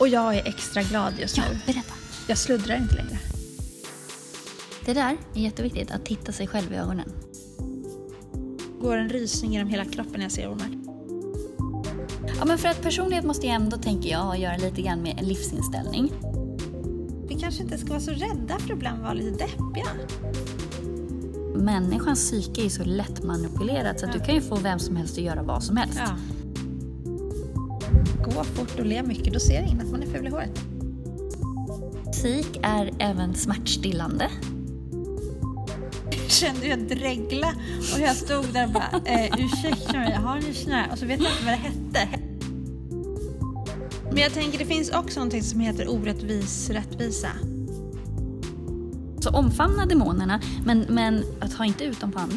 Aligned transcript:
Och 0.00 0.08
jag 0.08 0.34
är 0.36 0.48
extra 0.48 0.82
glad 0.82 1.12
just 1.18 1.36
Ja, 1.36 1.42
nu. 1.50 1.58
berätta. 1.66 1.94
Jag 2.28 2.38
sluddrar 2.38 2.76
inte 2.76 2.94
längre. 2.94 3.18
Det 4.84 4.92
där 4.92 5.16
är 5.34 5.40
jätteviktigt, 5.40 5.90
att 5.90 6.04
titta 6.04 6.32
sig 6.32 6.46
själv 6.46 6.72
i 6.72 6.76
ögonen. 6.76 7.12
går 8.80 8.96
en 8.96 9.08
rysning 9.08 9.52
genom 9.52 9.68
hela 9.68 9.84
kroppen 9.84 10.12
när 10.12 10.22
jag 10.22 10.32
ser 10.32 10.52
ormar. 10.52 10.68
Ja, 12.38 12.44
men 12.44 12.58
för 12.58 12.68
att 12.68 12.82
personlighet 12.82 13.24
måste 13.24 13.46
ju 13.46 13.52
ändå, 13.52 13.76
tänker 13.76 14.10
jag, 14.10 14.38
göra 14.38 14.56
lite 14.56 14.82
grann 14.82 15.02
med 15.02 15.18
en 15.18 15.28
livsinställning. 15.28 16.12
Vi 17.28 17.34
kanske 17.34 17.62
inte 17.62 17.78
ska 17.78 17.88
vara 17.88 18.00
så 18.00 18.10
rädda 18.10 18.58
för 18.58 18.64
att 18.64 18.70
ibland 18.70 19.02
vara 19.02 19.12
lite 19.12 19.30
deppiga. 19.44 19.86
Människans 21.54 22.30
psyke 22.30 22.64
är 22.64 22.68
så 22.68 22.84
lätt 22.84 23.22
manipulerat 23.22 24.00
så 24.00 24.06
att 24.06 24.12
du 24.12 24.20
kan 24.20 24.34
ju 24.34 24.40
få 24.40 24.56
vem 24.56 24.78
som 24.78 24.96
helst 24.96 25.18
att 25.18 25.24
göra 25.24 25.42
vad 25.42 25.62
som 25.62 25.76
helst. 25.76 25.98
Ja. 25.98 26.16
Gå 28.40 28.44
fort 28.44 28.78
och 28.78 28.86
le 28.86 29.02
mycket, 29.02 29.32
då 29.32 29.40
ser 29.40 29.62
ingen 29.62 29.80
att 29.80 29.90
man 29.90 30.02
är 30.02 30.06
ful 30.06 30.26
i 30.26 30.30
håret. 30.30 30.60
Musik 32.06 32.60
är 32.62 32.90
även 32.98 33.34
smärtstillande. 33.34 34.30
Kände 36.28 36.66
jag 36.66 36.78
dregla 36.78 37.54
och 37.94 38.00
jag 38.00 38.16
stod 38.16 38.44
där 38.52 38.66
och 38.66 38.72
bara 38.72 39.00
eh, 39.04 39.30
ursäkta 39.38 39.98
mig, 39.98 40.12
har 40.12 40.40
ni 40.40 40.54
snö? 40.54 40.84
Och 40.92 40.98
så 40.98 41.06
vet 41.06 41.20
jag 41.22 41.32
inte 41.32 41.44
vad 41.44 41.52
det 41.52 41.56
hette. 41.56 42.08
Men 44.10 44.18
jag 44.18 44.32
tänker 44.32 44.58
det 44.58 44.66
finns 44.66 44.90
också 44.90 45.20
någonting 45.20 45.42
som 45.42 45.60
heter 45.60 45.90
orättvis 45.90 46.70
rättvisa. 46.70 47.30
Så 49.20 49.30
omfamna 49.30 49.86
demonerna, 49.86 50.40
men, 50.64 50.86
men 50.88 51.24
att 51.40 51.52
ha 51.52 51.64
inte 51.64 51.84
ut 51.84 52.00
dem 52.00 52.12
på 52.12 52.18
andra. 52.18 52.36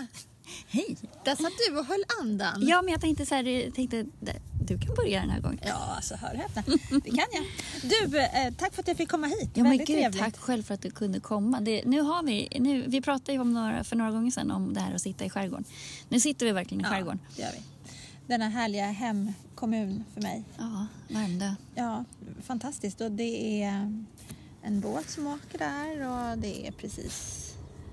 Hej! 0.68 0.96
Där 1.24 1.36
satt 1.36 1.52
du 1.68 1.78
och 1.78 1.84
höll 1.86 2.04
andan. 2.20 2.66
Ja, 2.66 2.82
men 2.82 2.92
jag 2.92 3.00
tänkte 3.00 3.26
så 3.26 3.34
här, 3.34 3.70
tänkte, 3.70 4.06
du 4.66 4.78
kan 4.78 4.94
börja 4.94 5.20
den 5.20 5.30
här 5.30 5.40
gången. 5.40 5.58
Ja, 5.62 5.74
alltså 5.96 6.14
hör 6.14 6.30
och 6.34 6.38
häpna. 6.40 6.62
Det 7.04 7.10
kan 7.10 7.26
jag. 7.32 7.44
Du, 7.82 8.18
eh, 8.20 8.54
tack 8.58 8.74
för 8.74 8.82
att 8.82 8.88
jag 8.88 8.96
fick 8.96 9.08
komma 9.10 9.26
hit. 9.26 9.50
Ja, 9.54 9.62
men 9.62 9.70
Väldigt 9.70 9.86
gud, 9.88 9.96
trevligt. 9.96 10.20
tack 10.22 10.36
själv 10.36 10.62
för 10.62 10.74
att 10.74 10.82
du 10.82 10.90
kunde 10.90 11.20
komma. 11.20 11.60
Det, 11.60 11.84
nu 11.84 12.00
har 12.00 12.22
vi, 12.22 12.48
nu, 12.60 12.84
vi 12.88 13.00
pratade 13.00 13.32
ju 13.32 13.38
om 13.38 13.52
några, 13.52 13.84
för 13.84 13.96
några 13.96 14.10
gånger 14.10 14.30
sedan 14.30 14.50
om 14.50 14.74
det 14.74 14.80
här 14.80 14.94
att 14.94 15.00
sitta 15.02 15.24
i 15.24 15.30
skärgården. 15.30 15.64
Nu 16.08 16.20
sitter 16.20 16.46
vi 16.46 16.52
verkligen 16.52 16.80
i 16.80 16.84
skärgården. 16.84 17.20
Ja, 17.28 17.34
det 17.36 17.42
gör 17.42 17.50
vi. 17.52 17.62
Denna 18.26 18.48
härliga 18.48 18.86
hemkommun 18.86 20.04
för 20.14 20.20
mig. 20.22 20.44
Ja, 20.58 20.86
Värmdö. 21.08 21.54
Ja, 21.74 22.04
fantastiskt. 22.46 23.00
Och 23.00 23.10
det 23.12 23.62
är 23.62 23.92
en 24.62 24.80
båt 24.80 25.10
som 25.10 25.26
åker 25.26 25.58
där 25.58 26.08
och 26.08 26.38
det 26.38 26.66
är 26.66 26.72
precis... 26.72 27.42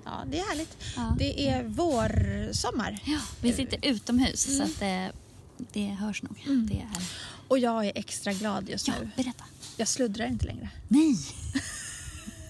Ja, 0.05 0.23
det 0.31 0.39
är 0.39 0.43
härligt. 0.49 0.77
Ja. 0.95 1.15
Det 1.19 1.47
är 1.49 1.63
vårsommar. 1.63 2.99
Ja, 3.05 3.19
vi 3.41 3.53
sitter 3.53 3.79
utomhus 3.89 4.57
så 4.57 4.63
att 4.63 4.79
det, 4.79 5.11
det 5.57 5.85
hörs 5.87 6.23
nog. 6.23 6.43
Det 6.69 6.73
är. 6.79 7.03
Och 7.47 7.59
jag 7.59 7.85
är 7.85 7.91
extra 7.95 8.33
glad 8.33 8.69
just 8.69 8.87
Ja, 8.87 8.93
nu. 9.01 9.09
berätta. 9.15 9.43
Jag 9.77 9.87
sluddrar 9.87 10.25
inte 10.27 10.45
längre. 10.45 10.69
Nej! 10.87 11.17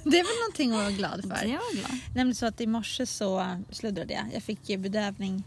Det 0.05 0.19
är 0.19 0.23
väl 0.23 0.39
någonting 0.41 0.71
att 0.71 0.77
vara 0.77 0.91
glad 0.91 1.19
Det 1.23 1.27
för. 1.27 1.45
är 1.45 1.49
jag 1.53 1.61
glad. 1.73 1.99
Nämligen 2.15 2.35
så 2.35 2.45
att 2.45 2.61
i 2.61 2.67
morse 2.67 3.05
så 3.05 3.61
sluddrade 3.71 4.13
jag. 4.13 4.23
Jag 4.33 4.43
fick 4.43 4.67
bedövning 4.79 5.43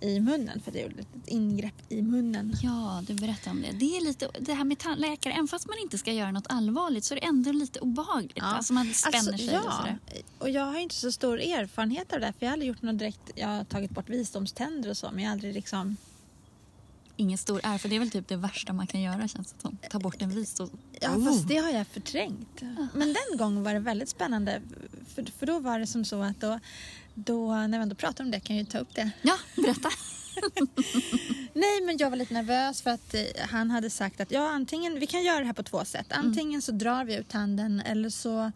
i 0.00 0.20
munnen 0.20 0.60
för 0.60 0.72
jag 0.72 0.82
gjorde 0.82 1.00
ett 1.00 1.08
ingrepp 1.28 1.74
i 1.88 2.02
munnen. 2.02 2.52
Ja, 2.62 3.02
du 3.06 3.14
berättade 3.14 3.50
om 3.50 3.62
det. 3.62 3.72
Det 3.72 3.96
är 3.96 4.04
lite, 4.04 4.28
det 4.40 4.52
här 4.54 4.64
med 4.64 4.78
tandläkare, 4.78 5.32
även 5.34 5.48
fast 5.48 5.66
man 5.66 5.78
inte 5.78 5.98
ska 5.98 6.12
göra 6.12 6.30
något 6.30 6.46
allvarligt 6.48 7.04
så 7.04 7.14
är 7.14 7.20
det 7.20 7.26
ändå 7.26 7.52
lite 7.52 7.80
obehagligt. 7.80 8.32
Ja. 8.36 8.44
Alltså 8.44 8.72
man 8.72 8.94
spänner 8.94 9.18
Alltså, 9.18 9.36
sig 9.38 9.46
ja, 9.54 9.62
och 9.66 9.72
sådär. 9.72 9.98
och 10.38 10.50
jag 10.50 10.62
har 10.64 10.78
inte 10.78 10.94
så 10.94 11.12
stor 11.12 11.40
erfarenhet 11.40 12.12
av 12.12 12.20
det 12.20 12.26
för 12.38 12.46
jag 12.46 12.48
har 12.48 12.52
aldrig 12.52 12.68
gjort 12.68 12.82
något 12.82 12.98
direkt. 12.98 13.30
Jag 13.34 13.48
har 13.48 13.64
tagit 13.64 13.90
bort 13.90 14.08
visdomständer 14.08 14.90
och 14.90 14.96
så 14.96 15.10
men 15.12 15.22
jag 15.24 15.30
har 15.30 15.32
aldrig 15.32 15.54
liksom 15.54 15.96
Ingen 17.20 17.38
stor 17.38 17.60
ära, 17.64 17.78
för 17.78 17.88
det 17.88 17.96
är 17.96 18.00
väl 18.00 18.10
typ 18.10 18.28
det 18.28 18.36
värsta 18.36 18.72
man 18.72 18.86
kan 18.86 19.00
göra 19.00 19.28
känns 19.28 19.52
det 19.52 19.60
som. 19.60 19.78
Ta 19.90 19.98
bort 19.98 20.22
en 20.22 20.30
vis 20.30 20.60
och... 20.60 20.70
Ja, 21.00 21.14
Oh. 21.16 21.24
fast 21.24 21.48
det 21.48 21.56
har 21.56 21.70
jag 21.70 21.86
förträngt. 21.86 22.62
Men 22.94 23.14
den 23.14 23.38
gången 23.38 23.62
var 23.62 23.74
det 23.74 23.80
väldigt 23.80 24.08
spännande. 24.08 24.62
För, 25.14 25.24
för 25.38 25.46
då 25.46 25.58
var 25.58 25.78
det 25.78 25.86
som 25.86 26.04
så 26.04 26.22
att 26.22 26.40
då, 26.40 26.60
då, 27.14 27.52
när 27.52 27.78
vi 27.78 27.82
ändå 27.82 27.94
pratar 27.94 28.24
om 28.24 28.30
det 28.30 28.40
kan 28.40 28.56
jag 28.56 28.64
ju 28.64 28.70
ta 28.70 28.78
upp 28.78 28.94
det. 28.94 29.10
Ja, 29.22 29.34
berätta. 29.56 29.88
Nej, 31.52 31.80
men 31.86 31.96
jag 31.98 32.10
var 32.10 32.16
lite 32.16 32.34
nervös 32.34 32.82
för 32.82 32.90
att 32.90 33.14
eh, 33.14 33.20
han 33.48 33.70
hade 33.70 33.90
sagt 33.90 34.20
att 34.20 34.30
ja, 34.30 34.50
antingen, 34.50 35.00
vi 35.00 35.06
kan 35.06 35.22
göra 35.22 35.38
det 35.38 35.44
här 35.46 35.52
på 35.52 35.62
två 35.62 35.84
sätt. 35.84 36.06
Antingen 36.10 36.62
så 36.62 36.72
drar 36.72 37.04
vi 37.04 37.16
ut 37.16 37.28
tanden 37.28 37.80
eller 37.80 38.10
så 38.10 38.52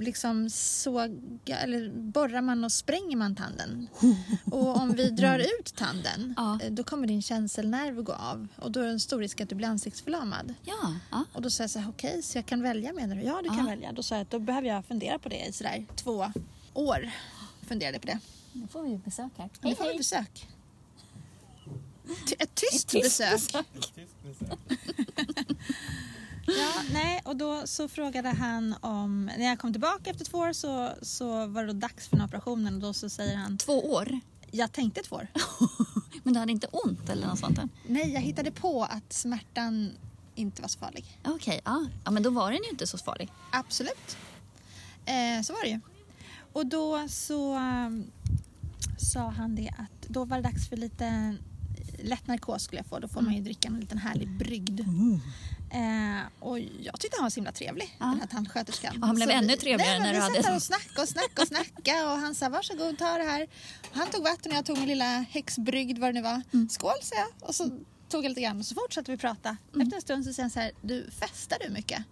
liksom 0.00 0.50
såga, 0.50 1.58
eller 1.58 1.90
borrar 1.90 2.40
man 2.40 2.64
och 2.64 2.72
spränger 2.72 3.16
man 3.16 3.36
tanden. 3.36 3.88
Och 4.50 4.76
om 4.76 4.92
vi 4.92 5.10
drar 5.10 5.38
ut 5.38 5.74
tanden, 5.76 6.34
Ja. 6.36 6.58
eh, 6.62 6.72
då 6.72 6.84
kommer 6.84 7.06
din 7.06 7.22
känselnerv 7.22 8.02
gå 8.02 8.12
av 8.12 8.48
och 8.56 8.70
då 8.72 8.80
är 8.80 8.84
det 8.84 8.90
en 8.90 9.00
stor 9.00 9.18
risk 9.18 9.40
att 9.40 9.48
du 9.48 9.54
blir 9.54 9.68
ansiktsförlamad. 9.68 10.54
Ja, 10.64 10.94
ja. 11.10 11.24
Och 11.32 11.42
då 11.42 11.50
sa 11.50 11.62
jag 11.62 11.70
så 11.70 11.78
här, 11.78 11.88
okej, 11.90 12.22
så 12.22 12.38
jag 12.38 12.46
kan 12.46 12.62
välja 12.62 12.92
menar 12.92 13.16
du? 13.16 13.22
Ja, 13.22 13.40
du 13.42 13.48
kan 13.48 13.58
Ja. 13.58 13.64
välja. 13.66 13.92
Då 13.92 14.02
sa 14.02 14.14
jag 14.14 14.22
att 14.22 14.30
då 14.30 14.38
behöver 14.38 14.68
jag 14.68 14.84
fundera 14.84 15.18
på 15.18 15.28
det 15.28 15.46
i 15.46 15.52
sådär 15.52 15.86
två 15.96 16.26
år. 16.74 17.10
Funderade 17.62 17.98
på 17.98 18.06
det. 18.06 18.18
Nu 18.52 18.66
får 18.68 18.82
vi 18.82 18.96
besök 18.98 19.32
här. 19.36 19.48
Nu 19.60 19.74
får 19.74 19.92
vi 19.92 19.98
besök. 19.98 20.48
Ty- 22.26 22.34
Ett 22.38 22.54
tyst, 22.54 22.94
Ett 22.94 23.02
tyst 23.02 23.18
besök. 23.18 23.66
Ja, 26.46 26.82
nej, 26.92 27.20
och 27.24 27.36
då 27.36 27.62
så 27.66 27.88
frågade 27.88 28.28
han 28.28 28.74
om, 28.80 29.24
när 29.38 29.44
jag 29.44 29.58
kom 29.58 29.72
tillbaka 29.72 30.10
efter 30.10 30.24
två 30.24 30.38
år 30.38 30.52
så, 30.52 30.92
så 31.02 31.46
var 31.46 31.64
det 31.64 31.72
då 31.72 31.78
dags 31.78 32.08
för 32.08 32.16
den 32.16 32.26
operationen 32.26 32.74
och 32.74 32.80
då 32.80 32.92
så 32.92 33.08
säger 33.08 33.36
han, 33.36 33.58
Två 33.58 33.92
år. 33.92 34.20
jag 34.50 34.72
tänkte 34.72 35.02
två 35.02 35.16
år. 35.16 35.26
Men 36.22 36.34
du 36.34 36.40
hade 36.40 36.52
inte 36.52 36.66
ont 36.66 37.08
eller 37.08 37.26
något 37.26 37.38
sånt? 37.38 37.56
där? 37.56 37.68
Nej, 37.86 38.12
jag 38.12 38.20
hittade 38.20 38.50
på 38.50 38.84
att 38.84 39.12
smärtan 39.12 39.90
inte 40.34 40.62
var 40.62 40.68
så 40.68 40.78
farlig. 40.78 41.18
Okej, 41.24 41.60
ja. 41.64 41.86
ja. 42.04 42.10
Men 42.10 42.22
då 42.22 42.30
var 42.30 42.50
den 42.52 42.60
ju 42.64 42.70
inte 42.70 42.86
så 42.86 42.98
farlig. 42.98 43.32
Absolut. 43.50 44.16
Eh, 45.04 45.42
så 45.42 45.52
var 45.52 45.62
det 45.62 45.68
ju. 45.68 45.80
Och 46.52 46.66
då 46.66 47.08
så 47.08 47.56
um, 47.56 48.04
sa 48.98 49.28
han 49.30 49.54
det 49.54 49.70
att 49.78 50.08
då 50.08 50.24
var 50.24 50.36
det 50.36 50.42
dags 50.42 50.68
för 50.68 50.76
lite 50.76 51.36
lätt 51.98 52.26
narkos 52.26 52.62
skulle 52.62 52.78
jag 52.78 52.86
få. 52.86 52.98
Då 52.98 53.08
får 53.08 53.20
man 53.20 53.34
ju 53.34 53.40
dricka 53.40 53.68
en 53.68 53.80
liten 53.80 53.98
härlig 53.98 54.28
brygd. 54.30 54.80
Eh, 54.80 54.86
och 56.54 56.60
jag 56.80 57.00
tyckte 57.00 57.16
han 57.16 57.22
var 57.24 57.30
så 57.30 57.34
himla 57.34 57.52
trevlig, 57.52 57.96
Ja. 58.00 58.06
den 58.06 58.20
här 58.20 58.26
tandsköterskan. 58.26 59.00
Och 59.02 59.06
han 59.06 59.16
blev 59.16 59.26
Så 59.26 59.32
ännu 59.32 59.46
vi- 59.46 59.56
trevligare 59.56 59.98
nej, 59.98 60.00
när 60.00 60.06
du 60.12 60.18
vi 60.18 60.22
hade- 60.22 60.34
satt 60.34 60.44
där 60.44 60.56
och 60.56 60.62
snackade 60.62 61.02
och 61.02 61.08
snackade 61.08 61.42
och 61.42 61.48
snackade 61.48 62.04
och 62.04 62.18
han 62.18 62.34
sa 62.34 62.48
varsågod 62.48 62.98
ta 62.98 63.18
det 63.18 63.24
här. 63.24 63.42
Och 63.90 63.96
han 63.96 64.06
tog 64.10 64.22
vatten 64.22 64.52
och 64.52 64.58
jag 64.58 64.64
tog 64.64 64.78
min 64.78 64.88
lilla 64.88 65.04
häxbrygd 65.30 65.98
vad 65.98 66.08
det 66.08 66.12
nu 66.12 66.22
var. 66.22 66.42
Mm. 66.52 66.68
Skål 66.68 66.92
sa 67.02 67.14
jag 67.16 67.48
och 67.48 67.54
så 67.54 67.64
tog 68.08 68.24
jag 68.24 68.28
lite 68.28 68.40
grann 68.40 68.58
och 68.58 68.66
så 68.66 68.74
fortsatte 68.74 69.10
vi 69.10 69.16
prata. 69.18 69.56
Mm. 69.74 69.86
Efter 69.86 69.96
en 69.96 70.02
stund 70.02 70.24
så 70.24 70.32
säger 70.32 70.42
han 70.44 70.50
så 70.50 70.60
här, 70.60 70.72
du 70.82 71.10
festar 71.10 71.58
du 71.66 71.70
mycket? 71.70 72.02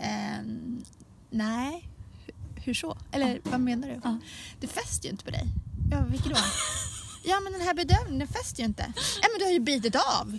Ehm, 0.00 0.84
nej, 1.30 1.88
hur, 2.26 2.34
hur 2.64 2.74
så? 2.74 2.98
Eller 3.12 3.40
vad 3.44 3.60
menar 3.60 3.88
du? 3.88 4.00
Ja. 4.04 4.18
Det 4.60 4.66
fäster 4.66 5.04
ju 5.04 5.10
inte 5.10 5.24
på 5.24 5.30
dig. 5.30 5.44
Ja, 5.90 6.04
vilket 6.10 6.30
då? 6.30 6.36
ja, 7.24 7.40
men 7.40 7.52
den 7.52 7.62
här 7.62 7.74
bedövningen 7.74 8.18
den 8.18 8.28
fäster 8.28 8.58
ju 8.60 8.64
inte. 8.66 8.92
Ja, 9.22 9.28
men 9.32 9.38
du 9.38 9.44
har 9.44 9.52
ju 9.52 9.60
bitit 9.60 9.96
av. 9.96 10.38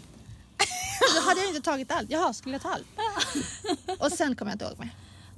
Då 1.16 1.22
hade 1.22 1.40
jag 1.40 1.50
inte 1.50 1.62
tagit 1.62 1.92
allt. 1.92 2.12
Jaha, 2.12 2.34
skulle 2.34 2.56
jag 2.56 2.62
ta 2.62 2.70
allt? 2.70 2.88
Och 4.00 4.12
sen 4.12 4.36
kom 4.36 4.48
jag 4.48 4.56
inte 4.56 4.66
ihåg 4.66 4.80
mer. 4.80 4.96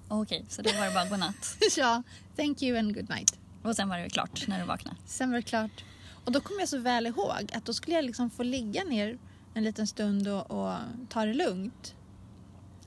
Okej, 0.07 0.45
så 0.49 0.61
då 0.61 0.71
var 0.71 0.85
det 0.85 0.91
bara 0.91 1.05
godnatt. 1.05 1.57
Ja, 1.77 2.03
thank 2.35 2.61
you 2.61 2.79
and 2.79 2.95
good 2.95 3.09
night. 3.09 3.37
Och 3.63 3.75
sen 3.75 3.89
var 3.89 3.97
det 3.97 4.09
klart 4.09 4.47
när 4.47 4.59
du 4.59 4.65
vaknade. 4.65 4.97
Sen 5.05 5.29
var 5.31 5.37
det 5.37 5.41
klart. 5.41 5.83
Och 6.25 6.31
då 6.31 6.41
kom 6.41 6.59
jag 6.59 6.69
så 6.69 6.77
väl 6.77 7.07
ihåg 7.07 7.51
att 7.53 7.65
då 7.65 7.73
skulle 7.73 7.95
jag 7.95 8.05
liksom 8.05 8.29
få 8.29 8.43
ligga 8.43 8.83
ner 8.83 9.17
en 9.53 9.63
liten 9.63 9.87
stund 9.87 10.27
och, 10.27 10.51
och 10.51 10.75
ta 11.09 11.25
det 11.25 11.33
lugnt. 11.33 11.95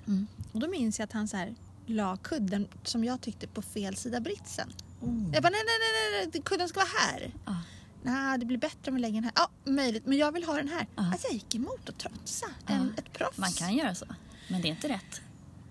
Mm. 0.07 0.27
Och 0.53 0.61
då 0.61 0.69
minns 0.69 0.99
jag 0.99 1.05
att 1.05 1.13
han 1.13 1.29
så 1.29 1.37
här 1.37 1.55
la 1.87 2.17
kudden 2.17 2.69
som 2.85 3.05
jag 3.05 3.21
tyckte 3.21 3.47
på 3.47 3.63
fel 3.63 3.97
sida 3.97 4.21
britsen. 4.21 4.73
Oh. 5.01 5.31
Jag 5.33 5.43
bara 5.43 5.51
nej, 5.51 5.63
nej, 5.67 5.79
nej, 6.13 6.31
nej, 6.33 6.43
kudden 6.43 6.69
ska 6.69 6.81
vara 6.81 6.89
här. 6.99 7.35
Ja. 7.47 7.57
Nej, 8.03 8.39
det 8.39 8.47
blir 8.47 8.59
bättre 8.59 8.91
om 8.91 8.95
vi 8.95 9.01
lägger 9.01 9.15
den 9.15 9.25
här. 9.25 9.33
Ja, 9.37 9.71
möjligt, 9.73 10.07
men 10.07 10.19
jag 10.19 10.33
vill 10.33 10.45
ha 10.45 10.55
den 10.57 10.69
här. 10.69 10.87
Ja. 10.97 11.07
Alltså 11.13 11.27
jag 11.27 11.35
gick 11.35 11.55
emot 11.55 11.89
att 11.89 11.99
trotsa 11.99 12.47
en, 12.67 12.95
ett 12.99 13.13
proffs. 13.13 13.39
Man 13.39 13.53
kan 13.53 13.75
göra 13.77 13.95
så, 13.95 14.07
men 14.49 14.63
det 14.63 14.69
är 14.69 14.71
inte 14.71 14.89
rätt. 14.89 15.21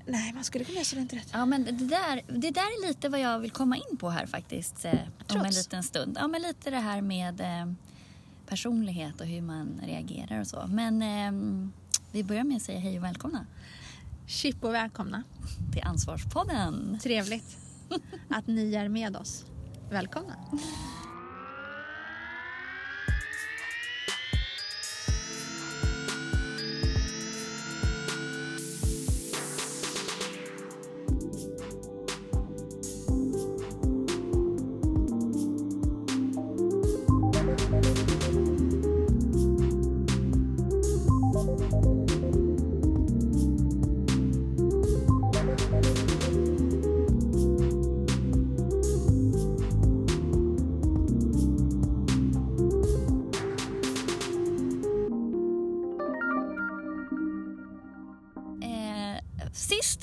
Nej, 0.05 0.33
man 0.33 0.43
skulle 0.43 0.65
kunna 0.65 0.75
göra 0.75 0.85
så 0.85 0.95
det 0.95 1.01
inte 1.01 1.15
rätt. 1.15 1.29
Ja, 1.31 1.45
men 1.45 1.63
det 1.63 1.71
där, 1.71 2.21
det 2.27 2.51
där 2.51 2.61
är 2.61 2.87
lite 2.87 3.09
vad 3.09 3.19
jag 3.19 3.39
vill 3.39 3.51
komma 3.51 3.75
in 3.77 3.97
på 3.97 4.09
här 4.09 4.25
faktiskt. 4.25 4.85
Eh, 4.85 4.91
om 4.93 4.97
en 4.99 5.41
Trots. 5.41 5.57
liten 5.57 5.83
stund. 5.83 6.17
Ja, 6.19 6.27
men 6.27 6.41
lite 6.41 6.69
det 6.69 6.79
här 6.79 7.01
med 7.01 7.41
eh, 7.41 7.73
personlighet 8.47 9.21
och 9.21 9.27
hur 9.27 9.41
man 9.41 9.81
reagerar 9.85 10.39
och 10.39 10.47
så. 10.47 10.65
Men 10.67 11.01
eh, 11.01 11.61
vi 12.11 12.23
börjar 12.23 12.43
med 12.43 12.57
att 12.57 12.63
säga 12.63 12.79
hej 12.79 12.97
och 12.97 13.03
välkomna 13.03 13.45
Chip 14.27 14.63
och 14.63 14.73
välkomna. 14.73 15.23
till 15.73 15.83
Ansvarspodden. 15.83 16.99
Trevligt 17.03 17.57
att 18.29 18.47
ni 18.47 18.73
är 18.75 18.87
med 18.89 19.15
oss. 19.15 19.45
Välkomna. 19.89 20.35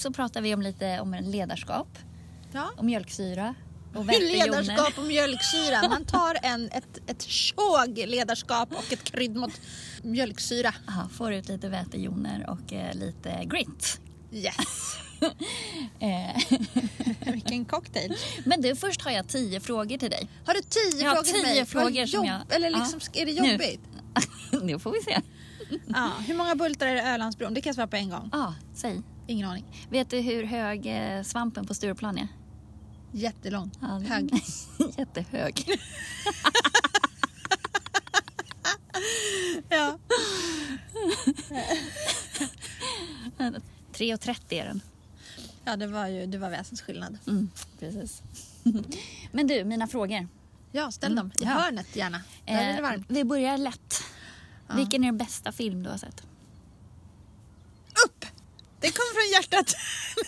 Så 0.09 0.13
pratade 0.13 0.43
vi 0.43 0.55
om 0.55 0.63
lite 0.63 1.01
om 1.01 1.15
ledarskap, 1.21 1.99
Ja. 2.53 2.71
om 2.77 2.87
mjölksyra 2.87 3.55
och. 3.95 4.05
Ledarskap 4.07 4.99
och 4.99 5.05
mjölksyra. 5.05 5.89
Man 5.89 6.05
tar 6.07 6.37
en, 6.43 6.71
ett, 6.73 6.99
ett 7.07 7.23
tjog 7.23 7.99
ledarskap 8.07 8.73
och 8.73 8.93
ett 8.93 9.05
krydd 9.05 9.37
mot 9.37 9.61
mjölksyra. 10.03 10.75
Aha, 10.89 11.09
får 11.09 11.33
ut 11.33 11.49
lite 11.49 11.69
vätejoner 11.69 12.51
och 12.51 12.73
eh, 12.73 12.95
lite 12.95 13.45
grit. 13.45 14.01
Yes! 14.33 14.57
Eh, 16.01 17.33
Vilken 17.33 17.65
cocktail. 17.65 18.15
men 18.45 18.61
du, 18.61 18.77
först 18.77 19.03
har 19.03 19.11
jag 19.11 19.29
tio 19.29 19.61
frågor 19.61 19.99
till 19.99 20.11
dig. 20.11 20.29
Har 20.47 20.55
du 20.55 20.61
tio 20.61 21.05
Jag 21.05 21.13
frågor 21.13 21.23
till 21.23 21.33
tio 21.45 21.55
mig? 21.55 21.67
frågor 21.67 22.07
som 22.07 22.25
jag- 22.25 22.41
Eller 22.57 22.71
Ja. 22.71 22.79
liksom, 22.79 23.01
är 23.15 23.27
det 23.27 23.41
Nu. 23.43 23.53
jobbigt? 23.53 23.81
nu 24.63 24.79
får 24.79 24.93
vi 24.93 25.01
se. 25.03 25.21
Ja. 25.87 26.11
Hur 26.27 26.35
många 26.35 26.55
bultar 26.55 26.87
är 26.87 26.95
det 26.95 27.03
Ölandsbron? 27.03 27.55
Det 27.55 27.61
kan 27.61 27.69
jag 27.71 27.75
svara 27.75 27.87
på 27.87 27.97
en 27.97 28.11
gång. 28.11 28.29
Ja, 28.33 28.55
säg. 28.75 29.03
Ingen 29.29 29.49
aning. 29.49 29.65
Vet 29.91 30.11
du 30.11 30.19
hur 30.21 30.45
hög 30.45 30.87
eh, 30.87 31.23
svampen 31.23 31.67
på 31.67 31.75
Stureplan 31.75 32.19
är? 32.19 32.29
Jättelång. 33.13 33.71
Ja, 33.81 33.87
det- 33.89 34.07
Hög. 34.09 34.31
Jättehög. 34.99 35.67
Ja. 39.69 39.99
3,30 43.93 44.41
är 44.49 44.65
den. 44.65 44.81
ja, 45.65 45.77
det 45.77 45.87
var 45.87 46.07
ju 46.07 46.27
det 46.27 46.39
var 46.39 46.51
väsensskillnad. 46.51 47.19
Mm, 47.27 47.51
precis. 47.79 48.23
Men 49.33 49.47
du, 49.47 49.65
mina 49.65 49.87
frågor. 49.87 50.29
Ja, 50.73 50.91
ställ 50.91 51.17
dem. 51.17 51.31
I 51.41 51.43
Mm, 51.45 51.55
Ja. 51.57 51.63
hörnet 51.63 51.97
gärna. 51.97 52.23
Där 52.47 52.55
är 52.55 52.67
det 52.73 52.79
Eh, 52.79 52.83
varmt. 52.83 53.07
vi 53.09 53.25
börjar 53.25 53.59
lätt. 53.59 53.95
Vilken 54.77 55.05
är 55.05 55.09
den 55.09 55.19
bästa 55.19 55.53
film 55.53 55.83
du 55.83 55.91
har 55.91 55.99
sett? 55.99 56.23
Upp! 58.07 58.25
Det 58.81 58.91
kom 58.91 59.05
från 59.15 59.31
hjärtat. 59.33 59.75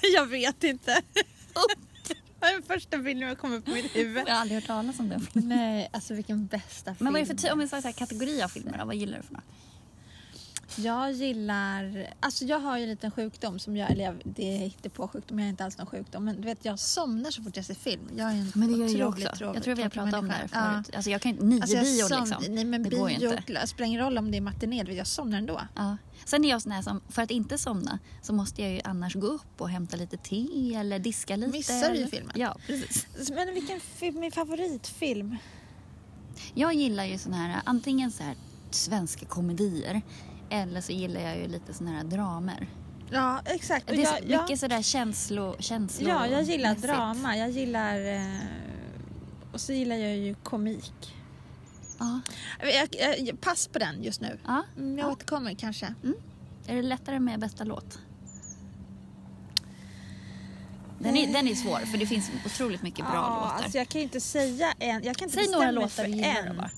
Jag 0.15 0.27
vet 0.27 0.65
inte. 0.65 1.03
Det 1.13 2.47
var 2.47 2.53
den 2.53 2.63
första 2.63 3.03
filmen 3.03 3.29
som 3.29 3.37
kom 3.37 3.53
upp 3.53 3.65
på 3.65 3.71
mitt 3.71 3.97
huvud. 3.97 4.25
Jag 4.27 4.35
har 4.35 4.41
aldrig 4.41 4.61
hört 4.61 4.67
talas 4.67 4.99
om 4.99 5.09
den 5.09 5.21
filmen. 5.21 5.49
Nej, 5.59 5.91
alltså 5.93 6.15
vilken 6.15 6.47
bästa 6.47 6.95
film. 6.95 7.05
Men 7.05 7.13
vad 7.13 7.23
är 7.23 7.27
för 7.41 7.53
om 7.53 7.59
vi 7.59 7.69
säger 7.69 7.93
kategori 7.93 8.43
av 8.43 8.49
filmer 8.49 8.79
då? 8.79 8.85
Vad 8.85 8.97
gillar 8.97 9.17
du 9.17 9.23
för 9.23 9.35
något? 9.35 9.45
Jag 10.77 11.13
gillar... 11.13 12.07
Alltså 12.21 12.45
jag 12.45 12.61
har 12.61 12.77
ju 12.79 12.83
en 12.83 12.91
liten 12.91 13.11
sjukdom 13.11 13.59
som 13.59 13.77
jag... 13.77 13.91
Eller 13.91 14.05
jag, 14.05 14.21
det 14.25 14.65
är 14.85 14.89
på 14.89 15.09
sjukdom, 15.09 15.39
jag 15.39 15.47
har 15.47 15.51
inte 15.51 15.65
alls 15.65 15.79
någon 15.79 15.87
sjukdom. 15.87 16.25
Men 16.25 16.37
du 16.37 16.43
vet, 16.43 16.65
jag 16.65 16.79
somnar 16.79 17.31
så 17.31 17.43
fort 17.43 17.57
jag 17.57 17.65
ser 17.65 17.75
film. 17.75 18.03
Jag 18.17 18.27
är 18.31 18.35
en 18.35 18.53
Men 18.55 18.73
det 18.73 18.79
gör 18.79 18.99
jag 18.99 19.09
otroligt 19.09 19.29
också. 19.29 19.39
tråkig- 19.45 19.57
jag 19.57 19.63
tror 19.65 19.75
vi 19.75 19.83
har 19.83 19.91
pratat 19.91 20.15
om 20.15 20.27
det 20.29 20.33
här 20.35 20.49
förut. 20.49 20.95
Alltså 20.97 21.11
jag 21.11 21.21
kan 21.23 21.31
inte, 21.33 21.45
nio 21.45 21.61
Alltså 21.63 21.77
bio 21.81 22.09
som, 22.09 22.21
liksom. 22.25 22.55
Nej 22.55 22.65
men 22.65 22.83
det 22.83 22.91
bio, 22.91 22.99
går 22.99 23.11
ju 23.11 23.15
inte. 23.15 23.43
det 23.47 23.67
spelar 23.67 23.87
ingen 23.87 24.01
roll 24.01 24.19
om 24.19 24.31
det 24.31 24.37
är 24.37 24.41
matiné, 24.41 24.83
jag 24.93 25.07
somnar 25.07 25.39
ändå. 25.39 25.61
Ja. 25.77 25.97
Sen 26.25 26.45
är 26.45 26.49
jag 26.49 26.63
sån 26.63 26.73
här 26.73 26.83
som, 26.83 27.01
för 27.09 27.23
att 27.23 27.31
inte 27.31 27.59
somna 27.59 27.99
så 28.23 28.33
måste 28.33 28.63
jag 28.63 28.71
ju 28.73 28.81
annars 28.85 29.15
gå 29.15 29.27
upp 29.27 29.61
och 29.61 29.69
hämta 29.71 29.97
lite 29.97 30.17
te 30.17 30.75
eller 30.75 30.99
diska 30.99 31.37
lite. 31.37 31.53
Missar 31.53 31.95
du 31.95 32.07
filmen. 32.07 32.33
Ja, 32.37 32.57
precis. 32.67 33.07
Men 33.31 33.55
vilken 33.55 33.81
film, 33.81 34.21
min 34.21 34.33
favoritfilm? 34.33 35.37
Jag 36.55 36.75
gillar 36.75 37.05
ju 37.05 37.19
sån 37.19 37.33
här, 37.33 37.61
antingen 37.65 38.11
så 38.11 38.23
här 38.23 38.35
svenska 38.71 39.27
komedier 39.27 40.03
eller 40.51 40.81
så 40.81 40.93
gillar 40.93 41.21
jag 41.21 41.39
ju 41.39 41.49
lite 41.49 41.75
såna 41.75 41.91
här 41.91 42.05
dramer. 42.05 42.67
Ja, 43.11 43.41
exakt. 43.45 43.87
Det 43.87 44.03
är 44.03 44.07
så, 44.07 44.17
jag, 44.27 44.43
mycket 44.43 44.61
sådär 44.61 44.83
känslo, 44.83 45.57
känslor. 45.59 46.11
ja, 46.11 46.27
jag 46.27 46.43
gillar 46.43 46.71
mässigt. 46.71 46.87
drama. 46.87 47.37
Jag 47.37 47.51
gillar... 47.51 48.15
Eh, 48.15 48.25
och 49.53 49.61
så 49.61 49.73
gillar 49.73 49.97
jag 49.97 50.17
ju 50.17 50.35
komik. 50.35 51.15
Ja. 51.99 52.21
Jag, 52.61 52.89
jag, 53.01 53.21
jag, 53.21 53.41
pass 53.41 53.69
på 53.69 53.79
den 53.79 54.03
just 54.03 54.21
nu. 54.21 54.39
ja. 54.47 54.63
Mm, 54.77 54.99
jag 54.99 55.09
ja. 55.09 55.13
återkommer 55.13 55.55
kanske. 55.55 55.95
Är 56.67 56.77
det 56.77 56.83
lättare 56.83 57.21
med 57.21 57.41
bästa 57.41 57.65
låt? 57.65 57.99
Den 60.99 61.17
är, 61.17 61.33
den 61.33 61.49
är 61.49 61.55
svår 61.55 61.79
för 61.79 61.99
det 61.99 62.07
finns 62.07 62.31
otroligt 62.47 62.83
mycket 62.83 63.05
bra 63.05 63.15
ja, 63.15 63.41
låtar. 63.41 63.65
Alltså 63.65 63.79
jag 63.79 63.89
kan 63.89 64.01
ju 64.01 64.03
inte 64.03 64.21
säga 64.21 64.75
en. 64.79 65.05
Jag 65.05 65.17
kan 65.17 65.29
inte 65.29 65.45
Säg 65.45 65.51
några 65.53 65.71
låtar 65.71 66.05
du 66.05 66.11
gillar 66.11 66.47
en. 66.47 66.57
bara. 66.57 66.71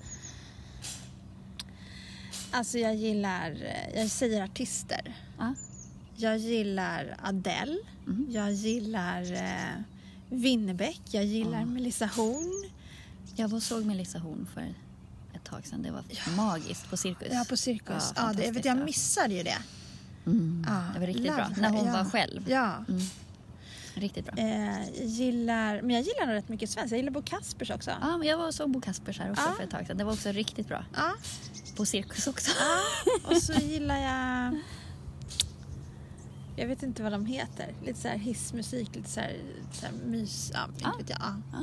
Alltså 2.53 2.79
jag 2.79 2.95
gillar, 2.95 3.51
eh, 3.51 4.01
jag 4.01 4.11
säger 4.11 4.43
artister. 4.45 5.15
Ja. 5.39 5.55
Jag 6.17 6.39
gillar 6.39 7.17
Adele. 7.23 7.77
Mhm. 8.07 8.27
Jag 8.31 8.53
gillar 8.53 9.33
eh, 9.33 9.83
Winnerbäck. 10.31 11.01
Jag 11.11 11.25
gillar 11.25 11.59
Ja. 11.61 11.65
Melissa 11.67 12.07
Horn. 12.07 12.71
Jag 13.37 13.49
var 13.49 13.61
såg 13.61 13.85
Melissa 13.85 14.19
Horn 14.19 14.47
för 14.55 14.75
ett 15.35 15.45
tag 15.45 15.67
sedan. 15.67 15.83
Det 15.83 15.91
var 15.91 16.03
magiskt 16.37 16.91
på 16.91 16.97
Cirkus. 16.97 17.29
Ja, 17.33 17.45
på 17.49 17.57
Cirkus. 17.57 18.13
Ja, 18.17 18.27
Ja, 18.27 18.33
det, 18.33 18.45
jag, 18.45 18.53
vet, 18.53 18.65
jag 18.65 18.85
missade 18.85 19.35
ju 19.35 19.43
det. 19.43 19.59
Mm. 20.27 20.67
Ja, 20.69 20.83
Det 20.95 21.01
var 21.01 21.07
riktigt 21.07 21.27
bra. 21.27 21.49
love 21.49 21.61
När 21.61 21.71
hon 21.71 21.87
ja. 21.87 21.93
var 21.93 22.05
själv. 22.05 22.51
Ja. 22.51 22.85
Mm. 22.89 23.01
Riktigt 23.94 24.25
bra. 24.25 24.35
Eh, 24.44 25.05
gillar, 25.05 25.83
men 25.83 25.91
jag 25.91 26.03
gillar 26.05 26.27
nog 26.27 26.35
rätt 26.35 26.49
mycket 26.49 26.71
svenskt. 26.71 26.91
Jag 26.91 26.99
gillar 26.99 27.12
Bo 27.12 27.23
Kaspers 27.23 27.71
också. 27.71 27.91
Ja, 28.00 28.17
men 28.19 28.29
jag 28.29 28.39
var 28.39 28.53
såg 28.53 28.71
Bo 28.71 28.81
Kaspers 28.81 29.19
här 29.19 29.31
också 29.31 29.43
Ja. 29.47 29.53
för 29.56 29.65
ett 29.65 29.71
tag 29.71 29.87
sedan. 29.87 29.97
Det 29.97 30.05
var 30.05 30.12
också 30.12 30.33
riktigt 30.33 30.69
bra. 30.69 30.85
Ja. 30.94 31.12
På 31.77 31.87
Cirkus 31.87 32.27
också. 32.27 32.50
ja. 32.61 32.79
Och 33.37 33.43
så 33.43 33.53
gillar 33.53 33.99
jag... 33.99 34.59
Jag 36.56 36.67
vet 36.69 36.83
inte 36.83 37.03
vad 37.03 37.12
de 37.12 37.27
heter. 37.27 37.75
Lite 37.85 38.00
så 38.00 38.09
här 38.09 38.17
hissmusik, 38.19 38.94
lite 38.94 39.09
så 39.11 39.21
här, 39.21 39.37
så 39.73 39.87
här 39.87 39.93
mys... 40.06 40.50
Ja, 40.55 40.65
inte 40.75 40.83
Ja. 40.85 40.94
vet 40.99 41.11
jag. 41.11 41.19
Ja. 41.53 41.59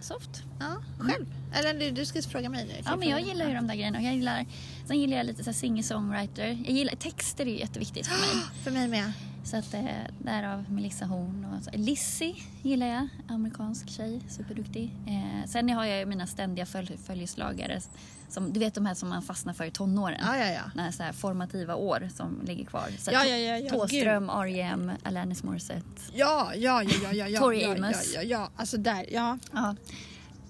Soft. 0.00 0.42
Ja, 0.60 0.76
själv. 0.98 1.26
Eller 1.54 1.90
du, 1.92 2.04
ska 2.04 2.22
fråga 2.22 2.48
mig 2.48 2.64
nu. 2.66 2.74
Ja, 2.84 2.96
men 2.96 3.08
jag 3.08 3.20
gillar 3.20 3.48
ju 3.48 3.54
de 3.54 3.66
där 3.66 3.74
grejerna. 3.74 3.98
Och 3.98 4.04
Jag 4.04 4.14
gillar, 4.14 4.46
sen 4.86 5.00
gillar 5.00 5.16
jag 5.16 5.26
lite 5.26 5.52
singer-songwriter. 5.52 6.46
Jag 6.66 6.70
gillar, 6.76 6.94
texter 6.94 7.46
är 7.46 7.50
ju 7.50 7.58
jätteviktigt 7.58 8.06
för 8.06 8.14
mig. 8.20 8.44
För 8.64 8.70
mig 8.70 8.88
med. 8.88 9.12
Så 9.48 9.56
att 9.56 9.74
eh, 9.74 9.84
därav 10.18 10.64
Melissa 10.72 11.04
Horn 11.04 11.46
och 11.56 11.64
så. 11.64 11.70
Lizzie 11.72 12.34
gillar 12.62 12.86
jag. 12.86 13.08
Amerikansk 13.28 13.90
tjej, 13.90 14.20
superduktig. 14.28 14.96
Eh, 15.06 15.46
sen 15.46 15.70
har 15.70 15.84
jag 15.84 15.98
ju 15.98 16.06
mina 16.06 16.26
ständiga 16.26 16.66
följ, 16.66 16.98
följeslagare. 17.06 17.80
Som, 18.28 18.52
du 18.52 18.60
vet 18.60 18.74
de 18.74 18.86
här 18.86 18.94
som 18.94 19.08
man 19.08 19.22
fastnar 19.22 19.52
för 19.52 19.64
i 19.64 19.70
tonåren. 19.70 20.20
Ja, 20.22 20.36
ja, 20.36 20.46
ja. 20.46 20.62
När 20.74 20.90
så 20.90 21.02
här 21.02 21.12
formativa 21.12 21.74
år 21.74 22.08
som 22.16 22.40
ligger 22.46 22.64
kvar. 22.64 22.88
Så 22.98 23.10
Ja, 23.12 23.24
ja, 23.24 23.36
ja, 23.36 23.58
ja, 23.58 23.70
Thåström, 23.70 24.30
R.E.M., 24.30 24.92
Alanis 25.02 25.42
Morissette. 25.42 26.02
Ja, 26.12 26.52
ja, 26.54 26.82
ja, 26.82 26.90
ja, 27.02 27.12
ja, 27.12 27.28
ja, 27.28 27.40
Tori 27.40 27.62
ja, 27.62 27.74
Amos. 27.74 28.14
Ja, 28.14 28.22
ja, 28.22 28.28
ja, 28.28 28.50
alltså 28.56 28.76
där, 28.76 29.06
ja. 29.12 29.38
Ja. 29.52 29.76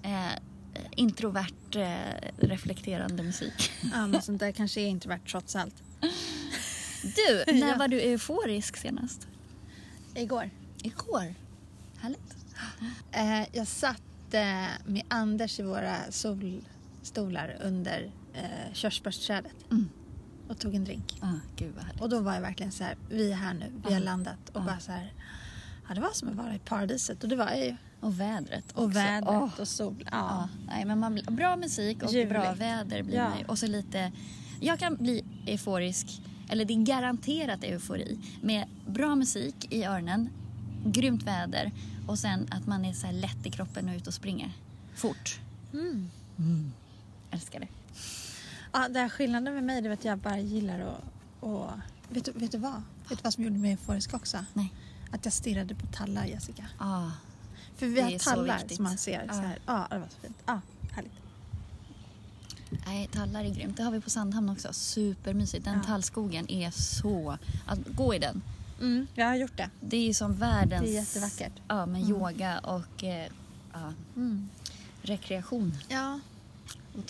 Eh, 0.03 0.33
introvert, 0.91 1.75
eh, 1.75 2.29
reflekterande 2.37 3.23
musik. 3.23 3.71
ja 3.93 4.07
men 4.07 4.21
sånt 4.21 4.39
där 4.39 4.51
kanske 4.51 4.81
är 4.81 4.87
introvert 4.87 5.19
trots 5.27 5.55
allt. 5.55 5.83
Du, 7.01 7.53
när 7.59 7.67
Ja. 7.69 7.75
var 7.77 7.87
du 7.87 7.99
euforisk 8.01 8.77
senast? 8.77 9.27
Igår. 10.15 10.49
Igår. 10.83 11.35
Härligt. 12.01 12.19
Eh, 13.11 13.41
jag 13.51 13.67
satt 13.67 14.01
eh, 14.33 14.41
med 14.85 15.01
Anders 15.07 15.59
i 15.59 15.63
våra 15.63 15.95
solstolar 16.09 17.57
under 17.63 18.11
eh, 18.33 18.73
körsbärsträdet 18.73 19.51
Mm. 19.71 19.89
och 20.49 20.59
tog 20.59 20.75
en 20.75 20.83
drink. 20.85 21.17
Ah, 21.21 21.27
gud 21.55 21.73
vad 21.75 21.83
härligt. 21.85 22.01
Och 22.01 22.09
då 22.09 22.19
var 22.19 22.33
jag 22.33 22.41
verkligen 22.41 22.71
så 22.71 22.83
här, 22.83 22.97
vi 23.09 23.31
är 23.31 23.35
här 23.35 23.53
nu, 23.53 23.65
vi 23.87 23.93
har 23.93 23.99
Ja. 23.99 24.05
landat. 24.05 24.49
Och 24.49 24.61
Ja. 24.61 24.65
bara 24.65 24.79
så 24.79 24.91
här, 24.91 25.13
ja 25.87 25.93
det 25.95 26.01
var 26.01 26.09
som 26.13 26.29
att 26.29 26.35
vara 26.35 26.55
i 26.55 26.59
paradiset. 26.59 27.23
Och 27.23 27.29
det 27.29 27.35
var 27.35 27.47
jag 27.49 27.65
ju. 27.65 27.75
Och 27.99 28.19
vädret 28.19 28.65
också. 28.71 28.81
Och 28.83 28.95
vädret 28.95 29.29
Åh. 29.29 29.59
och 29.61 29.67
sol. 29.67 29.95
Ja. 30.11 30.11
Ja, 30.11 30.49
nej, 30.67 30.85
men 30.85 30.99
man, 30.99 31.19
bra 31.29 31.55
musik 31.55 32.03
och 32.03 32.11
Ljuvligt. 32.13 32.29
bra 32.29 32.53
väder 32.53 33.03
blir 33.03 33.15
Ja. 33.15 33.29
man 33.29 33.39
ju. 33.39 33.45
Och 33.45 33.59
så 33.59 33.67
lite... 33.67 34.11
Jag 34.61 34.79
kan 34.79 34.95
bli 34.95 35.23
euforisk, 35.47 36.21
eller 36.49 36.65
det 36.65 36.73
är 36.73 36.83
garanterat 36.85 37.63
eufori, 37.63 38.17
med 38.41 38.67
bra 38.87 39.15
musik 39.15 39.73
i 39.73 39.83
öronen, 39.83 40.29
grymt 40.85 41.23
väder 41.23 41.71
och 42.07 42.19
sen 42.19 42.47
att 42.51 42.67
man 42.67 42.85
är 42.85 42.93
så 42.93 43.05
här 43.07 43.13
lätt 43.13 43.45
i 43.45 43.51
kroppen 43.51 43.89
och 43.89 43.95
ute 43.95 44.09
och 44.09 44.13
springer. 44.13 44.51
Fort. 44.95 45.39
Mm. 45.73 46.09
Älskar 47.31 47.59
det. 47.59 47.67
Ja, 48.71 48.87
det 48.89 48.99
här 48.99 49.09
skillnaden 49.09 49.53
med 49.53 49.63
mig 49.63 49.81
det 49.81 49.89
är 49.89 49.93
att 49.93 50.05
jag 50.05 50.17
bara 50.17 50.39
gillar 50.39 50.79
att... 50.79 51.03
Och, 51.39 51.69
vet, 52.09 52.25
du, 52.25 52.31
vet 52.31 52.51
du 52.51 52.57
vad? 52.57 52.73
Vet 53.09 53.17
du 53.17 53.23
vad 53.23 53.33
som 53.33 53.43
gjorde 53.43 53.57
mig 53.57 53.71
euforisk 53.71 54.13
också? 54.13 54.45
Nej. 54.53 54.73
Att 55.11 55.25
jag 55.25 55.33
stirrade 55.33 55.75
på 55.75 55.85
tallar, 55.87 56.25
Jessica. 56.25 56.65
Ah, 56.77 57.11
För 57.75 57.85
vi 57.87 58.01
har 58.01 58.19
tallar 58.19 58.61
som 58.69 58.83
man 58.83 58.97
ser 58.97 59.23
Ja. 59.27 59.33
så 59.33 59.39
här. 59.39 59.59
Ja, 59.65 59.87
det 59.89 59.97
var 59.99 60.07
så 60.07 60.19
fint. 60.21 60.37
Härligt. 60.45 60.63
Nej, 62.85 63.07
tallar 63.07 63.43
är 63.43 63.49
grymt. 63.49 63.77
Det 63.77 63.83
har 63.83 63.91
vi 63.91 64.01
på 64.01 64.09
Sandhamn 64.09 64.49
också. 64.49 64.73
Supermysigt. 64.73 65.65
Den 65.65 65.73
Ja. 65.77 65.83
tallskogen 65.83 66.51
är 66.51 66.71
så... 66.71 67.37
Att 67.65 67.79
gå 67.87 68.15
i 68.15 68.19
den. 68.19 68.41
Mm, 68.81 69.07
jag 69.15 69.25
har 69.27 69.35
gjort 69.35 69.57
det. 69.57 69.69
Det 69.81 69.97
är 69.97 70.07
ju 70.07 70.13
som 70.13 70.35
världens... 70.35 70.81
Det 70.83 70.89
är 70.89 70.93
jättevackert. 70.93 71.53
Ja, 71.67 71.85
med 71.85 72.01
Mm. 72.01 72.09
yoga 72.15 72.59
och 72.59 73.03
eh, 73.03 73.27
ja, 73.73 73.93
Mm. 74.15 74.49
rekreation. 75.01 75.73
Ja. 75.87 76.19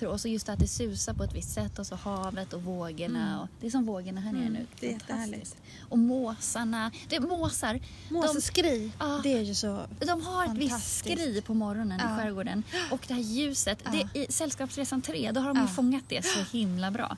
Och, 0.07 0.21
så 0.21 0.27
just 0.27 0.49
att 0.49 0.59
det 0.59 0.67
susar 0.67 1.13
på 1.13 1.23
ett 1.23 1.33
visst 1.35 1.51
sätt 1.53 1.79
och 1.79 1.87
så 1.87 1.95
havet 1.95 2.53
och 2.53 2.63
vågorna. 2.63 3.27
Mm. 3.27 3.39
Och 3.39 3.47
det 3.61 3.67
är 3.67 3.71
som 3.71 3.85
vågorna 3.85 4.21
här 4.21 4.31
nere 4.31 4.41
Mm, 4.41 4.53
nu. 4.53 4.65
det 4.79 4.93
är 4.93 4.99
Fantastiskt. 4.99 5.55
Och 5.89 5.99
måsarna. 5.99 6.91
Det 7.09 7.15
är 7.15 7.19
måsar. 7.19 7.79
Måseskri, 8.09 8.91
Ja. 8.99 9.19
det 9.23 9.33
är 9.33 9.41
ju 9.41 9.55
så... 9.55 9.85
De, 9.99 10.05
de 10.05 10.21
har 10.25 10.45
ett 10.45 10.53
visst 10.57 10.97
skri 10.97 11.41
på 11.41 11.53
morgonen 11.53 11.99
Ja. 12.03 12.13
i 12.13 12.17
skärgården. 12.17 12.63
Och 12.91 13.05
det 13.07 13.13
här 13.13 13.21
ljuset. 13.21 13.79
Ja. 13.85 13.91
Det, 14.13 14.19
I 14.19 14.31
Sällskapsresan 14.31 15.01
3 15.01 15.31
då 15.31 15.41
har 15.41 15.53
de 15.53 15.61
ju 15.61 15.67
fångat 15.67 16.03
det 16.07 16.25
så 16.25 16.39
himla 16.57 16.91
bra. 16.91 17.17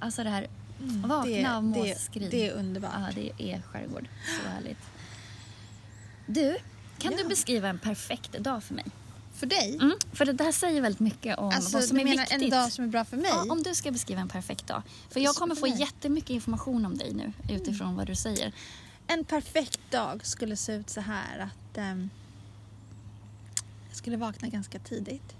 Alltså 0.00 0.24
det 0.24 0.30
här 0.30 0.46
Mm, 0.80 1.08
vakna 1.08 1.24
det, 1.32 1.44
av 1.56 1.62
det, 1.62 1.68
måsskri. 1.78 2.28
det 2.30 2.48
är 2.48 2.52
underbart. 2.52 2.90
Ja, 2.94 3.08
det 3.14 3.52
är 3.52 3.62
skärgård. 3.62 4.08
Så 4.42 4.48
härligt. 4.48 4.78
Du, 6.26 6.56
kan 6.98 7.12
Ja. 7.12 7.18
du 7.22 7.28
beskriva 7.28 7.68
en 7.68 7.78
perfekt 7.78 8.32
dag 8.38 8.62
för 8.64 8.74
mig? 8.74 8.84
För 9.38 9.46
dig? 9.46 9.74
Mm, 9.80 9.92
för 10.12 10.24
det 10.24 10.32
där 10.32 10.52
säger 10.52 10.80
väldigt 10.82 11.00
mycket 11.00 11.38
om 11.38 11.48
Alltså, 11.54 11.76
vad 11.76 11.84
som 11.84 11.96
du 11.96 12.00
är 12.00 12.04
menar 12.04 12.22
viktigt. 12.22 12.42
en 12.42 12.50
dag 12.50 12.72
som 12.72 12.84
är 12.84 12.88
bra 12.88 13.04
för 13.04 13.16
mig? 13.16 13.30
Ja, 13.30 13.46
om 13.52 13.62
du 13.62 13.74
ska 13.74 13.90
beskriva 13.90 14.20
en 14.20 14.28
perfekt 14.28 14.66
dag. 14.66 14.82
För 15.10 15.20
jag 15.20 15.34
kommer 15.34 15.54
få 15.54 15.66
jättemycket 15.66 16.30
information 16.30 16.86
om 16.86 16.98
dig 16.98 17.14
nu 17.14 17.32
utifrån 17.54 17.86
Mm. 17.86 17.96
vad 17.96 18.06
du 18.06 18.14
säger. 18.14 18.52
En 19.06 19.24
perfekt 19.24 19.80
dag 19.90 20.26
skulle 20.26 20.56
se 20.56 20.72
ut 20.72 20.90
så 20.90 21.00
här 21.00 21.38
att 21.38 21.78
ehm, 21.78 22.10
jag 23.88 23.96
skulle 23.96 24.16
vakna 24.16 24.48
ganska 24.48 24.78
tidigt 24.78 25.34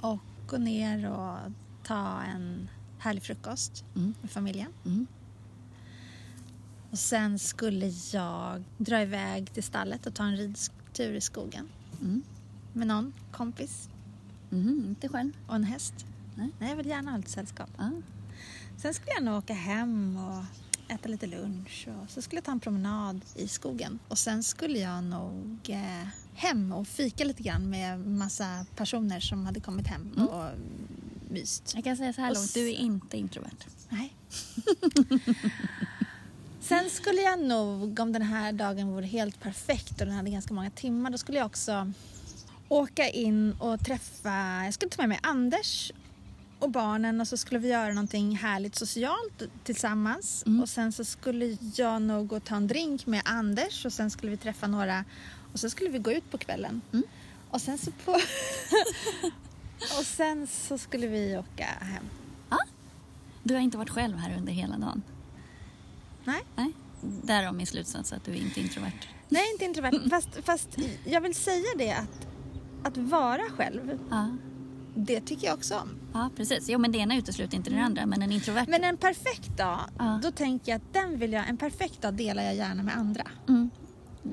och 0.00 0.18
gå 0.46 0.56
ner 0.56 1.10
och 1.10 1.38
ta 1.84 2.22
en 2.22 2.68
härlig 2.98 3.22
frukost 3.22 3.84
Mm. 3.96 4.14
med 4.20 4.30
familjen. 4.30 4.72
Mm. 4.84 5.06
Och 6.90 6.98
sen 6.98 7.38
skulle 7.38 7.86
jag 8.12 8.64
dra 8.78 9.02
iväg 9.02 9.52
till 9.54 9.62
stallet 9.62 10.06
och 10.06 10.14
ta 10.14 10.24
en 10.24 10.36
ridtur 10.36 11.14
i 11.14 11.20
skogen 11.20 11.68
Mm. 12.00 12.22
Med 12.72 12.86
någon 12.86 13.12
kompis 13.32 13.88
Mm, 14.52 14.84
inte 14.88 15.08
själv. 15.08 15.32
och 15.46 15.54
en 15.54 15.64
häst. 15.64 15.94
Nej. 16.34 16.48
Nej, 16.58 16.68
jag 16.68 16.76
vill 16.76 16.86
gärna 16.86 17.10
ha 17.10 17.16
lite 17.18 17.30
sällskap. 17.30 17.70
Ja. 17.78 17.90
Sen 18.78 18.94
skulle 18.94 19.10
jag 19.14 19.22
nog 19.24 19.38
åka 19.38 19.54
hem 19.54 20.16
och 20.16 20.44
äta 20.94 21.08
lite 21.08 21.26
lunch 21.26 21.88
och 22.02 22.10
så 22.10 22.22
skulle 22.22 22.36
jag 22.36 22.44
ta 22.44 22.52
en 22.52 22.60
promenad 22.60 23.20
i 23.36 23.48
skogen. 23.48 23.98
Och 24.08 24.18
sen 24.18 24.42
skulle 24.42 24.78
jag 24.78 25.04
nog 25.04 25.58
eh, 25.68 26.06
hem 26.34 26.72
och 26.72 26.86
fika 26.88 27.24
lite 27.24 27.42
grann 27.42 27.70
med 27.70 28.00
massa 28.06 28.66
personer 28.76 29.20
som 29.20 29.46
hade 29.46 29.60
kommit 29.60 29.86
hem 29.86 30.10
Mm. 30.16 30.28
och 30.28 30.50
myst. 31.30 31.72
Jag 31.74 31.84
kan 31.84 31.96
säga 31.96 32.12
så 32.12 32.20
här 32.20 32.34
långt, 32.34 32.54
du 32.54 32.68
är 32.70 32.74
inte 32.74 33.16
introvert. 33.18 33.66
Nej. 33.88 34.14
Sen 36.60 36.90
skulle 36.90 37.20
jag 37.20 37.40
nog, 37.40 37.98
om 38.00 38.12
den 38.12 38.22
här 38.22 38.52
dagen 38.52 38.88
vore 38.88 39.06
helt 39.06 39.40
perfekt 39.40 39.90
och 40.00 40.06
den 40.06 40.10
hade 40.16 40.30
ganska 40.30 40.54
många 40.54 40.70
timmar, 40.70 41.10
då 41.10 41.18
skulle 41.18 41.38
jag 41.38 41.46
också 41.46 41.92
åka 42.72 43.08
in 43.08 43.56
och 43.58 43.84
träffa, 43.84 44.64
jag 44.64 44.74
skulle 44.74 44.90
ta 44.90 45.02
med 45.02 45.08
mig 45.08 45.18
Anders 45.22 45.92
och 46.58 46.70
barnen 46.70 47.20
och 47.20 47.28
så 47.28 47.36
skulle 47.36 47.60
vi 47.60 47.68
göra 47.68 47.88
någonting 47.88 48.36
härligt 48.36 48.74
socialt 48.74 49.42
tillsammans. 49.64 50.42
Mm. 50.46 50.62
Och 50.62 50.68
sen 50.68 50.92
så 50.92 51.04
skulle 51.04 51.56
jag 51.74 52.02
nog 52.02 52.26
gå 52.26 52.36
och 52.36 52.44
ta 52.44 52.56
en 52.56 52.66
drink 52.66 53.06
med 53.06 53.22
Anders 53.24 53.86
och 53.86 53.92
sen 53.92 54.10
skulle 54.10 54.30
vi 54.30 54.36
träffa 54.36 54.66
några 54.66 55.04
och 55.52 55.60
så 55.60 55.70
skulle 55.70 55.90
vi 55.90 55.98
gå 55.98 56.12
ut 56.12 56.30
på 56.30 56.38
kvällen. 56.38 56.80
Mm. 56.92 57.04
Och 57.50 57.60
sen 57.60 57.78
så 57.78 57.90
på... 57.90 58.12
och 59.98 60.06
sen 60.06 60.46
så 60.46 60.78
skulle 60.78 61.06
vi 61.06 61.36
åka 61.36 61.64
hem. 61.64 62.04
Du 63.42 63.54
har 63.54 63.60
inte 63.60 63.78
varit 63.78 63.90
själv 63.90 64.16
här 64.16 64.36
under 64.36 64.52
hela 64.52 64.78
dagen. 64.78 65.02
Nej? 66.24 66.40
Nej. 66.56 66.72
Därav 67.00 67.54
min 67.54 67.66
slutsats 67.66 68.12
att 68.12 68.24
du 68.24 68.32
är 68.32 68.36
inte 68.36 68.60
introvert. 68.60 69.08
Nej, 69.28 69.42
inte 69.52 69.64
introvert. 69.64 69.92
Fast, 70.10 70.28
fast 70.44 70.68
jag 71.04 71.20
vill 71.20 71.34
säga 71.34 71.66
det 71.78 71.92
att, 71.92 72.21
att 72.84 72.96
vara 72.96 73.42
själv, 73.56 73.98
Ja, 74.10 74.28
det 74.94 75.20
tycker 75.20 75.46
jag 75.46 75.54
också 75.54 75.74
om. 75.78 75.88
ja 76.12 76.30
precis. 76.36 76.68
Jo, 76.68 76.78
men 76.78 76.92
det 76.92 76.98
ena 76.98 77.16
utesluter 77.16 77.56
inte 77.56 77.70
det 77.70 77.80
andra. 77.80 78.06
Men 78.06 78.22
en 78.22 78.32
introvert... 78.32 78.66
Men 78.68 78.84
en 78.84 78.96
perfekt 78.96 79.56
dag, 79.58 79.80
Ja. 79.98 80.20
då 80.22 80.30
tänker 80.30 80.72
jag 80.72 80.76
att 80.76 80.92
den 80.94 81.18
vill 81.18 81.32
jag, 81.32 81.48
en 81.48 81.56
perfekt 81.56 82.02
dag 82.02 82.14
delar 82.14 82.42
jag 82.42 82.54
gärna 82.54 82.82
med 82.82 82.96
andra. 82.96 83.22
Mm. 83.48 83.70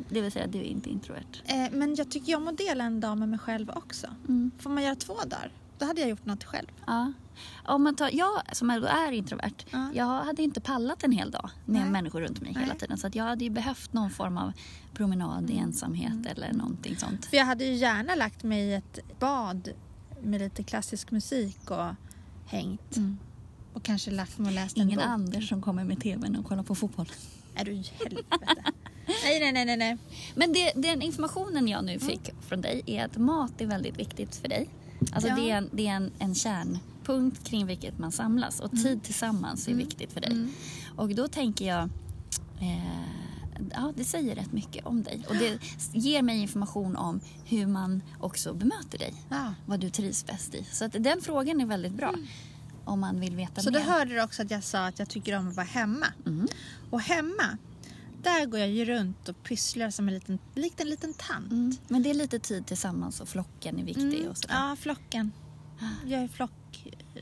Det 0.09 0.21
vill 0.21 0.31
säga, 0.31 0.47
du 0.47 0.57
är 0.59 0.63
inte 0.63 0.89
introvert. 0.89 1.41
Eh, 1.45 1.65
men 1.71 1.95
jag 1.95 2.11
tycker 2.11 2.35
om 2.35 2.47
att 2.47 2.57
dela 2.57 2.83
en 2.83 2.99
dag 2.99 3.17
med 3.17 3.29
mig 3.29 3.39
själv 3.39 3.69
också. 3.69 4.07
Mm. 4.27 4.51
Får 4.59 4.69
man 4.69 4.83
göra 4.83 4.95
två 4.95 5.13
dagar, 5.13 5.51
då 5.77 5.85
hade 5.85 6.01
jag 6.01 6.09
gjort 6.09 6.25
något 6.25 6.43
själv. 6.43 6.67
Ja. 6.87 7.13
Om 7.65 7.83
man 7.83 7.95
tar, 7.95 8.09
jag 8.13 8.55
som 8.55 8.69
är 8.69 9.11
introvert, 9.11 9.53
Ja. 9.71 9.89
jag 9.93 10.05
hade 10.23 10.43
inte 10.43 10.61
pallat 10.61 11.03
en 11.03 11.11
hel 11.11 11.31
dag 11.31 11.49
med 11.65 11.81
Nej. 11.81 11.91
människor 11.91 12.21
runt 12.21 12.41
mig 12.41 12.53
hela 12.53 12.65
Nej. 12.65 12.77
tiden. 12.77 12.97
Så 12.97 13.09
jag 13.13 13.23
hade 13.23 13.43
ju 13.43 13.49
behövt 13.49 13.93
någon 13.93 14.09
form 14.09 14.37
av 14.37 14.51
promenad 14.93 15.49
i 15.49 15.53
Mm. 15.53 15.65
ensamhet 15.65 16.25
eller 16.25 16.53
någonting 16.53 16.97
sånt. 16.97 17.25
För 17.25 17.37
jag 17.37 17.45
hade 17.45 17.65
ju 17.65 17.73
gärna 17.73 18.15
lagt 18.15 18.43
mig 18.43 18.59
i 18.61 18.73
ett 18.73 18.99
bad 19.19 19.69
med 20.21 20.41
lite 20.41 20.63
klassisk 20.63 21.11
musik 21.11 21.71
och 21.71 21.93
hängt. 22.45 22.97
Mm. 22.97 23.17
Och 23.73 23.83
kanske 23.83 24.11
lagt 24.11 24.37
mig 24.37 24.47
och 24.47 24.53
läst 24.55 24.77
en 24.77 24.83
Ingen 24.83 24.97
bok. 24.97 25.07
Anders 25.07 25.49
som 25.49 25.61
kommer 25.61 25.83
med 25.83 26.01
tvn 26.01 26.35
och 26.35 26.45
kollar 26.45 26.63
på 26.63 26.75
fotboll. 26.75 27.09
Är 27.55 27.65
du 27.65 27.71
helvete? 27.71 28.63
nej, 29.23 29.51
nej, 29.53 29.65
nej, 29.65 29.77
nej. 29.77 29.97
Men 30.35 30.53
det, 30.53 30.71
den 30.75 31.01
informationen 31.01 31.67
jag 31.67 31.83
nu 31.85 31.99
fick 31.99 32.29
från 32.41 32.61
dig 32.61 32.81
är 32.85 33.05
att 33.05 33.17
mat 33.17 33.61
är 33.61 33.65
väldigt 33.65 33.99
viktigt 33.99 34.35
för 34.35 34.47
dig. 34.47 34.69
Alltså 35.11 35.29
Ja. 35.29 35.35
det 35.35 35.51
är, 35.51 35.57
en, 35.57 35.69
det 35.73 35.87
är 35.87 35.91
en, 35.91 36.11
en 36.19 36.35
kärnpunkt 37.09 37.43
kring 37.43 37.65
vilket 37.65 37.99
man 37.99 38.11
samlas 38.11 38.59
och 38.59 38.71
tid 38.71 39.03
tillsammans 39.03 39.67
är 39.67 39.73
viktigt 39.73 40.13
för 40.13 40.21
dig. 40.21 40.31
Mm. 40.31 40.51
Och 40.95 41.15
då 41.15 41.27
tänker 41.27 41.67
jag, 41.67 41.89
eh, 42.61 43.69
ja 43.73 43.93
det 43.95 44.03
säger 44.03 44.35
rätt 44.35 44.51
mycket 44.51 44.85
om 44.85 45.03
dig 45.03 45.25
och 45.29 45.35
det 45.35 45.59
ger 45.93 46.21
mig 46.21 46.41
information 46.41 46.95
om 46.95 47.19
hur 47.45 47.67
man 47.67 48.01
också 48.19 48.53
bemöter 48.53 48.97
dig. 48.97 49.13
Ja. 49.29 49.53
Vad 49.65 49.79
du 49.79 49.89
trivs 49.89 50.25
bäst 50.25 50.55
i. 50.55 50.65
Så 50.71 50.85
att 50.85 50.91
den 50.99 51.21
frågan 51.21 51.61
är 51.61 51.65
väldigt 51.65 51.93
bra 51.93 52.13
om 52.85 52.99
man 52.99 53.19
vill 53.19 53.35
veta 53.35 53.61
Så 53.61 53.71
mer. 53.71 53.79
du 53.79 53.85
hörde 53.85 54.23
också 54.23 54.41
att 54.41 54.51
jag 54.51 54.63
sa 54.63 54.85
att 54.85 54.99
jag 54.99 55.09
tycker 55.09 55.37
om 55.37 55.47
att 55.47 55.55
vara 55.55 55.65
hemma. 55.67 56.05
Mm. 56.25 56.47
Och 56.89 57.01
hemma, 57.01 57.57
där 58.23 58.45
går 58.45 58.59
jag 58.59 58.69
ju 58.69 58.85
runt 58.85 59.29
och 59.29 59.43
pysslar 59.43 59.89
som 59.89 60.07
en 60.07 60.13
liten, 60.13 60.39
likt 60.55 60.81
en 60.81 60.89
liten 60.89 61.13
tant. 61.13 61.51
Mm. 61.51 61.75
Men 61.87 62.03
det 62.03 62.09
är 62.09 62.13
lite 62.13 62.39
tid 62.39 62.65
tillsammans 62.65 63.21
och 63.21 63.29
flocken 63.29 63.79
är 63.79 63.83
viktig. 63.83 64.19
Mm. 64.19 64.29
Och 64.29 64.37
sådär. 64.37 64.55
Ja, 64.55 64.75
flocken. 64.79 65.31
Jag 66.05 66.21
är 66.23 66.27
flock, 66.27 66.51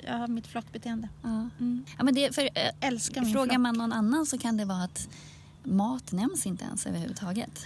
jag 0.05 0.13
har 0.13 0.27
mitt 0.27 0.47
flockbeteende. 0.47 1.09
Ja. 1.23 1.49
Mm. 1.59 1.85
Ja, 1.97 2.03
men 2.03 2.15
det, 2.15 2.35
för, 2.35 2.43
eh, 2.43 2.71
Älskar 2.81 3.21
min 3.21 3.33
frågar 3.33 3.49
flock. 3.53 3.61
man 3.61 3.75
någon 3.77 3.93
annan 3.93 4.25
så 4.25 4.37
kan 4.37 4.57
det 4.57 4.65
vara 4.65 4.83
att 4.83 5.07
mat 5.63 6.11
nämns 6.11 6.45
inte 6.45 6.63
ens 6.65 6.85
överhuvudtaget. 6.85 7.65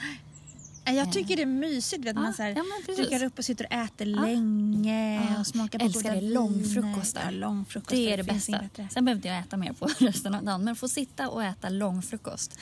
Nej, 0.86 0.96
Jag 0.96 1.12
tycker 1.14 1.36
det 1.36 1.42
är 1.42 1.46
mysigt 1.46 2.06
vet 2.06 2.16
Ja, 2.16 2.22
man 2.22 2.34
så 2.34 2.44
här, 2.44 2.50
ja, 2.88 2.96
dukar 2.98 3.24
upp 3.24 3.38
och 3.40 3.46
sitter 3.46 3.66
och 3.66 3.72
äter 3.74 4.06
länge 4.06 5.26
Ja. 5.34 5.40
och 5.40 5.48
smakar 5.48 5.80
på 5.80 5.86
Älskar 5.86 6.02
goda 6.02 6.16
det, 6.22 6.22
långfrukostar. 6.34 7.22
Ja, 7.26 7.32
långfrukostar. 7.32 7.96
Det 7.96 8.14
är 8.14 8.18
det 8.18 8.24
bästa. 8.24 8.60
Sen 8.76 9.06
behöver 9.06 9.12
inte 9.18 9.28
jag 9.28 9.40
äta 9.40 9.58
mer 9.58 9.74
på 9.74 9.88
resten 10.00 10.36
av 10.36 10.44
dagen. 10.44 10.64
Men 10.64 10.76
få 10.76 10.88
sitta 10.88 11.30
och 11.30 11.44
äta 11.44 11.70
långfrukost, 11.70 12.60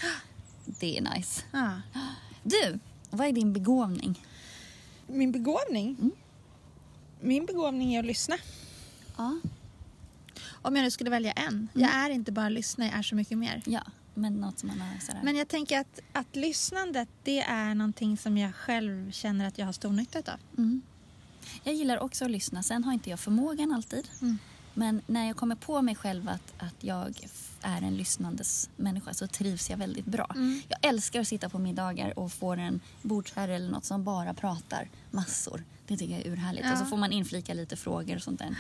det 0.66 0.98
är 0.98 1.02
nice. 1.16 1.42
Ja. 1.52 1.82
Du, 2.44 2.80
vad 3.10 3.28
är 3.28 3.32
din 3.34 3.54
begåvning? 3.54 4.26
Min 5.08 5.32
begåvning? 5.32 5.96
Mm. 6.00 6.12
Min 7.22 7.46
begåvning 7.46 7.94
är 7.96 8.00
att 8.00 8.06
lyssna. 8.06 8.36
Ja. 9.18 9.40
Om 10.62 10.76
jag 10.76 10.84
nu 10.84 10.92
skulle 10.92 11.10
välja 11.10 11.32
en. 11.32 11.68
Jag 11.74 11.92
är 11.92 12.10
inte 12.10 12.32
bara 12.32 12.50
lyssna, 12.50 12.86
jag 12.86 12.94
är 12.98 13.02
så 13.02 13.16
mycket 13.16 13.38
mer. 13.38 13.62
Ja, 13.66 13.82
men 14.14 14.42
något 14.42 14.60
som 14.60 14.68
man 14.70 14.82
har 14.82 15.00
sådär. 15.00 15.22
Men 15.24 15.36
jag 15.36 15.48
tänker 15.48 15.80
att, 15.80 16.00
att 16.14 16.36
lyssnandet 16.36 17.10
det 17.24 17.40
är 17.42 17.76
någonting 17.76 18.18
som 18.18 18.38
jag 18.38 18.56
själv 18.56 19.12
känner 19.12 19.48
att 19.48 19.58
jag 19.58 19.66
har 19.66 19.74
stor 19.74 19.92
nytta 19.92 20.20
av. 20.20 20.40
Mm. 20.58 20.82
Jag 21.64 21.74
gillar 21.74 22.00
också 22.00 22.26
att 22.26 22.32
lyssna. 22.32 22.64
Sen 22.64 22.84
har 22.84 22.94
inte 22.94 23.10
jag 23.10 23.20
förmågan 23.20 23.72
alltid. 23.72 24.08
Mm. 24.22 24.38
Men 24.74 25.02
när 25.08 25.28
jag 25.28 25.36
kommer 25.36 25.56
på 25.56 25.82
mig 25.82 25.96
själv 25.96 26.30
att, 26.30 26.54
att 26.58 26.84
jag 26.84 27.28
är 27.62 27.82
en 27.82 27.98
lyssnandes 27.98 28.70
människa 28.76 29.14
så 29.14 29.28
trivs 29.28 29.70
jag 29.70 29.78
väldigt 29.78 30.06
bra. 30.06 30.32
Mm. 30.36 30.62
Jag 30.68 30.80
älskar 30.82 31.22
att 31.22 31.28
sitta 31.28 31.50
på 31.50 31.60
middagar 31.60 32.20
och 32.20 32.32
få 32.32 32.54
en 32.54 32.80
bordsherre 33.02 33.56
eller 33.56 33.70
något 33.70 33.86
som 33.86 34.04
bara 34.04 34.34
pratar 34.34 34.90
massor. 35.12 35.64
Det 35.88 35.98
tycker 35.98 36.14
jag 36.14 36.26
är 36.26 36.32
urhärligt. 36.32 36.66
Ja. 36.66 36.72
Och 36.72 36.78
så 36.78 36.86
får 36.86 36.98
man 36.98 37.12
inflika 37.12 37.54
lite 37.54 37.76
frågor 37.76 38.16
och 38.16 38.22
sånt 38.22 38.40
där. 38.40 38.58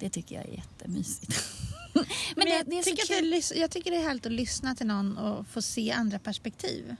Det 0.00 0.10
tycker 0.10 0.34
jag 0.34 0.44
är 0.44 0.52
jättemysigt. 0.52 1.40
Men, 1.94 2.04
Men 2.36 2.46
det, 2.46 2.52
jag, 2.54 2.66
det 2.66 2.78
är 2.78 2.82
så 2.82 2.90
tycker 2.90 3.14
är, 3.14 3.40
kul. 3.42 3.60
jag 3.60 3.70
tycker 3.70 3.90
det 3.90 3.96
är 3.96 4.02
härligt 4.02 4.26
att 4.26 4.32
lyssna 4.32 4.74
till 4.74 4.86
någon 4.86 5.18
och 5.18 5.46
få 5.46 5.62
se 5.62 5.92
andra 5.92 6.18
perspektiv. 6.18 6.96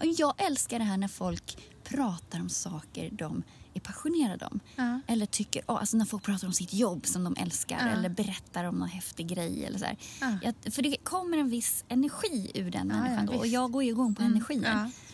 Jag 0.00 0.34
älskar 0.46 0.78
det 0.78 0.84
här 0.84 0.96
när 0.96 1.08
folk 1.08 1.58
pratar 1.84 2.40
om 2.40 2.48
saker 2.48 3.10
de 3.12 3.42
är 3.74 3.80
passionerade 3.80 4.46
om. 4.46 4.60
Ja. 4.76 5.00
Eller 5.06 5.26
tycker, 5.26 5.62
oh, 5.66 5.76
alltså 5.76 5.96
när 5.96 6.04
folk 6.04 6.22
pratar 6.22 6.46
om 6.46 6.52
sitt 6.52 6.72
jobb 6.74 7.06
som 7.06 7.24
de 7.24 7.36
älskar 7.40 7.78
Ja. 7.80 7.88
eller 7.98 8.08
berättar 8.08 8.64
om 8.64 8.74
någon 8.78 8.88
häftig 8.88 9.28
grej. 9.28 9.64
Eller 9.64 9.78
så. 9.78 9.86
Ja. 10.20 10.38
Jag, 10.42 10.72
för 10.74 10.82
det 10.82 10.96
kommer 10.96 11.38
en 11.38 11.50
viss 11.50 11.84
energi 11.88 12.50
ur 12.54 12.70
den 12.70 12.86
människan 12.88 13.26
då. 13.26 13.32
Och 13.32 13.46
jag 13.46 13.72
går 13.72 13.82
ju 13.84 13.90
igång 13.90 14.14
på 14.14 14.22
Mm, 14.22 14.32
energin. 14.32 14.66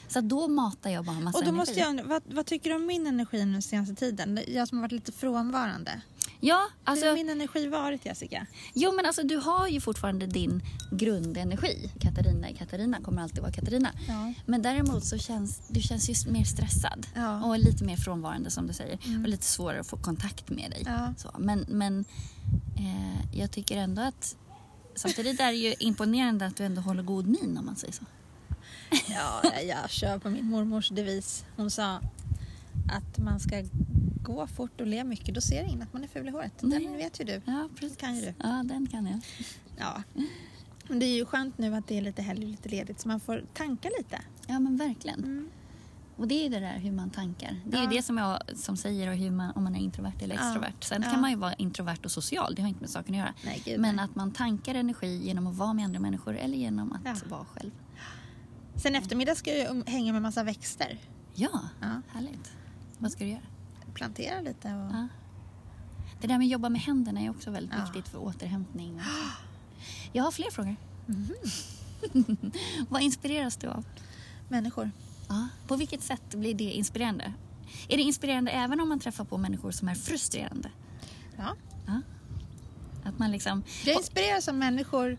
Så 0.09 0.21
då 0.21 0.49
matar 0.49 0.91
jag 0.91 1.05
bara 1.05 1.21
massa 1.21 1.39
Och 1.39 1.45
då 1.45 1.51
energi. 1.51 1.57
måste 1.71 1.81
jag 1.81 2.05
vad, 2.05 2.23
vad 2.27 2.47
tycker 2.47 2.71
du 2.71 2.77
om 2.77 2.87
min 2.87 3.07
energi 3.07 3.39
den 3.39 3.63
senaste 3.63 3.95
tiden? 3.95 4.41
Jag 4.49 4.69
som 4.69 4.79
har 4.79 4.83
varit 4.83 4.93
lite 4.93 5.13
frånvarande. 5.13 6.01
Ja, 6.47 6.69
Hur 6.85 6.91
alltså, 6.91 7.07
har 7.07 7.15
min 7.15 7.29
energi 7.29 7.67
varit 7.69 8.07
Jessica? 8.07 8.47
jo, 8.75 8.93
men 8.93 9.07
alltså 9.07 9.23
du 9.23 9.37
har 9.37 9.69
ju 9.69 9.81
fortfarande 9.81 10.27
din 10.27 10.63
grundenergi. 10.91 11.91
Katarina 12.01 12.49
är 12.49 12.55
Katarina, 12.55 13.01
kommer 13.01 13.23
alltid 13.23 13.41
vara 13.43 13.53
Katarina. 13.53 13.91
Ja. 14.09 14.33
Men 14.47 14.63
däremot 14.63 15.05
så 15.05 15.19
känns 15.19 15.63
du 15.69 15.81
känns 15.81 16.11
ju 16.11 16.31
mer 16.33 16.45
stressad 16.45 17.07
Ja. 17.15 17.45
och 17.45 17.59
lite 17.59 17.85
mer 17.85 17.97
frånvarande 17.97 18.51
som 18.51 18.67
du 18.67 18.73
säger. 18.73 18.99
Mm. 19.07 19.23
Och 19.23 19.29
lite 19.29 19.45
svårare 19.45 19.81
att 19.81 19.87
få 19.87 19.97
kontakt 19.97 20.51
med 20.51 20.71
dig. 20.71 20.83
Ja. 20.87 21.15
Så, 21.17 21.31
men 21.39 21.65
men 21.69 22.05
eh, 22.77 23.39
jag 23.39 23.51
tycker 23.51 23.77
ändå 23.77 24.03
att 24.03 24.37
samtidigt 24.95 25.41
är 25.41 25.47
det 25.53 25.59
ju 25.59 25.75
imponerande 25.79 26.47
att 26.47 26.57
du 26.57 26.65
ändå 26.65 26.81
håller 26.81 27.03
god 27.03 27.27
min 27.27 27.59
om 27.59 27.67
man 27.67 27.77
säger 27.77 27.93
så. 27.95 28.05
Ja, 29.09 29.41
jag, 29.55 29.65
jag 29.67 29.91
kör 29.91 30.19
på 30.19 30.31
min 30.31 30.45
mormors 30.47 30.89
devis. 30.89 31.45
Hon 31.57 31.71
sa 31.71 32.01
att 32.93 33.19
man 33.19 33.41
ska 33.41 33.63
gå 34.25 34.47
fort 34.47 34.81
och 34.81 34.87
le 34.87 35.05
mycket. 35.05 35.35
Då 35.35 35.41
ser 35.41 35.65
ingen 35.65 35.83
att 35.83 35.93
man 35.93 36.05
är 36.05 36.09
ful 36.09 36.29
i 36.29 36.31
håret. 36.31 36.53
Nej. 36.63 36.85
Den 36.85 36.97
vet 36.97 37.21
ju 37.21 37.25
du. 37.25 37.43
Ja, 37.45 37.69
precis. 37.81 37.97
kan 37.97 38.15
ju 38.17 38.21
du. 38.21 38.35
Ja, 38.39 38.63
den 38.65 38.87
kan 38.87 39.07
jag. 39.07 39.21
Ja. 39.79 40.03
Men 40.89 40.99
det 40.99 41.07
är 41.07 41.15
ju 41.17 41.25
skönt 41.25 41.59
nu 41.59 41.75
att 41.75 41.89
det 41.89 41.99
är 41.99 42.03
lite 42.03 42.23
helg 42.23 42.45
och 42.45 42.51
lite 42.51 42.69
ledigt 42.69 43.01
så 43.01 43.09
man 43.09 43.21
får 43.21 43.45
tanka 43.55 43.89
lite. 43.99 44.21
Ja, 44.47 44.59
men 44.61 44.77
verkligen. 44.77 45.19
Mm. 45.25 45.49
Och 46.17 46.29
det 46.29 46.47
är 46.47 46.51
det 46.51 46.61
där 46.61 46.79
hur 46.79 46.93
man 46.93 47.11
tankar. 47.11 47.61
Det 47.67 47.77
är 47.77 47.83
Ja. 47.83 47.91
ju 47.91 47.97
det 47.97 48.03
som 48.03 48.19
jag 48.19 48.39
som 48.57 48.77
säger 48.77 49.09
och 49.11 49.17
hur 49.17 49.31
man, 49.31 49.51
om 49.51 49.65
man 49.65 49.77
är 49.77 49.81
introvert 49.81 50.13
eller 50.23 50.35
extrovert. 50.35 50.75
Sen 50.85 51.03
Ja. 51.05 51.11
kan 51.11 51.21
man 51.21 51.31
ju 51.31 51.37
vara 51.37 51.55
introvert 51.55 51.99
och 52.05 52.11
social, 52.11 52.55
det 52.55 52.63
har 52.63 52.69
inte 52.69 52.81
med 52.81 52.91
saken 52.91 53.15
att 53.15 53.19
göra. 53.19 53.35
Nej, 53.45 53.63
gud, 53.65 53.81
Men 53.81 53.97
nej. 53.97 54.05
att 54.05 54.15
man 54.15 54.33
tankar 54.33 54.75
energi 54.75 55.21
genom 55.27 55.47
att 55.47 55.57
vara 55.57 55.73
med 55.73 55.85
andra 55.85 56.01
människor 56.01 56.37
eller 56.37 56.57
genom 56.57 56.93
att 56.93 57.01
Ja. 57.05 57.15
vara 57.29 57.45
själv. 57.45 57.71
Sen 58.83 58.95
eftermiddag 58.95 59.35
ska 59.35 59.55
jag 59.57 59.71
um- 59.77 59.89
hänga 59.91 60.13
med 60.13 60.23
massa 60.23 60.43
växter. 60.45 60.99
Ja, 61.35 61.61
Ja. 61.81 62.03
härligt. 62.09 62.53
Vad 62.99 63.13
ska 63.13 63.25
du 63.25 63.31
göra? 63.31 63.41
Plantera 63.95 64.41
lite 64.41 64.69
och... 64.69 64.95
Ja. 64.95 65.09
Det 66.21 66.27
där 66.27 66.39
med 66.39 66.45
att 66.45 66.51
jobba 66.51 66.69
med 66.69 66.81
händerna 66.81 67.21
är 67.21 67.31
också 67.31 67.51
väldigt 67.51 67.75
Ja. 67.79 67.85
viktigt 67.85 68.09
för 68.09 68.19
återhämtning. 68.19 69.01
Jag 70.13 70.25
har 70.25 70.31
fler 70.31 70.51
frågor. 70.51 70.77
Mhm. 71.07 71.35
Vad 72.89 73.03
inspireras 73.03 73.57
du 73.57 73.67
av? 73.67 73.85
Människor. 74.49 74.91
Ja. 75.29 75.49
På 75.67 75.77
vilket 75.77 76.03
sätt 76.03 76.35
blir 76.35 76.55
det 76.55 76.65
inspirerande? 76.73 77.33
Är 77.89 77.97
det 77.97 78.03
inspirerande 78.03 78.51
även 78.51 78.81
om 78.81 78.89
man 78.89 79.01
träffar 79.01 79.25
på 79.25 79.39
människor 79.39 79.71
som 79.71 79.89
är 79.89 79.95
frustrerande? 79.95 80.71
Ja. 81.37 81.55
Ja. 81.87 82.01
Att 83.05 83.19
man 83.19 83.31
liksom... 83.33 83.63
Jag 83.85 83.97
inspireras 83.97 84.49
av 84.49 84.55
människor 84.55 85.19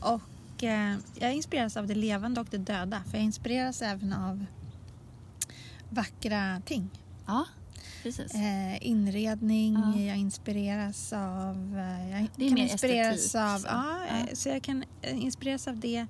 och 0.00 0.64
eh, 0.64 0.96
jag 1.18 1.34
inspireras 1.34 1.76
av 1.76 1.86
det 1.86 1.94
levande 1.94 2.40
och 2.40 2.46
det 2.50 2.58
döda. 2.58 3.02
För 3.04 3.16
jag 3.18 3.24
inspireras 3.24 3.82
även 3.82 4.12
av 4.12 4.44
vackra 5.90 6.60
ting. 6.66 6.88
Ja, 7.26 7.44
precis. 8.02 8.34
Eh, 8.34 8.86
inredning, 8.86 9.74
Ja. 9.96 10.00
jag 10.00 10.16
inspireras 10.16 11.12
av... 11.12 11.78
Eh, 11.78 12.10
jag 12.10 12.28
Det 12.36 12.44
är 12.44 12.48
kan 12.48 12.54
mer 12.54 12.62
inspireras 12.72 13.16
estetik, 13.16 13.40
av... 13.42 13.58
så. 13.58 13.66
Ja, 13.68 13.98
Ja. 14.08 14.16
eh, 14.18 14.34
så 14.34 14.48
jag 14.48 14.62
kan 14.62 14.84
inspireras 15.02 15.68
av 15.68 15.78
det 15.80 16.06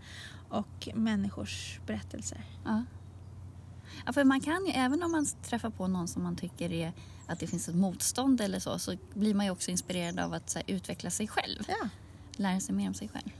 och 0.49 0.89
människors 0.95 1.81
berättelser. 1.87 2.45
Ja. 2.65 2.85
Ja, 4.07 4.13
för 4.13 4.25
man 4.25 4.41
kan 4.41 4.67
ju, 4.67 4.73
även 4.73 5.03
om 5.03 5.13
man 5.13 5.27
träffar 5.43 5.71
på 5.71 5.87
någon 5.89 6.09
som 6.09 6.23
man 6.23 6.37
tycker 6.37 6.73
är 6.73 6.93
att 7.27 7.39
det 7.41 7.47
finns 7.47 7.69
ett 7.69 7.75
motstånd 7.75 8.41
eller 8.41 8.59
så, 8.59 8.79
så 8.79 8.97
blir 9.15 9.35
man 9.35 9.47
ju 9.47 9.53
också 9.53 9.71
inspirerad 9.71 10.19
av 10.21 10.33
att 10.35 10.55
här, 10.55 10.63
utveckla 10.67 11.11
sig 11.11 11.29
själv. 11.29 11.63
Ja. 11.69 11.89
Lära 12.37 12.61
sig 12.61 12.75
mer 12.75 12.89
om 12.89 12.95
sig 12.95 13.09
själv. 13.09 13.31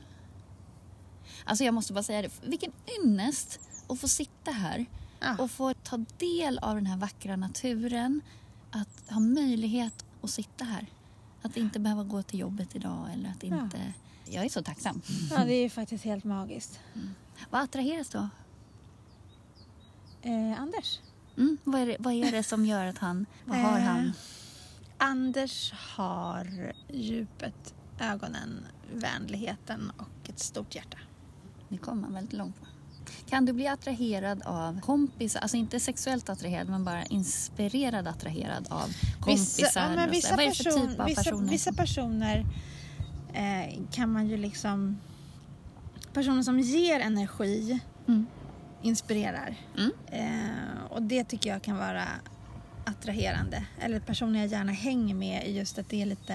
Alltså 1.45 1.65
jag 1.65 1.75
måste 1.75 1.93
bara 1.93 2.03
säga 2.03 2.23
det, 2.23 2.31
vilken 2.47 2.73
ynnest 3.03 3.61
att 3.89 4.01
få 4.01 4.09
sitta 4.09 4.51
här 4.51 4.87
Ja. 5.21 5.37
och 5.39 5.51
få 5.51 5.75
ta 5.75 6.05
del 6.19 6.59
av 6.59 6.75
den 6.75 6.87
här 6.87 6.97
vackra 6.97 7.37
naturen. 7.37 8.21
Att 8.73 9.11
ha 9.11 9.21
möjlighet 9.21 10.05
att 10.23 10.31
sitta 10.31 10.65
här. 10.65 10.87
Att 11.43 11.57
inte 11.57 11.81
behöva 11.81 12.05
gå 12.05 12.23
till 12.23 12.39
jobbet 12.41 12.77
idag 12.77 13.09
eller 13.13 13.29
att 13.31 13.43
Ja. 13.45 13.63
inte... 13.65 13.93
Jag 14.25 14.45
är 14.45 14.49
så 14.49 14.63
tacksam. 14.63 15.03
ja, 15.31 15.45
det 15.45 15.55
är 15.55 15.63
ju 15.63 15.71
faktiskt 15.71 16.05
helt 16.05 16.25
magiskt. 16.25 16.81
Vad 17.51 17.61
attraheras 17.63 18.09
du 18.09 18.19
av? 18.19 18.29
Eh, 20.23 20.61
Anders? 20.61 21.01
Mm, 21.37 21.59
vad, 21.65 21.81
är 21.81 21.87
det, 21.87 21.97
vad 21.99 22.13
är 22.15 22.33
det 22.33 22.43
som 22.43 22.67
gör 22.67 22.87
att 22.87 22.99
han... 22.99 23.27
Vad 23.45 23.59
har 23.59 23.79
Eh, 23.79 23.85
han? 23.85 24.13
Anders 24.99 25.73
har 25.73 26.73
djupet, 26.89 27.75
ögonen, 28.01 28.65
vänligheten 28.95 29.93
och 29.97 30.29
ett 30.31 30.39
stort 30.39 30.75
hjärta. 30.75 30.99
Det 31.69 31.79
kommer 31.79 32.03
man 32.03 32.15
väldigt 32.15 32.33
långt. 32.33 32.57
Kan 33.33 33.45
du 33.45 33.53
bli 33.53 33.67
attraherad 33.69 34.43
av 34.45 34.81
kompisar, 34.81 35.41
alltså 35.41 35.57
inte 35.57 35.81
sexuellt 35.81 36.29
attraherad 36.29 36.69
men 36.69 36.85
bara 36.85 37.05
inspirerad 37.05 38.09
attraherad 38.09 38.67
av 38.71 38.89
kompisar? 39.21 39.63
Vissa, 39.63 39.81
ja, 39.81 39.97
men 39.97 40.11
vissa? 40.11 40.37
Vad 40.37 40.45
är 40.45 40.49
det 40.49 40.55
för 40.55 40.65
person, 40.65 40.89
typ 40.89 41.01
av 41.01 41.07
vissa, 41.07 41.23
personer? 41.23 41.51
vissa 41.51 41.73
personer 41.73 42.47
eh, 43.33 43.81
kan 43.93 44.13
man 44.13 44.29
ju 44.29 44.37
liksom... 44.37 44.99
Personer 46.13 46.43
som 46.43 46.61
ger 46.61 47.01
energi 47.01 47.81
Mm. 48.09 48.27
inspirerar. 48.83 49.57
Mm. 49.79 49.93
Eh, 50.07 50.85
och 50.91 51.03
det 51.03 51.25
tycker 51.25 51.51
jag 51.51 51.63
kan 51.63 51.77
vara 51.77 52.05
attraherande. 52.85 53.65
Eller 53.81 54.01
personer 54.01 54.41
jag 54.41 54.49
gärna 54.49 54.73
hänger 54.73 55.15
med 55.15 55.49
i 55.49 55.57
just 55.57 55.79
att 55.79 55.89
det 55.89 56.03
är 56.03 56.07
lite 56.07 56.35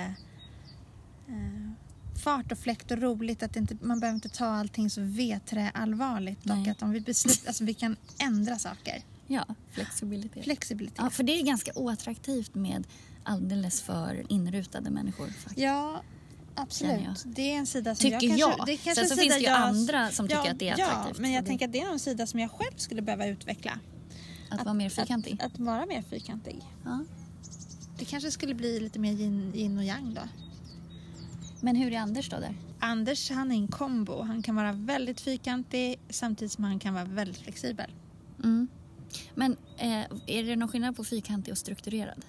eh, 1.27 1.66
fart 2.17 2.51
och 2.51 2.57
fläkt 2.57 2.91
och 2.91 3.01
roligt. 3.01 3.43
Att 3.43 3.53
det 3.53 3.59
inte, 3.59 3.77
man 3.81 3.99
behöver 3.99 4.15
inte 4.15 4.29
ta 4.29 4.45
allting 4.45 4.89
så 4.89 5.01
allvarligt. 5.73 6.39
Och 6.39 6.57
Nej. 6.57 6.69
att 6.69 6.81
om 6.81 6.91
vi 6.91 7.01
beslutar, 7.01 7.47
alltså 7.47 7.63
vi 7.63 7.73
kan 7.73 7.95
ändra 8.17 8.59
saker. 8.59 9.03
Ja, 9.27 9.45
flexibilitet. 9.71 10.43
Flexibilitet. 10.43 10.97
ja, 11.03 11.09
för 11.09 11.23
det 11.23 11.39
är 11.39 11.43
ganska 11.43 11.71
oattraktivt 11.75 12.55
med 12.55 12.87
alldeles 13.23 13.81
för 13.81 14.25
inrutade 14.29 14.89
människor. 14.89 15.27
Faktiskt. 15.27 15.57
Ja, 15.57 15.91
jag. 15.91 16.01
absolut. 16.63 17.23
Det 17.25 17.51
är 17.53 17.57
en 17.57 17.67
sida 17.67 17.95
som 17.95 18.03
Tycker 18.03 18.27
jag... 18.27 18.39
jag. 18.39 18.49
Kanske, 18.49 18.65
det 18.65 18.71
är 18.73 18.77
kanske 18.77 19.05
Sen 19.07 19.17
så 19.17 19.21
finns 19.21 19.33
det 19.33 19.39
ju 19.39 19.45
jag, 19.45 19.61
andra 19.61 20.11
som 20.11 20.27
tycker 20.27 20.45
ja, 20.45 20.51
att 20.51 20.59
det 20.59 20.69
är 20.69 20.79
Ja, 20.79 20.87
attraktivt. 20.87 21.19
men 21.19 21.31
jag 21.31 21.43
det- 21.43 21.47
tänker 21.47 21.65
att 21.65 21.73
det 21.73 21.81
är 21.81 21.91
en 21.91 21.99
sida 21.99 22.27
som 22.27 22.39
jag 22.39 22.51
själv 22.51 22.77
skulle 22.77 23.01
behöva 23.01 23.27
utveckla. 23.27 23.79
Att 24.49 24.63
vara 24.65 24.73
mer 24.73 24.89
fyrkantig. 24.89 25.33
Att, 25.41 25.53
att 25.53 25.59
vara 25.59 25.85
mer 25.85 26.01
fyrkantig. 26.01 26.61
Ja. 26.85 27.05
Det 27.99 28.05
kanske 28.05 28.31
skulle 28.31 28.55
bli 28.55 28.79
lite 28.79 28.99
mer 28.99 29.13
yin, 29.13 29.55
yin 29.55 29.77
och 29.77 29.83
yang 29.83 30.13
då. 30.13 30.21
Men 31.67 31.75
hur 31.75 31.93
är 31.93 31.97
Anders 31.99 32.29
då 32.29 32.39
där? 32.39 32.55
Anders 32.79 33.31
han 33.31 33.51
är 33.51 33.55
en 33.55 33.67
kombo. 33.67 34.21
Han 34.21 34.43
kan 34.43 34.55
vara 34.55 34.71
väldigt 34.71 35.21
fyrkantig 35.21 35.99
samtidigt 36.09 36.51
som 36.51 36.63
han 36.63 36.79
kan 36.79 36.93
vara 36.93 37.05
väldigt 37.05 37.37
flexibel. 37.37 37.91
Mm. 38.43 38.67
Men 39.35 39.57
eh, 39.77 40.03
är 40.27 40.43
det 40.43 40.55
någon 40.55 40.69
skillnad 40.69 40.95
på 40.95 41.03
fyrkantig 41.03 41.51
och 41.51 41.57
strukturerad? 41.57 42.25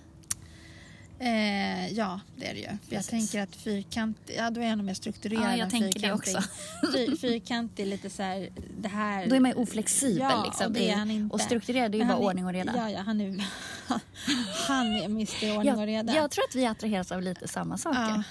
Eh, 1.19 1.93
ja, 1.93 2.21
det 2.37 2.47
är 2.47 2.55
det 2.55 2.61
ju. 2.61 2.67
För 2.67 2.73
jag 2.73 2.89
Precis. 2.91 3.11
tänker 3.11 3.43
att 3.43 3.57
fyrkantig, 3.57 4.35
ja 4.39 4.51
då 4.51 4.61
är 4.61 4.65
jag 4.69 4.79
nog 4.79 4.87
mer 4.87 4.95
strukturerad 4.95 5.45
Ja, 5.45 5.51
jag 5.51 5.61
än 5.61 5.71
tänker 5.71 6.01
det 6.01 6.01
fyrkantig. 6.01 6.37
också. 6.37 6.49
Fy, 6.93 7.17
fyrkantig 7.17 7.87
lite 7.87 8.11
så 8.11 8.23
här, 8.23 8.49
det 8.81 8.89
här... 8.89 9.27
Då 9.27 9.35
är 9.37 9.41
man 9.41 9.51
ju 9.51 9.57
oflexibel. 9.57 10.19
Ja, 10.19 10.45
liksom, 10.45 10.67
och 10.67 10.73
det 10.73 10.91
är 10.91 10.97
han 10.97 11.11
inte. 11.11 11.35
Och 11.35 11.41
strukturerad 11.41 11.95
är 11.95 11.99
ju 11.99 12.05
bara 12.05 12.19
är- 12.19 12.23
ordning 12.23 12.47
och 12.47 12.53
reda. 12.53 12.73
Ja, 12.77 12.91
ja, 12.91 13.01
han 13.01 13.21
är, 13.21 13.45
han 14.69 14.87
är 14.87 15.05
Mr 15.05 15.57
Ordning 15.59 15.75
och 15.75 15.87
reda. 15.87 16.15
Jag, 16.15 16.25
jag 16.25 16.31
tror 16.31 16.45
att 16.45 16.55
vi 16.55 16.67
attraheras 16.67 17.13
av 17.13 17.23
lite 17.23 17.49
samma 17.49 17.79
saker. 17.79 18.01
ja. 18.01 18.23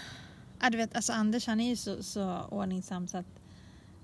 Ja, 0.62 0.70
du 0.70 0.78
vet, 0.78 0.96
alltså 0.96 1.14
Anders 1.14 1.48
han 1.48 1.60
är 1.60 1.70
ju 1.70 1.76
så, 1.76 2.04
så 2.04 2.42
ordningsam 2.52 3.08
så 3.08 3.18
att, 3.18 3.26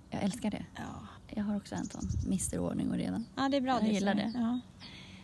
Jag 0.10 0.24
älskar 0.24 0.52
det. 0.52 0.66
ja. 0.76 1.08
Jag 1.36 1.44
har 1.44 1.58
också 1.58 1.76
en 1.76 1.86
sån 1.86 2.10
Mr 2.26 2.60
Ordning 2.60 2.90
och 2.92 2.98
reda. 2.98 3.24
Ja, 3.36 3.50
det 3.50 3.58
är 3.58 3.62
bra 3.62 3.74
Jag 3.74 3.84
det. 3.84 3.90
gillar 3.90 4.16
det. 4.16 4.32
Ja. 4.36 4.60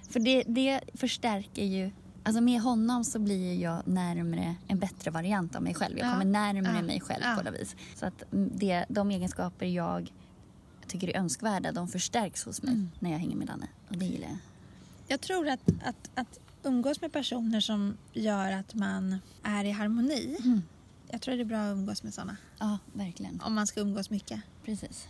För 0.10 0.20
det, 0.20 0.44
det 0.48 0.82
förstärker 0.94 1.63
ju... 1.65 1.92
Alltså 2.24 2.42
med 2.42 2.62
honom 2.62 3.04
så 3.04 3.20
blir 3.20 3.62
jag 3.62 3.88
närmre 3.88 4.56
en 4.68 4.80
bättre 4.80 5.12
variant 5.12 5.56
av 5.56 5.63
mig 5.63 5.74
själv. 5.74 5.98
Jag 5.98 6.08
Ja. 6.08 6.12
kommer 6.12 6.26
närmre 6.26 6.76
Ja. 6.76 6.82
mig 6.82 7.00
själv 7.02 7.24
på 7.38 7.44
något 7.44 7.60
vis. 7.62 7.76
Så 7.96 8.06
att 8.06 8.34
mm, 8.34 8.52
det, 8.56 8.86
de 8.89 9.12
egenskaper 9.12 9.65
jag 9.65 10.13
tycker 10.88 11.08
är 11.08 11.18
önskvärda, 11.20 11.72
de 11.72 11.88
förstärks 11.88 12.46
hos 12.46 12.62
mig 12.63 12.74
Mm. 12.74 12.92
när 13.00 13.12
jag 13.12 13.18
hänger 13.20 13.36
med 13.36 13.48
Danne. 13.48 13.68
Och 13.89 13.98
det 13.98 14.06
gillar 14.06 14.28
jag. 14.28 14.38
Jag 15.08 15.22
tror 15.22 15.48
att, 15.48 15.70
att, 15.86 16.10
att 16.15 16.39
umgås 16.63 17.02
med 17.02 17.12
personer 17.13 17.60
som 17.60 17.98
gör 18.13 18.52
att 18.52 18.74
man 18.76 19.18
är 19.44 19.65
i 19.65 19.72
harmoni. 19.72 20.38
Mm. 20.44 20.62
Jag 21.12 21.22
tror 21.22 21.36
det 21.36 21.41
är 21.41 21.45
bra 21.45 21.58
att 21.60 21.72
umgås 21.72 22.04
med 22.04 22.13
sådana. 22.13 22.38
Ja, 22.60 22.78
verkligen. 22.93 23.41
Om 23.41 23.54
man 23.54 23.67
ska 23.67 23.80
umgås 23.82 24.10
mycket. 24.10 24.41
Precis. 24.65 25.08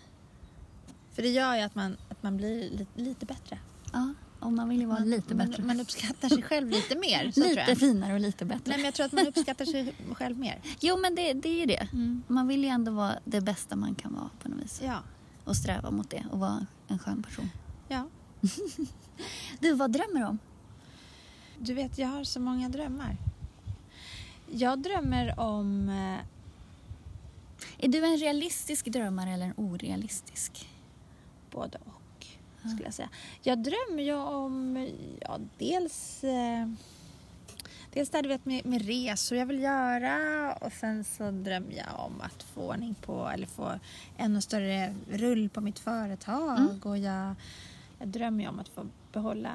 För 1.12 1.22
det 1.22 1.30
gör 1.30 1.56
ju 1.56 1.62
att 1.62 1.76
man, 1.76 1.98
att 2.10 2.24
man 2.24 2.38
blir 2.38 2.70
lite, 2.70 3.02
lite 3.02 3.26
bättre. 3.26 3.60
Ja, 3.94 4.14
om 4.40 4.56
man 4.56 4.70
vill 4.70 4.80
ju 4.80 4.86
vara 4.86 5.00
man, 5.00 5.10
lite 5.10 5.36
man, 5.36 5.48
bättre. 5.50 5.64
Man 5.64 5.80
uppskattar 5.80 6.30
sig 6.30 6.44
själv 6.44 6.70
lite 6.70 6.96
mer. 6.96 7.32
Så 7.32 7.42
tror 7.42 7.50
lite 7.50 7.76
finare 7.76 8.14
och 8.14 8.20
lite 8.20 8.46
bättre. 8.46 8.64
Nej, 8.66 8.78
men 8.78 8.86
jag 8.86 8.94
tror 8.94 9.06
att 9.06 9.12
man 9.12 9.28
uppskattar 9.28 9.66
sig 9.66 9.96
själv 10.14 10.40
mer. 10.40 10.62
Jo, 10.80 10.98
men 10.98 11.16
det, 11.16 11.34
det 11.34 11.50
är 11.50 11.60
ju 11.60 11.66
det. 11.66 11.88
Mm. 11.94 12.24
Man 12.28 12.48
vill 12.48 12.64
ju 12.64 12.70
ändå 12.70 12.92
vara 12.92 13.20
det 13.26 13.42
bästa 13.42 13.76
man 13.76 13.96
kan 13.96 14.14
vara 14.14 14.30
på 14.44 14.50
något 14.50 14.64
vis. 14.64 14.82
Ja. 14.86 15.00
Och 15.44 15.56
sträva 15.56 15.92
mot 15.92 16.10
det 16.10 16.26
och 16.32 16.40
vara 16.40 16.66
en 16.88 17.00
skön 17.00 17.24
person. 17.24 17.50
ja. 17.88 18.08
Du, 19.60 19.74
vad 19.74 19.92
drömmer 19.92 20.20
du 20.20 20.26
om? 20.26 20.40
Du 21.58 21.74
vet, 21.74 21.98
jag 21.98 22.08
har 22.08 22.24
så 22.24 22.40
många 22.40 22.70
drömmar. 22.70 23.18
Jag 24.52 24.80
drömmer 24.80 25.40
om... 25.40 25.90
eh, 25.90 26.20
Är 27.78 27.88
du 27.88 28.06
en 28.06 28.18
realistisk 28.18 28.86
drömmare 28.86 29.32
eller 29.32 29.46
en 29.46 29.54
orealistisk? 29.58 30.70
både 31.52 31.78
och, 31.86 32.26
skulle 32.60 32.84
jag 32.84 32.94
säga. 32.94 33.10
Jag 33.42 33.64
drömmer 33.64 34.04
ju 34.04 34.14
om, 34.14 34.90
ja, 35.22 35.40
dels... 35.58 36.24
Eh, 36.24 36.70
dels 37.94 38.10
det 38.10 38.22
du 38.22 38.30
vet 38.30 38.46
med, 38.46 38.66
med 38.66 38.86
resor 38.86 39.38
jag 39.38 39.46
vill 39.46 39.60
göra 39.60 40.54
och 40.54 40.72
sen 40.74 41.04
så 41.04 41.32
drömmer 41.32 41.74
jag 41.74 42.06
om 42.06 42.22
att 42.22 42.44
få 42.44 42.62
ordning 42.62 42.96
på, 42.96 43.30
eller 43.30 43.48
få 43.48 43.80
ännu 44.18 44.42
större 44.42 44.96
rull 45.12 45.50
på 45.50 45.62
mitt 45.62 45.80
företag 45.80 46.58
Mm. 46.60 46.80
och 46.84 46.98
jag, 46.98 47.36
jag 48.00 48.08
drömmer 48.08 48.44
ju 48.44 48.50
om 48.50 48.60
att 48.60 48.70
få 48.70 48.86
behålla 49.14 49.52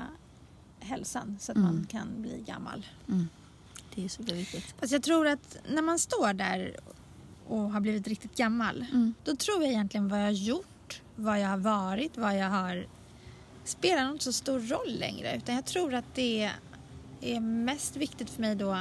hälsan 0.81 1.37
så 1.41 1.53
att 1.53 1.59
Mm. 1.59 1.75
man 1.75 1.87
kan 1.87 2.09
bli 2.23 2.43
gammal. 2.47 2.87
Mm. 3.09 3.29
Det 3.95 4.05
är 4.05 4.09
superviktigt. 4.09 4.75
Fast 4.81 4.93
jag 4.93 5.03
tror 5.03 5.27
att 5.27 5.57
när 5.69 5.83
man 5.83 5.99
står 5.99 6.33
där 6.33 6.77
och 7.49 7.73
har 7.73 7.81
blivit 7.81 8.09
riktigt 8.09 8.37
gammal 8.37 8.87
Mm. 8.93 9.15
då 9.25 9.37
tror 9.37 9.63
jag 9.63 9.71
egentligen 9.73 10.09
vad 10.09 10.19
jag 10.19 10.25
har 10.25 10.31
gjort, 10.31 11.03
vad 11.17 11.41
jag 11.41 11.49
har 11.49 11.57
varit, 11.57 12.17
vad 12.17 12.39
jag 12.39 12.49
har 12.51 12.87
spelar 13.65 14.11
inte 14.11 14.25
så 14.25 14.33
stor 14.33 14.61
roll 14.61 14.99
längre. 14.99 15.37
Utan 15.37 15.55
jag 15.55 15.65
tror 15.65 15.95
att 15.95 16.15
det 16.15 16.51
är 17.21 17.41
mest 17.41 17.97
viktigt 17.97 18.31
för 18.31 18.41
mig 18.41 18.55
då 18.55 18.79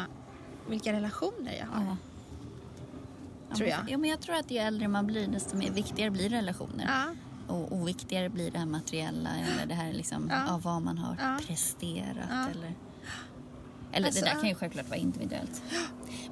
vilka 0.70 0.94
relationer 0.94 1.54
jag 1.60 1.66
har. 1.68 1.86
Ja. 1.86 3.56
Tror 3.56 3.70
jag. 3.70 3.80
Ja, 3.90 3.98
men 3.98 4.10
jag 4.10 4.22
tror 4.22 4.36
att 4.36 4.52
ju 4.52 4.58
äldre 4.58 4.88
man 4.88 5.08
blir 5.08 5.28
desto 5.28 5.56
mer 5.58 5.72
viktigare 5.72 6.10
blir 6.12 6.30
relationer. 6.30 6.86
Ja, 6.88 7.16
och 7.54 7.72
oviktigare 7.72 8.30
blir 8.30 8.52
det 8.52 8.58
här 8.60 8.66
materiella 8.66 9.30
eller 9.30 9.66
det 9.66 9.74
här 9.74 9.94
liksom, 9.94 10.28
Ja. 10.32 10.54
av 10.54 10.62
vad 10.62 10.82
man 10.82 10.98
har 10.98 11.40
presterat. 11.48 12.52
Eller, 12.52 12.74
eller 13.94 14.08
Alltså, 14.08 14.26
det 14.26 14.32
där 14.32 14.40
kan 14.40 14.50
ju 14.50 14.56
självklart 14.56 14.90
vara 14.90 15.00
individuellt. 15.00 15.62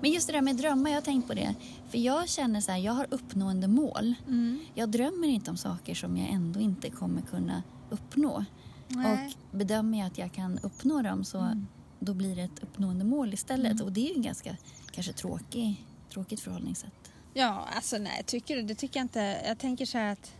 Men 0.02 0.12
just 0.12 0.28
det 0.28 0.34
där 0.34 0.41
med 0.41 0.56
drömmar, 0.56 0.89
jag 0.89 0.97
har 0.97 1.02
tänkt 1.02 1.28
på 1.28 1.34
det. 1.34 1.56
För 1.89 1.97
jag 1.97 2.30
känner 2.30 2.62
så 2.62 2.71
här, 2.71 2.80
jag 2.80 2.93
har 2.93 3.08
uppnående 3.10 3.67
mål. 3.67 4.13
Mm. 4.28 4.60
Jag 4.76 4.89
drömmer 4.89 5.28
inte 5.28 5.52
om 5.52 5.58
saker 5.58 5.95
som 5.95 6.17
jag 6.17 6.30
ändå 6.30 6.60
inte 6.60 6.89
kommer 6.89 7.21
kunna 7.21 7.63
uppnå. 7.89 8.45
Nej. 8.88 9.13
Mm. 9.13 9.28
Och 9.28 9.58
bedömer 9.58 9.97
jag 9.97 10.08
att 10.08 10.17
jag 10.17 10.34
kan 10.34 10.60
uppnå 10.60 11.02
dem 11.02 11.24
så 11.24 11.65
då 12.00 12.13
blir 12.13 12.36
det 12.36 12.41
ett 12.41 12.63
uppnående 12.63 13.06
mål 13.06 13.34
istället. 13.34 13.82
Och 13.82 13.91
det 13.91 14.06
är 14.06 14.10
ju 14.10 14.15
en 14.15 14.21
ganska 14.21 14.58
kanske 14.91 15.13
tråkig, 15.13 15.86
tråkigt 16.13 16.39
förhållningssätt. 16.39 17.12
Ja, 17.34 17.67
alltså 17.76 17.97
nej, 17.97 18.24
tycker 18.26 18.56
du? 18.56 18.62
Det 18.62 18.76
tycker 18.76 19.00
jag 19.00 19.04
inte. 19.04 19.41
Jag 19.45 19.58
tänker 19.58 19.86
så 19.86 19.97
här 19.97 20.12
att 20.12 20.34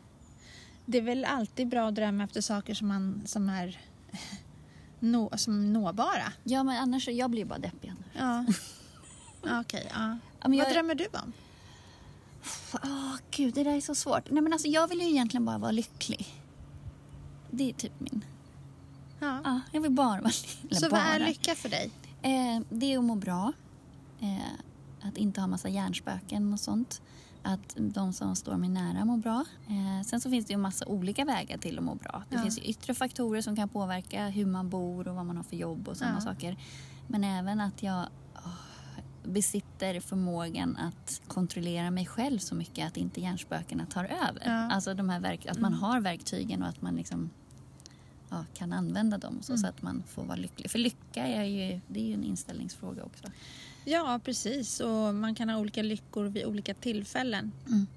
det 0.86 0.98
är 0.98 1.02
väl 1.02 1.26
alltid 1.26 1.68
bra 1.68 1.88
att 1.88 1.96
drömma 1.96 2.24
efter 2.24 2.42
saker 2.42 2.74
som, 2.74 2.88
man, 2.88 3.22
som 3.26 3.50
är 3.50 3.80
nå, 5.02 5.30
som 5.38 5.74
nåbara. 5.74 6.34
Ja, 6.44 6.64
men 6.64 6.78
annars 6.78 7.08
jag 7.08 7.30
blir 7.32 7.46
bara 7.46 7.60
deppig 7.60 7.90
annars. 8.16 8.46
Ja. 9.44 9.60
Okej, 9.60 9.88
ja. 9.94 10.18
Ja, 10.42 10.48
men 10.48 10.54
jag- 10.58 10.66
Vad 10.66 10.74
drömmer 10.74 10.96
du 10.96 11.08
om? 11.14 11.34
Åh, 12.74 13.16
gud, 13.32 13.54
det 13.54 13.64
där 13.64 13.76
är 13.76 13.82
så 13.82 13.96
svårt. 13.96 14.32
Nej, 14.32 14.42
men 14.44 14.54
alltså, 14.54 14.68
jag 14.68 14.88
vill 14.88 15.02
ju 15.02 15.10
egentligen 15.10 15.46
bara 15.46 15.58
vara 15.58 15.72
lycklig. 15.72 16.28
Det 17.52 17.70
är 17.70 17.74
typ 17.74 18.00
min... 18.00 18.26
Ja. 19.20 19.42
Ja, 19.44 19.60
jag 19.72 19.82
vill 19.82 19.92
bara 19.92 20.08
vara 20.22 20.32
lycklig. 20.32 20.78
Så 20.80 20.86
Eller 20.86 20.90
vad 20.90 21.00
är 21.00 21.20
bara. 21.20 21.28
lycka 21.28 21.56
för 21.56 21.70
dig? 21.70 21.92
Eh, 22.22 22.62
det 22.70 22.94
är 22.94 22.98
att 22.98 23.04
må 23.04 23.16
bra. 23.16 23.54
Eh, 24.22 25.08
att 25.08 25.18
inte 25.18 25.42
ha 25.42 25.48
massa 25.48 25.70
hjärnspöken 25.70 26.54
och 26.54 26.60
sånt. 26.60 27.02
Att 27.44 27.76
de 27.78 28.14
som 28.14 28.36
står 28.36 28.58
mig 28.58 28.70
nära 28.70 29.06
mår 29.06 29.18
bra. 29.18 29.46
Eh, 29.70 30.06
sen 30.06 30.22
så 30.22 30.30
finns 30.30 30.46
det 30.46 30.54
ju 30.54 30.58
massa 30.58 30.86
olika 30.86 31.26
vägar 31.26 31.58
till 31.58 31.78
att 31.78 31.84
må 31.84 31.96
bra. 31.96 32.24
Det 32.30 32.36
Ja. 32.36 32.42
finns 32.42 32.58
ju 32.60 32.64
yttre 32.64 32.94
faktorer 32.94 33.42
som 33.42 33.56
kan 33.56 33.70
påverka 33.70 34.28
hur 34.28 34.46
man 34.46 34.70
bor 34.70 35.08
och 35.08 35.16
vad 35.16 35.26
man 35.26 35.38
har 35.38 35.44
för 35.44 35.56
jobb 35.56 35.88
och 35.88 35.98
sådana 35.98 36.16
Ja. 36.16 36.22
saker. 36.22 36.58
Men 37.08 37.24
även 37.24 37.62
att 37.62 37.84
jag 37.84 38.06
åh, 38.36 38.54
besitter 39.24 40.00
förmågan 40.00 40.78
att 40.78 41.22
kontrollera 41.28 41.92
mig 41.92 42.06
själv 42.06 42.40
så 42.40 42.56
mycket 42.56 42.88
att 42.88 42.98
inte 42.98 43.22
hjärnspökena 43.22 43.86
tar 43.86 44.04
över. 44.06 44.42
Ja. 44.46 44.52
Mm. 44.52 44.72
Alltså 44.72 44.94
de 44.94 45.10
här 45.10 45.20
verk- 45.20 45.46
att 45.52 45.60
man 45.60 45.74
har 45.74 46.00
verktygen 46.02 46.64
och 46.64 46.70
att 46.70 46.82
man 46.82 46.96
liksom 46.96 47.30
ja, 48.30 48.46
kan 48.54 48.74
använda 48.74 49.18
dem 49.18 49.38
så, 49.42 49.52
Mm. 49.52 49.58
så 49.62 49.68
att 49.68 49.82
man 49.82 50.04
får 50.08 50.24
vara 50.24 50.36
lycklig. 50.38 50.72
För 50.72 50.80
lycka 50.80 51.28
är 51.28 51.44
ju, 51.44 51.82
det 51.88 52.00
är 52.00 52.06
ju 52.06 52.14
en 52.14 52.24
inställningsfråga 52.24 53.04
också. 53.04 53.24
Ja, 53.86 54.20
precis. 54.24 54.80
Och 54.80 55.16
man 55.16 55.36
kan 55.36 55.50
ha 55.50 55.58
olika 55.58 55.84
lyckor 55.84 56.26
vid 56.26 56.46
olika 56.46 56.74
tillfällen. 56.74 57.52
Mm. 57.68 57.88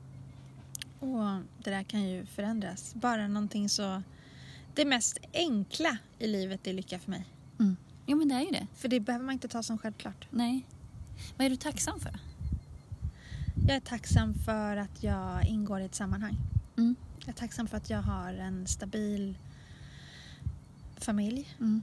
Och 0.99 1.43
det 1.65 1.71
där 1.71 1.83
kan 1.83 2.03
ju 2.03 2.27
förändras. 2.27 2.95
Bara 2.95 3.29
någonting 3.29 3.69
så... 3.69 4.03
Det 4.75 4.85
mest 4.85 5.19
enkla 5.33 5.99
i 6.19 6.27
livet 6.27 6.67
är 6.67 6.73
lycka 6.73 6.99
för 6.99 7.11
mig. 7.11 7.25
Mm. 7.59 7.77
Jo 8.07 8.19
men 8.19 8.29
det 8.29 8.35
är 8.35 8.41
ju 8.41 8.51
det. 8.51 8.67
För 8.75 8.89
det 8.89 9.01
behöver 9.01 9.25
man 9.25 9.33
inte 9.33 9.49
ta 9.49 9.63
som 9.63 9.79
självklart. 9.79 10.27
Nej. 10.31 10.67
Vad 11.37 11.47
är 11.47 11.51
du 11.51 11.57
tacksam 11.57 12.01
för? 12.01 12.19
Jag 13.67 13.77
är 13.77 13.81
tacksam 13.81 14.35
för 14.35 14.77
att 14.77 15.03
jag 15.03 15.47
ingår 15.47 15.81
i 15.81 15.85
ett 15.85 15.95
sammanhang. 15.95 16.37
Mm. 16.77 16.97
Jag 17.19 17.29
är 17.29 17.33
tacksam 17.33 17.67
för 17.67 17.77
att 17.77 17.91
jag 17.91 18.03
har 18.03 18.33
en 18.33 18.67
stabil 18.67 19.39
familj. 20.97 21.57
Mm. 21.61 21.83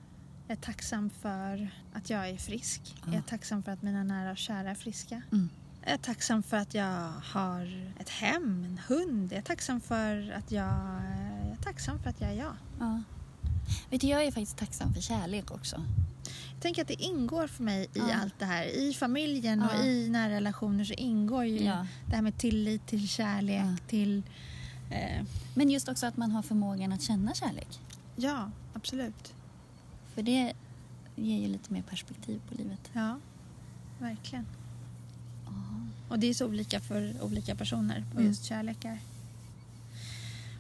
Jag 0.52 0.58
är 0.58 0.62
tacksam 0.62 1.10
för 1.10 1.70
att 1.94 2.10
jag 2.10 2.30
är 2.30 2.38
frisk. 2.38 2.82
Ja. 2.96 3.02
Jag 3.06 3.16
är 3.16 3.22
tacksam 3.22 3.64
för 3.64 3.72
att 3.72 3.82
mina 3.82 4.04
nära 4.04 4.32
och 4.32 4.38
kära 4.38 4.70
är 4.72 4.76
friska. 4.76 5.22
Mm. 5.32 5.50
Jag 5.84 5.94
är 5.94 5.98
tacksam 5.98 6.44
för 6.44 6.58
att 6.58 6.74
jag 6.74 7.12
har 7.24 7.94
ett 8.00 8.10
hem, 8.10 8.64
en 8.66 8.80
hund. 8.88 9.32
Jag 9.32 9.38
är 9.38 9.42
tacksam 9.42 9.82
för 9.82 10.32
att 10.38 10.52
jag, 10.52 10.66
jag 11.46 11.52
är 11.52 11.64
tacksam 11.64 12.00
för 12.00 12.10
att 12.10 12.22
jag 12.22 12.30
är 12.30 12.34
jag. 12.36 12.54
Ja. 12.80 13.02
Vet 13.90 14.02
du, 14.02 14.08
jag 14.08 14.24
är 14.24 14.32
faktiskt 14.32 14.58
tacksam 14.58 14.94
för 14.94 15.02
kärlek 15.02 15.52
också. 15.52 15.84
Jag 16.54 16.62
tänker 16.62 16.82
att 16.82 16.88
det 16.88 17.02
ingår 17.04 17.48
för 17.48 17.64
mig 17.64 17.84
i 17.84 17.90
Ja. 17.94 18.16
allt 18.22 18.40
det 18.40 18.46
här. 18.46 18.64
I 18.64 18.94
familjen 18.94 19.62
och 19.62 19.72
Ja. 19.76 19.84
i 19.84 20.10
nära 20.10 20.34
relationer 20.34 20.84
så 20.84 20.94
ingår 20.94 21.46
ju 21.46 21.60
Ja. 21.64 21.88
det 22.10 22.16
här 22.16 22.22
med 22.22 22.38
tillit 22.38 22.88
till 22.88 23.08
kärlek, 23.10 23.82
till... 23.88 24.24
Eh, 24.90 25.24
Men 25.56 25.70
just 25.70 25.90
också 25.90 26.06
att 26.06 26.18
man 26.18 26.32
har 26.32 26.42
förmågan 26.42 26.92
att 26.94 27.02
känna 27.02 27.34
kärlek. 27.34 27.80
ja, 28.16 28.52
absolut. 28.74 29.34
För 30.22 30.26
det 30.26 30.54
ger 31.16 31.40
ju 31.40 31.48
lite 31.48 31.74
mer 31.74 31.82
perspektiv 31.82 32.42
på 32.50 32.56
livet. 32.56 32.80
Ja, 32.94 33.20
verkligen. 34.00 34.46
Och 36.10 36.20
det 36.20 36.28
är 36.28 36.34
så 36.34 36.46
olika 36.48 36.80
för 36.80 37.14
olika 37.24 37.56
personer 37.56 38.04
vad 38.08 38.16
Mm. 38.18 38.28
just 38.28 38.44
kärlek 38.46 38.86
är. 38.86 39.00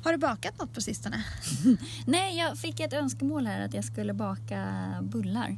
Har 0.04 0.12
du 0.12 0.18
bakat 0.18 0.60
något 0.60 0.74
på 0.74 0.82
sistone? 0.82 1.24
Nej, 2.06 2.38
jag 2.38 2.58
fick 2.58 2.80
ett 2.80 2.94
önskemål 2.94 3.48
här 3.48 3.66
att 3.66 3.74
jag 3.74 3.84
skulle 3.86 4.14
baka 4.14 4.68
bullar. 5.02 5.58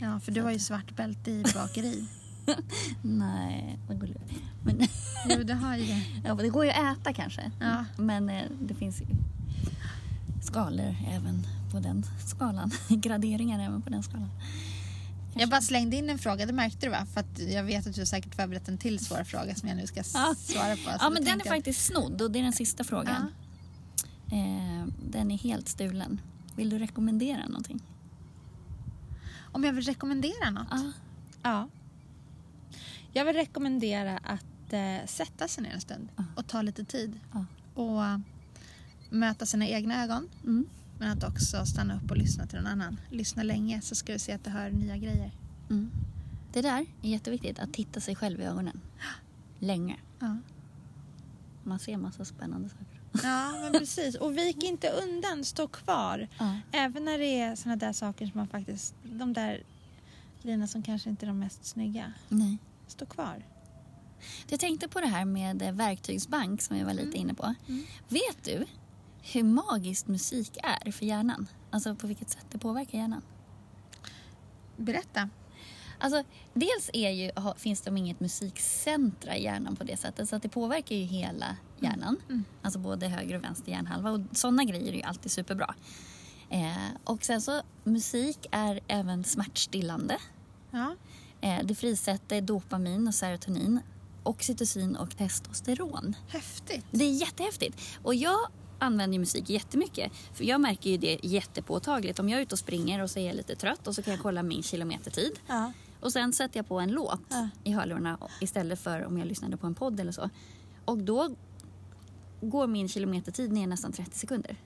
Ja, 0.00 0.20
för 0.20 0.32
du 0.32 0.42
har 0.42 0.50
ju 0.50 0.58
svart 0.58 0.96
bälte 0.96 1.30
i 1.30 1.44
bakeri. 1.54 2.06
Nej, 3.02 3.78
vad 3.88 4.00
gulligt. 4.00 4.32
Men, 4.64 4.80
jo, 5.28 5.42
du 5.42 5.52
har 5.54 5.76
ju 5.76 5.86
det. 5.86 6.02
ja, 6.24 6.34
det 6.34 6.48
går 6.48 6.64
ju 6.64 6.70
att 6.70 6.98
äta 6.98 7.12
kanske. 7.12 7.50
Ja. 7.60 7.84
Men 7.96 8.30
eh, 8.30 8.44
det 8.62 8.74
finns 8.74 9.02
skalor 10.42 10.96
även 11.10 11.46
på 11.74 11.80
den 11.80 12.06
skalan. 12.26 12.70
Graderingar 12.88 13.58
även 13.66 13.82
på 13.82 13.90
den 13.90 14.02
skalan. 14.02 14.30
Jag 15.36 15.50
bara 15.50 15.60
slängde 15.60 15.96
in 15.96 16.10
en 16.10 16.18
fråga, 16.18 16.46
det 16.46 16.52
märkte 16.52 16.86
du 16.86 16.90
va? 16.90 17.06
För 17.14 17.20
att 17.20 17.38
jag 17.38 17.64
vet 17.64 17.86
att 17.86 17.94
du 17.94 18.00
har 18.00 18.06
säkert 18.06 18.34
förberett 18.34 18.68
en 18.68 18.78
till 18.78 18.98
svår 18.98 19.24
fråga 19.24 19.54
som 19.54 19.68
jag 19.68 19.76
nu 19.76 19.86
ska 19.86 19.96
Ja. 20.14 20.34
svara 20.38 20.70
på. 20.76 20.82
Så 20.82 20.96
Ja, 21.00 21.10
men 21.10 21.24
den 21.24 21.40
är 21.40 21.46
jag- 21.46 21.54
faktiskt 21.56 21.84
snodd 21.86 22.22
och 22.22 22.30
det 22.30 22.38
är 22.38 22.42
den 22.42 22.52
sista 22.52 22.84
frågan. 22.84 23.26
Eh, 24.32 24.86
den 25.10 25.30
är 25.30 25.38
helt 25.38 25.68
stulen. 25.68 26.20
Vill 26.56 26.70
du 26.70 26.78
rekommendera 26.78 27.46
någonting? 27.46 27.82
Om 29.52 29.64
jag 29.64 29.72
vill 29.72 29.84
rekommendera 29.84 30.50
något? 30.50 30.66
Ja. 30.70 30.92
Ja. 31.42 31.68
Jag 33.12 33.24
vill 33.24 33.36
rekommendera 33.36 34.18
att 34.18 34.72
eh, 34.72 35.06
sätta 35.06 35.48
sig 35.48 35.62
ner 35.62 35.70
en 35.74 35.80
stund 35.80 36.08
Ja. 36.16 36.24
och 36.36 36.46
ta 36.46 36.62
lite 36.62 36.84
tid. 36.84 37.20
Ja. 37.32 37.44
Och 37.82 38.20
möta 39.10 39.46
sina 39.46 39.66
egna 39.66 40.04
ögon. 40.04 40.28
Mm. 40.44 40.66
Men 40.98 41.10
att 41.18 41.24
också 41.24 41.66
stanna 41.66 41.96
upp 41.96 42.10
och 42.10 42.16
lyssna 42.16 42.46
till 42.46 42.58
någon 42.58 42.66
annan. 42.66 43.00
Lyssna 43.10 43.42
länge 43.42 43.80
så 43.80 43.94
ska 43.94 44.12
du 44.12 44.18
se 44.18 44.32
att 44.32 44.44
du 44.44 44.50
hör 44.50 44.70
nya 44.70 44.96
grejer. 44.96 45.30
Mm. 45.70 45.90
Det 46.52 46.62
där 46.62 46.86
är 47.02 47.08
jätteviktigt, 47.08 47.58
att 47.58 47.72
titta 47.72 48.00
sig 48.00 48.14
själv 48.16 48.40
i 48.40 48.44
ögonen. 48.44 48.80
Länge. 49.58 49.96
Ja, 50.18 50.36
Man 51.62 51.78
ser 51.78 51.96
massa 51.96 52.24
spännande 52.24 52.68
saker. 52.68 53.00
ja 53.22 53.52
men 53.62 53.72
precis. 53.80 54.14
Och 54.14 54.38
vik 54.38 54.62
inte 54.64 54.88
undan, 54.88 55.44
stå 55.44 55.68
kvar. 55.68 56.28
Ja. 56.38 56.56
Även 56.72 57.04
när 57.04 57.18
det 57.18 57.40
är 57.40 57.56
såna 57.56 57.76
där 57.76 57.92
saker 57.92 58.26
som 58.26 58.32
man 58.38 58.48
faktiskt... 58.48 58.94
De 59.02 59.32
där 59.32 59.62
grejerna 60.42 60.66
som 60.66 60.82
kanske 60.82 61.10
inte 61.10 61.26
är 61.26 61.28
de 61.28 61.38
mest 61.38 61.64
snygga. 61.66 62.12
Nej. 62.28 62.58
Stå 62.86 63.06
kvar. 63.06 63.44
Jag 64.48 64.60
tänkte 64.60 64.88
på 64.88 65.00
det 65.00 65.06
här 65.06 65.24
med 65.24 65.62
verktygsbank 65.76 66.62
som 66.62 66.76
jag 66.76 66.86
var 66.86 66.94
lite 66.94 67.16
inne 67.18 67.34
på. 67.34 67.54
Mm. 67.68 67.84
Vet 68.08 68.44
du 68.44 68.66
hur 69.32 69.42
magiskt 69.42 70.08
musik 70.08 70.58
är 70.62 70.90
för 70.90 71.06
hjärnan? 71.06 71.46
Alltså 71.70 71.94
på 71.94 72.06
vilket 72.06 72.30
sätt 72.30 72.46
det 72.50 72.58
påverkar 72.58 72.98
hjärnan? 72.98 73.22
Berätta. 74.76 75.28
Alltså, 75.98 76.24
dels 76.54 76.90
är 76.92 77.10
ju, 77.10 77.30
finns 77.56 77.80
det 77.80 77.98
inget 77.98 78.20
musikcentra 78.20 79.36
i 79.36 79.42
hjärnan 79.42 79.76
på 79.76 79.84
det 79.84 79.96
sättet 79.96 80.28
så 80.28 80.36
att 80.36 80.42
det 80.42 80.48
påverkar 80.48 80.96
ju 80.96 81.02
hela 81.02 81.56
hjärnan. 81.80 82.16
Mm. 82.28 82.44
Alltså 82.62 82.78
både 82.78 83.08
höger 83.08 83.36
och 83.36 83.44
vänster 83.44 83.72
hjärnhalva 83.72 84.10
och 84.10 84.20
sådana 84.32 84.64
grejer 84.64 84.92
är 84.92 84.96
ju 84.96 85.02
alltid 85.02 85.30
superbra. 85.30 85.74
Eh, 86.50 86.72
och 87.04 87.24
sen 87.24 87.40
så 87.40 87.62
musik 87.84 88.46
är 88.50 88.80
även 88.88 89.24
smärtstillande. 89.24 90.18
Ja. 90.70 90.94
Eh, 91.40 91.58
det 91.64 91.74
frisätter 91.74 92.40
dopamin 92.40 93.08
och 93.08 93.14
serotonin, 93.14 93.80
oxytocin 94.22 94.96
och 94.96 95.16
testosteron. 95.16 96.16
Häftigt. 96.28 96.86
Det 96.90 97.04
är 97.04 97.12
jättehäftigt. 97.12 97.98
Och 98.02 98.14
jag 98.14 98.38
använder 98.78 99.18
musik 99.18 99.50
jättemycket. 99.50 100.12
För 100.32 100.44
jag 100.44 100.60
märker 100.60 100.90
ju 100.90 100.96
det 100.96 101.18
jättepåtagligt. 101.22 102.18
Om 102.18 102.28
jag 102.28 102.38
är 102.38 102.42
ute 102.42 102.54
och 102.54 102.58
springer 102.58 103.02
och 103.02 103.10
så 103.10 103.18
är 103.18 103.26
jag 103.26 103.36
lite 103.36 103.56
trött 103.56 103.86
och 103.86 103.94
så 103.94 104.02
kan 104.02 104.12
jag 104.14 104.22
kolla 104.22 104.42
min 104.42 104.62
kilometertid. 104.62 105.32
Ja. 105.46 105.72
Och 106.00 106.12
sen 106.12 106.32
sätter 106.32 106.58
jag 106.58 106.68
på 106.68 106.80
en 106.80 106.90
låt 106.90 107.20
Ja. 107.28 107.48
i 107.64 107.72
hörlurarna 107.72 108.18
istället 108.40 108.80
för 108.80 109.04
om 109.06 109.18
jag 109.18 109.26
lyssnade 109.28 109.56
på 109.56 109.66
en 109.66 109.74
podd 109.74 110.00
eller 110.00 110.12
så. 110.12 110.30
Och 110.84 110.98
då 110.98 111.34
går 112.40 112.66
min 112.66 112.88
kilometertid 112.88 113.52
ner 113.52 113.66
nästan 113.66 113.92
30 113.92 114.18
sekunder. 114.18 114.56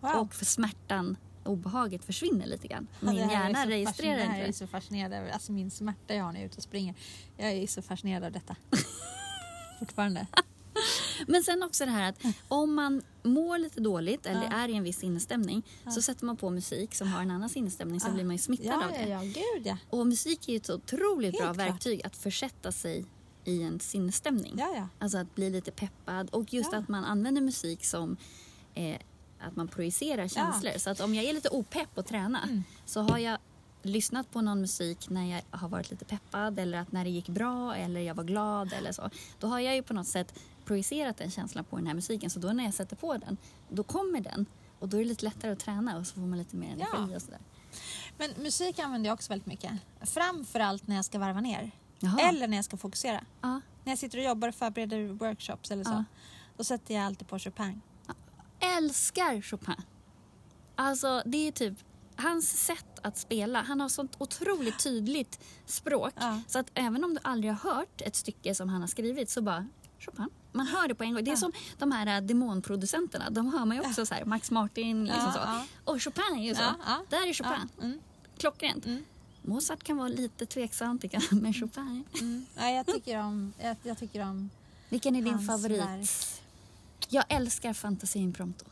Wow. 0.00 0.10
Och 0.16 0.34
för 0.34 0.44
smärtan, 0.44 1.16
obehaget 1.44 2.04
försvinner 2.04 2.46
lite 2.46 2.68
grann. 2.68 2.86
Ja, 3.00 3.10
Min 3.12 3.20
är 3.20 3.30
hjärna 3.30 3.66
registrerar 3.66 4.16
fascin- 4.18 4.28
Det 4.32 4.36
inte 4.36 4.48
är 4.48 4.52
så 4.52 4.66
fascinerad 4.66 5.12
över. 5.12 5.30
Alltså 5.30 5.52
min 5.52 5.70
smärta 5.70 6.14
jag 6.14 6.24
har 6.24 6.32
när 6.32 6.40
jag 6.40 6.44
är 6.44 6.46
ute 6.48 6.56
och 6.56 6.62
springer. 6.62 6.94
Jag 7.36 7.50
är 7.52 7.66
så 7.66 7.82
fascinerad 7.82 8.24
av 8.24 8.32
detta. 8.32 8.56
Fortfarande. 9.78 10.26
Men 11.26 11.42
sen 11.42 11.62
också 11.62 11.84
det 11.84 11.90
här 11.90 12.08
att 12.08 12.22
om 12.48 12.74
man 12.74 13.02
mår 13.22 13.58
lite 13.58 13.80
dåligt 13.80 14.26
eller 14.26 14.48
är 14.52 14.68
i 14.68 14.74
en 14.74 14.82
viss 14.82 14.98
sinnesstämning 14.98 15.62
så 15.94 16.02
sätter 16.02 16.24
man 16.26 16.36
på 16.36 16.50
musik 16.50 16.94
som 16.94 17.08
har 17.08 17.22
en 17.22 17.30
annan 17.30 17.48
sinnesstämning 17.48 18.00
så 18.00 18.10
blir 18.10 18.24
man 18.24 18.34
ju 18.36 18.42
smittad 18.42 18.82
av 18.82 18.90
det. 18.90 19.08
ja. 19.08 19.20
Gud 19.22 19.66
ja. 19.66 19.76
Och 19.90 20.06
musik 20.06 20.48
är 20.48 20.52
ju 20.52 20.56
ett 20.56 20.70
otroligt 20.70 21.36
bra 21.38 21.46
Helt 21.46 21.56
klart. 21.58 21.68
verktyg 21.70 22.06
att 22.06 22.16
försätta 22.16 22.72
sig 22.72 23.04
i 23.44 23.62
en 23.62 23.80
sinnesstämning. 23.80 24.54
Ja, 24.58 24.72
ja. 24.76 24.88
Alltså 24.98 25.18
att 25.18 25.34
bli 25.34 25.50
lite 25.50 25.70
peppad 25.70 26.30
och 26.30 26.54
just 26.54 26.72
Ja. 26.72 26.78
att 26.78 26.88
man 26.88 27.04
använder 27.04 27.42
musik 27.42 27.84
som 27.84 28.16
eh, 28.74 28.96
att 29.40 29.56
man 29.56 29.68
projicerar 29.68 30.28
känslor. 30.28 30.78
Så 30.78 30.90
att 30.90 31.00
om 31.00 31.14
jag 31.14 31.24
är 31.24 31.32
lite 31.32 31.48
opepp 31.48 31.88
och 31.98 32.06
träna 32.06 32.48
så 32.86 33.00
har 33.00 33.18
jag 33.18 33.38
lyssnat 33.82 34.30
på 34.32 34.40
någon 34.40 34.60
musik 34.60 35.10
när 35.10 35.30
jag 35.30 35.42
har 35.58 35.68
varit 35.68 35.90
lite 35.90 36.04
peppad 36.04 36.58
eller 36.58 36.78
att 36.78 36.92
när 36.92 37.04
det 37.04 37.10
gick 37.10 37.28
bra 37.28 37.74
eller 37.76 38.00
jag 38.00 38.14
var 38.14 38.24
glad 38.24 38.72
eller 38.72 38.92
så. 38.92 39.10
Då 39.38 39.46
har 39.46 39.60
jag 39.60 39.74
ju 39.76 39.82
på 39.82 39.94
något 39.94 40.06
sätt 40.06 40.34
projicerat 40.66 41.16
den 41.16 41.30
känslan 41.30 41.64
på 41.64 41.76
den 41.76 41.86
här 41.86 41.94
musiken 41.94 42.30
så 42.30 42.38
då 42.38 42.48
när 42.48 42.64
jag 42.64 42.74
sätter 42.74 42.96
på 42.96 43.16
den, 43.16 43.36
då 43.68 43.82
kommer 43.82 44.20
den. 44.20 44.46
Och 44.78 44.88
då 44.88 44.96
är 44.96 45.00
det 45.00 45.08
lite 45.08 45.24
lättare 45.24 45.52
att 45.52 45.58
träna 45.60 45.98
och 45.98 46.06
så 46.06 46.14
får 46.14 46.20
man 46.20 46.38
lite 46.38 46.56
mer 46.56 46.72
energi 46.72 46.88
Ja. 47.10 47.16
och 47.16 47.22
sådär. 47.22 47.40
Men 48.18 48.30
musik 48.42 48.78
använder 48.78 49.08
jag 49.08 49.14
också 49.14 49.28
väldigt 49.32 49.46
mycket. 49.46 49.72
Framförallt 50.00 50.86
när 50.86 50.96
jag 50.96 51.04
ska 51.04 51.18
varva 51.18 51.40
ner. 51.40 51.70
Jaha. 51.98 52.20
Eller 52.20 52.48
när 52.48 52.56
jag 52.56 52.64
ska 52.64 52.76
fokusera. 52.76 53.24
Ja. 53.40 53.60
När 53.84 53.92
jag 53.92 53.98
sitter 53.98 54.18
och 54.18 54.24
jobbar 54.24 54.48
och 54.48 54.54
förbereder 54.54 55.06
workshops 55.08 55.70
eller 55.70 55.84
så. 55.84 55.90
Ja. 55.90 56.04
Då 56.56 56.64
sätter 56.64 56.94
jag 56.94 57.04
alltid 57.04 57.28
på 57.28 57.38
Chopin. 57.38 57.80
älskar 58.60 59.42
Chopin. 59.42 59.74
Alltså 60.74 61.22
det 61.26 61.48
är 61.48 61.52
typ 61.52 61.74
hans 62.16 62.64
sätt 62.64 62.98
att 63.02 63.16
spela. 63.18 63.62
Han 63.62 63.80
har 63.80 63.88
sånt 63.88 64.16
otroligt 64.18 64.82
tydligt 64.84 65.40
språk. 65.66 66.12
Ja. 66.16 66.40
Så 66.48 66.58
att 66.58 66.70
även 66.74 67.04
om 67.04 67.14
du 67.14 67.20
aldrig 67.22 67.52
har 67.52 67.70
hört 67.74 68.00
ett 68.00 68.16
stycke 68.16 68.54
som 68.54 68.68
han 68.68 68.80
har 68.80 68.88
skrivit 68.88 69.30
så 69.30 69.42
bara 69.42 69.66
Chopin. 70.00 70.28
Man 70.52 70.66
hör 70.66 70.88
det 70.88 70.94
på 70.94 71.04
en 71.04 71.14
gång. 71.14 71.24
Det 71.24 71.30
är 71.30 71.32
Ja. 71.32 71.36
som 71.36 71.52
de 71.78 71.92
här 71.92 72.20
äh, 72.20 72.26
demonproducenterna. 72.26 73.30
De 73.30 73.52
hör 73.52 73.64
man 73.64 73.76
ju 73.76 73.82
också 73.82 74.06
så 74.06 74.14
här. 74.14 74.24
Max 74.24 74.50
Martin 74.50 75.04
liksom 75.04 75.32
Ja, 75.36 75.64
så. 75.84 75.92
Och 75.92 76.02
Chopin 76.02 76.24
är 76.38 76.44
ju 76.44 76.54
så. 76.54 76.62
Där 77.08 77.28
är 77.28 77.32
Chopin. 77.32 77.52
Ja, 77.78 77.84
mm, 77.84 77.98
Klockrent. 78.38 78.86
Mm. 78.86 79.04
Mozart 79.42 79.82
kan 79.82 79.96
vara 79.96 80.08
lite 80.08 80.46
tveksam 80.46 80.98
tycker 80.98 81.22
jag. 81.30 81.42
Men 81.42 81.54
Chopin. 81.54 82.04
mm. 82.20 82.46
Ja, 82.56 82.68
jag, 82.70 82.86
tycker 82.86 83.18
om, 83.20 83.52
jag, 83.58 83.76
jag 83.82 83.98
tycker 83.98 84.22
om 84.22 84.50
Vilken 84.88 85.16
är 85.16 85.22
din 85.22 85.38
favorit? 85.38 85.80
verk. 85.80 86.08
Jag 87.08 87.24
älskar 87.28 87.72
Fantasin 87.72 88.22
Impromptu. 88.22 88.64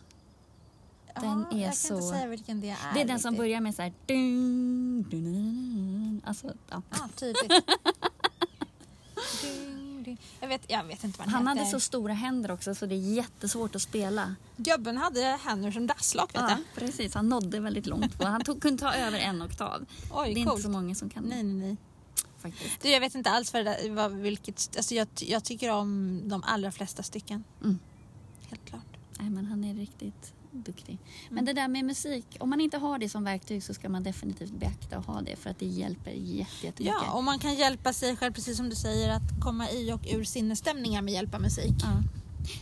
Den 1.21 1.47
ja, 1.51 1.57
är 1.59 1.63
jag 1.63 1.71
kan 1.71 1.75
så- 1.75 1.95
inte 1.95 2.07
säga 2.09 2.27
vilken 2.27 2.61
det 2.61 2.71
är. 2.71 2.95
Det 2.95 3.01
är 3.01 3.05
den 3.05 3.21
som 3.21 3.37
börjar 3.37 3.61
med 3.61 3.75
så 3.75 3.83
här... 3.83 3.93
Dun, 4.07 5.03
dun, 5.03 5.25
dun, 5.25 5.35
dun. 5.35 6.23
Alltså, 6.25 6.53
ja. 6.71 6.83
Ja, 6.91 7.09
tydligt. 7.17 7.53
Jag, 10.41 10.49
vet, 10.49 10.63
jag 10.71 10.85
vet 10.85 11.05
inte 11.05 11.19
vad 11.19 11.29
Han 11.29 11.47
heter. 11.49 11.59
hade 11.61 11.71
så 11.71 11.81
stora 11.81 12.13
händer 12.13 12.51
också 12.51 12.75
så 12.75 12.87
det 12.87 12.95
är 12.95 13.15
jättesvårt 13.15 13.75
att 13.75 13.83
spela. 13.83 14.35
Gubben 14.57 14.97
hade 14.97 15.21
händer 15.45 15.71
som 15.71 15.87
dasslock 15.87 16.35
vet 16.35 16.41
Ja, 16.43 16.57
du. 16.75 16.81
precis. 16.81 17.15
Han 17.15 17.29
nådde 17.29 17.61
väldigt 17.61 17.87
långt 17.87 18.21
och 18.21 18.27
han 18.27 18.45
tog, 18.45 18.63
kunde 18.63 18.81
ta 18.83 18.93
över 18.95 19.19
en 19.19 19.43
oktav. 19.43 19.85
Oj, 20.13 20.35
det 20.35 20.41
är 20.41 20.45
coolt. 20.45 20.57
inte 20.59 20.63
så 20.63 20.71
många 20.71 20.95
som 20.95 21.11
kan 21.11 21.23
det 21.23 21.29
Nej, 21.29 21.43
nej, 21.43 21.55
nej. 21.67 21.77
faktiskt. 22.39 22.83
Du, 22.83 22.89
jag 22.89 23.01
vet 23.01 23.15
inte 23.15 23.31
alls 23.31 23.53
vad 23.53 23.65
det 23.65 23.79
vad, 23.91 24.13
vilket... 24.13 24.77
Alltså 24.77 24.95
jag, 24.95 25.09
jag 25.19 25.45
tycker 25.45 25.71
om 25.71 26.21
de 26.29 26.43
allra 26.45 26.73
flesta 26.73 27.03
stycken. 27.03 27.45
Mm. 27.63 27.79
Helt 28.49 28.65
klart. 28.65 28.97
Nej, 29.19 29.31
men 29.31 29.45
han 29.47 29.65
är 29.65 29.75
riktigt 29.75 30.33
duktig. 30.55 30.93
Mm. 31.23 31.35
Men 31.35 31.45
det 31.45 31.53
där 31.53 31.69
med 31.69 31.85
musik, 31.85 32.37
om 32.41 32.51
man 32.51 32.61
inte 32.61 32.79
har 32.79 32.99
det 32.99 33.09
som 33.09 33.25
verktyg 33.25 33.63
så 33.63 33.75
ska 33.75 33.89
man 33.89 34.03
definitivt 34.03 34.53
beakta 34.53 34.99
och 34.99 35.05
ha 35.05 35.21
det 35.21 35.37
för 35.37 35.51
att 35.51 35.59
det 35.59 35.67
hjälper 35.67 36.11
jätte- 36.11 36.67
jättemycket. 36.67 36.97
Ja, 37.07 37.13
och 37.13 37.25
man 37.25 37.39
kan 37.39 37.55
hjälpa 37.55 37.93
sig 37.93 38.17
själv, 38.17 38.33
precis 38.33 38.57
som 38.57 38.69
du 38.71 38.77
säger, 38.77 39.11
att 39.11 39.41
komma 39.45 39.71
i 39.71 39.93
och 39.93 40.01
ur 40.13 40.25
sinnesstämningar 40.25 41.03
med 41.03 41.15
hjälp 41.15 41.35
av 41.35 41.41
musik. 41.43 41.75
Ja. 41.83 42.03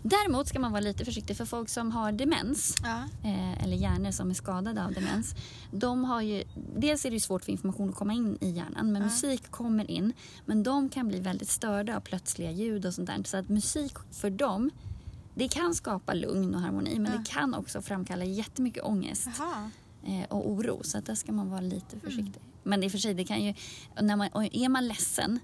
Däremot 0.03 0.49
ska 0.49 0.59
man 0.59 0.73
vara 0.73 0.81
lite 0.81 1.05
försiktig 1.05 1.37
för 1.37 1.45
folk 1.45 1.69
som 1.69 1.91
har 1.93 2.13
demens 2.13 2.77
Ja. 2.83 2.99
eh, 3.29 3.65
eller 3.65 3.77
hjärnor 3.77 4.11
som 4.11 4.31
är 4.31 4.35
skadade 4.35 4.85
av 4.85 4.93
demens. 4.93 5.35
De 5.71 6.05
har 6.05 6.21
ju, 6.23 6.45
dels 6.77 7.05
är 7.05 7.11
det 7.11 7.21
svårt 7.21 7.45
för 7.45 7.53
information 7.53 7.89
att 7.89 7.95
komma 7.95 8.13
in 8.13 8.39
i 8.41 8.51
hjärnan 8.51 8.93
men 8.93 9.03
Ja. 9.03 9.09
musik 9.09 9.51
kommer 9.51 9.91
in. 9.91 10.13
Men 10.47 10.63
de 10.63 10.89
kan 10.89 11.09
bli 11.09 11.21
väldigt 11.21 11.49
störda 11.49 11.97
av 11.97 12.01
plötsliga 12.01 12.51
ljud 12.51 12.87
och 12.87 12.95
sånt 12.95 13.07
där. 13.07 13.23
Så 13.25 13.37
att 13.37 13.49
musik 13.49 13.93
för 14.11 14.31
dem, 14.31 14.71
det 15.35 15.49
kan 15.49 15.75
skapa 15.75 16.15
lugn 16.15 16.55
och 16.55 16.61
harmoni 16.61 16.99
men 16.99 17.13
Ja. 17.13 17.19
det 17.19 17.25
kan 17.31 17.55
också 17.55 17.83
framkalla 17.83 18.25
jättemycket 18.25 18.83
ångest 18.85 19.29
Jaha. 19.39 19.71
eh, 20.07 20.25
och 20.29 20.51
oro. 20.51 20.81
Så 20.85 20.99
att 20.99 21.07
där 21.07 21.15
ska 21.15 21.33
man 21.33 21.51
vara 21.51 21.61
lite 21.61 21.97
Mm. 21.97 22.01
försiktig. 22.01 22.43
Men 22.63 22.83
i 22.83 22.87
och 22.89 22.91
för 22.91 22.99
sig, 22.99 23.15
det 23.15 23.25
kan 23.25 23.45
ju, 23.45 23.55
när 24.01 24.17
man, 24.17 24.29
är 24.53 24.69
man 24.69 24.89
ledsen 24.89 25.39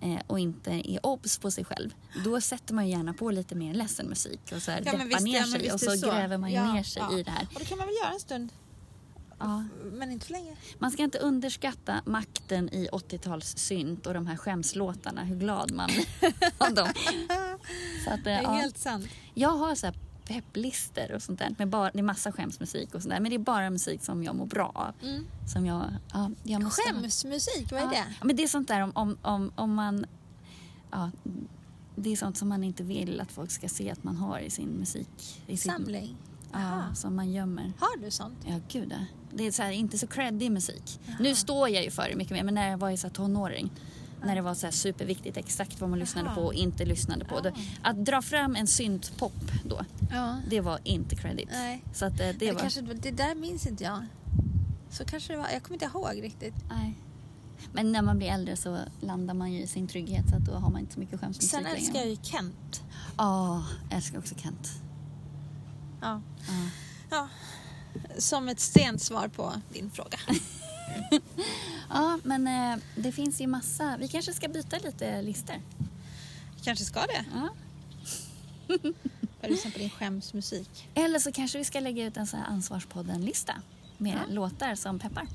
eh, 0.00 0.18
och 0.26 0.38
inte 0.38 0.70
är 0.92 1.06
obs 1.06 1.38
på 1.38 1.50
sig 1.50 1.64
själv, 1.64 1.94
då 2.24 2.40
sätter 2.40 2.74
man 2.74 2.86
ju 2.86 2.92
gärna 2.96 3.12
på 3.14 3.30
lite 3.30 3.54
mer 3.54 3.74
ledsen 3.74 4.06
musik 4.08 4.40
och 4.56 4.62
så 4.62 4.70
här 4.70 4.82
Ja, 4.84 4.92
deppar 4.92 5.20
ner 5.20 5.38
ja, 5.38 5.44
sig 5.46 5.60
visst 5.60 5.74
och 5.74 5.80
så, 5.80 5.90
så. 5.96 6.06
gräver 6.06 6.38
man 6.38 6.50
ju 6.50 6.56
Ja, 6.56 6.72
ner 6.72 6.82
sig 6.82 7.02
ja. 7.10 7.18
i 7.18 7.22
det 7.22 7.30
här. 7.30 7.48
Och 7.54 7.58
det 7.60 7.64
kan 7.64 7.78
man 7.78 7.86
väl 7.86 7.96
göra 8.02 8.12
en 8.12 8.20
stund, 8.20 8.52
Ja. 9.38 9.64
men 9.92 10.10
inte 10.12 10.26
för 10.26 10.32
länge. 10.32 10.56
Man 10.78 10.90
ska 10.90 11.02
inte 11.02 11.18
underskatta 11.18 12.00
makten 12.06 12.68
i 12.74 12.88
80-tals 12.92 13.58
synt 13.58 14.06
och 14.06 14.14
de 14.14 14.26
här 14.26 14.36
skämslåtarna, 14.36 15.24
hur 15.24 15.36
glad 15.36 15.72
man 15.72 15.86
blir 15.86 16.34
av 16.58 16.74
dem. 16.74 16.88
Så 18.04 18.10
att, 18.10 18.18
eh, 18.18 18.22
Det 18.24 18.30
är 18.30 18.42
ja. 18.42 18.52
helt 18.52 18.78
sant. 18.78 19.06
Jag 19.34 19.50
har 19.50 19.74
så 19.74 19.86
här 19.86 19.94
pepplister 20.24 21.12
och 21.14 21.22
sånt 21.22 21.38
där. 21.38 21.54
Med 21.58 21.68
bara, 21.68 21.90
det 21.90 21.98
är 21.98 22.02
massa 22.02 22.32
skämsmusik 22.32 22.94
och 22.94 23.02
sånt 23.02 23.14
där. 23.14 23.20
Men 23.20 23.30
det 23.30 23.36
är 23.36 23.38
bara 23.38 23.70
musik 23.70 24.04
som 24.04 24.24
jag 24.24 24.36
mår 24.36 24.46
bra 24.46 24.72
av. 24.74 25.08
Mm. 25.08 25.26
Som 25.52 25.66
jag, 25.66 25.84
ja, 26.12 26.30
jag 26.42 26.62
måste. 26.62 26.82
Skämsmusik, 26.82 27.72
vad 27.72 27.80
är 27.80 27.84
ja. 27.84 27.90
det? 27.90 28.04
Ja, 28.20 28.24
men 28.26 28.36
det 28.36 28.42
är 28.42 28.48
sånt 28.48 28.68
där 28.68 28.80
om, 28.82 28.92
om, 28.94 29.18
om, 29.22 29.52
om 29.54 29.74
man... 29.74 30.06
Ja, 30.90 31.10
det 31.96 32.12
är 32.12 32.16
sånt 32.16 32.36
som 32.36 32.48
man 32.48 32.64
inte 32.64 32.82
vill 32.82 33.20
att 33.20 33.32
folk 33.32 33.50
ska 33.50 33.68
se 33.68 33.90
att 33.90 34.04
man 34.04 34.16
har 34.16 34.38
i 34.38 34.50
sin 34.50 34.68
musik. 34.68 35.42
I 35.46 35.56
sin, 35.56 35.72
Samling? 35.72 36.16
Ja, 36.52 36.60
Jaha. 36.60 36.94
som 36.94 37.16
man 37.16 37.32
gömmer. 37.32 37.72
Har 37.78 38.04
du 38.04 38.10
sånt? 38.10 38.38
Ja, 38.46 38.60
gud 38.68 38.92
ja. 38.92 39.04
Det 39.34 39.46
är 39.46 39.52
så 39.52 39.62
här, 39.62 39.70
inte 39.70 39.98
så 39.98 40.06
creddig 40.06 40.52
musik. 40.52 41.00
Nu 41.20 41.34
står 41.34 41.68
jag 41.68 41.84
ju 41.84 41.90
för 41.90 42.08
det 42.08 42.16
mycket 42.16 42.32
mer, 42.32 42.42
men 42.42 42.54
när 42.54 42.70
jag 42.70 42.78
var 42.78 42.90
i 42.90 42.96
så 42.96 43.06
här 43.06 43.14
tonåring. 43.14 43.70
När 44.24 44.34
det 44.34 44.40
var 44.42 44.54
så 44.54 44.66
här 44.66 44.72
superviktigt 44.72 45.36
exakt 45.36 45.80
vad 45.80 45.90
man 45.90 45.98
lyssnade 45.98 46.26
Jaha. 46.26 46.34
på 46.34 46.40
och 46.42 46.54
inte 46.54 46.84
lyssnade 46.84 47.24
på. 47.24 47.40
Då, 47.40 47.50
att 47.82 48.04
dra 48.04 48.22
fram 48.22 48.56
en 48.56 48.66
syntpop 48.66 49.32
då, 49.64 49.80
Ja. 50.10 50.36
det 50.48 50.60
var 50.60 50.78
inte 50.84 51.16
credit. 51.16 51.48
Nej. 51.52 51.84
Så 51.94 52.04
att 52.04 52.12
eh, 52.12 52.26
det 52.26 52.32
Det, 52.32 52.52
var... 52.52 52.60
kanske, 52.60 52.80
det 52.80 53.10
där 53.10 53.34
minns 53.34 53.66
inte 53.66 53.84
jag. 53.84 54.06
Så 54.90 55.04
kanske 55.04 55.32
det 55.32 55.36
var. 55.38 55.48
Jag 55.52 55.62
kommer 55.62 55.74
inte 55.74 55.98
ihåg 55.98 56.22
riktigt. 56.22 56.54
Nej. 56.70 56.94
Men 57.72 57.92
när 57.92 58.02
man 58.02 58.18
blir 58.18 58.28
äldre 58.28 58.56
så 58.56 58.78
landar 59.00 59.34
man 59.34 59.52
ju 59.52 59.60
i 59.62 59.66
sin 59.66 59.88
trygghet 59.88 60.28
så 60.30 60.36
att 60.36 60.44
då 60.44 60.52
har 60.52 60.70
man 60.70 60.80
inte 60.80 60.94
så 60.94 61.00
mycket 61.00 61.20
skämsmusik 61.20 61.50
Sen 61.50 61.62
längre. 61.62 61.76
älskar 61.76 61.98
jag 61.98 62.08
ju 62.08 62.16
Kent. 62.22 62.82
Ja, 63.16 63.64
jag 63.88 63.96
älskar 63.96 64.18
också 64.18 64.34
Kent. 64.34 64.68
Ja. 66.00 66.20
Ja. 66.48 66.68
ja. 67.10 67.28
Som 68.18 68.48
ett 68.48 68.60
sent 68.60 69.02
svar 69.02 69.28
på 69.28 69.52
din 69.72 69.90
fråga. 69.90 70.18
Ja, 71.90 72.18
men 72.22 72.46
eh, 72.46 72.78
det 72.96 73.12
finns 73.12 73.40
ju 73.40 73.46
massa. 73.46 73.96
Vi 74.00 74.08
kanske 74.08 74.32
ska 74.32 74.48
byta 74.48 74.78
lite 74.78 75.22
listor. 75.22 75.56
kanske 76.64 76.84
ska 76.84 77.00
det. 77.00 77.24
Ja. 77.34 77.48
Jag 79.40 79.50
lyssnar 79.50 79.70
på 79.70 79.78
din 79.78 79.90
skämsmusik. 79.90 80.88
Eller 80.94 81.18
så 81.18 81.32
kanske 81.32 81.58
vi 81.58 81.64
ska 81.64 81.80
lägga 81.80 82.04
ut 82.06 82.16
en 82.16 82.26
sån 82.26 82.40
här 82.40 82.46
Ansvarspodden-lista 82.46 83.54
med 83.98 84.12
Ja. 84.28 84.34
låtar 84.34 84.74
som 84.74 84.98
peppar. 84.98 85.26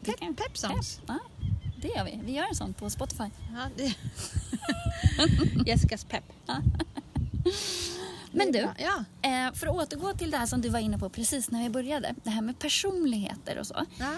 Det 0.00 0.10
Pep, 0.10 0.20
kan- 0.20 0.34
pep 0.34 0.58
songs. 0.58 1.00
Ja, 1.06 1.18
det 1.82 1.88
gör 1.88 2.04
vi. 2.04 2.20
Vi 2.24 2.32
gör 2.32 2.44
en 2.48 2.54
sån 2.54 2.74
på 2.74 2.90
Spotify. 2.90 3.24
Ja, 3.54 3.68
det... 3.76 3.94
Jessicas 5.66 6.04
pepp. 6.04 6.24
Men 8.32 8.52
du, 8.52 8.58
Ja. 8.78 9.04
eh, 9.22 9.52
för 9.54 9.66
att 9.66 9.74
återgå 9.74 10.12
till 10.12 10.30
det 10.30 10.36
här 10.36 10.46
som 10.46 10.60
du 10.60 10.68
var 10.68 10.78
inne 10.78 10.98
på 10.98 11.08
precis 11.08 11.50
när 11.50 11.62
vi 11.62 11.68
började. 11.70 12.14
Det 12.24 12.30
här 12.30 12.40
med 12.42 12.58
personligheter 12.58 13.58
och 13.58 13.66
så. 13.66 13.84
ja. 13.98 14.14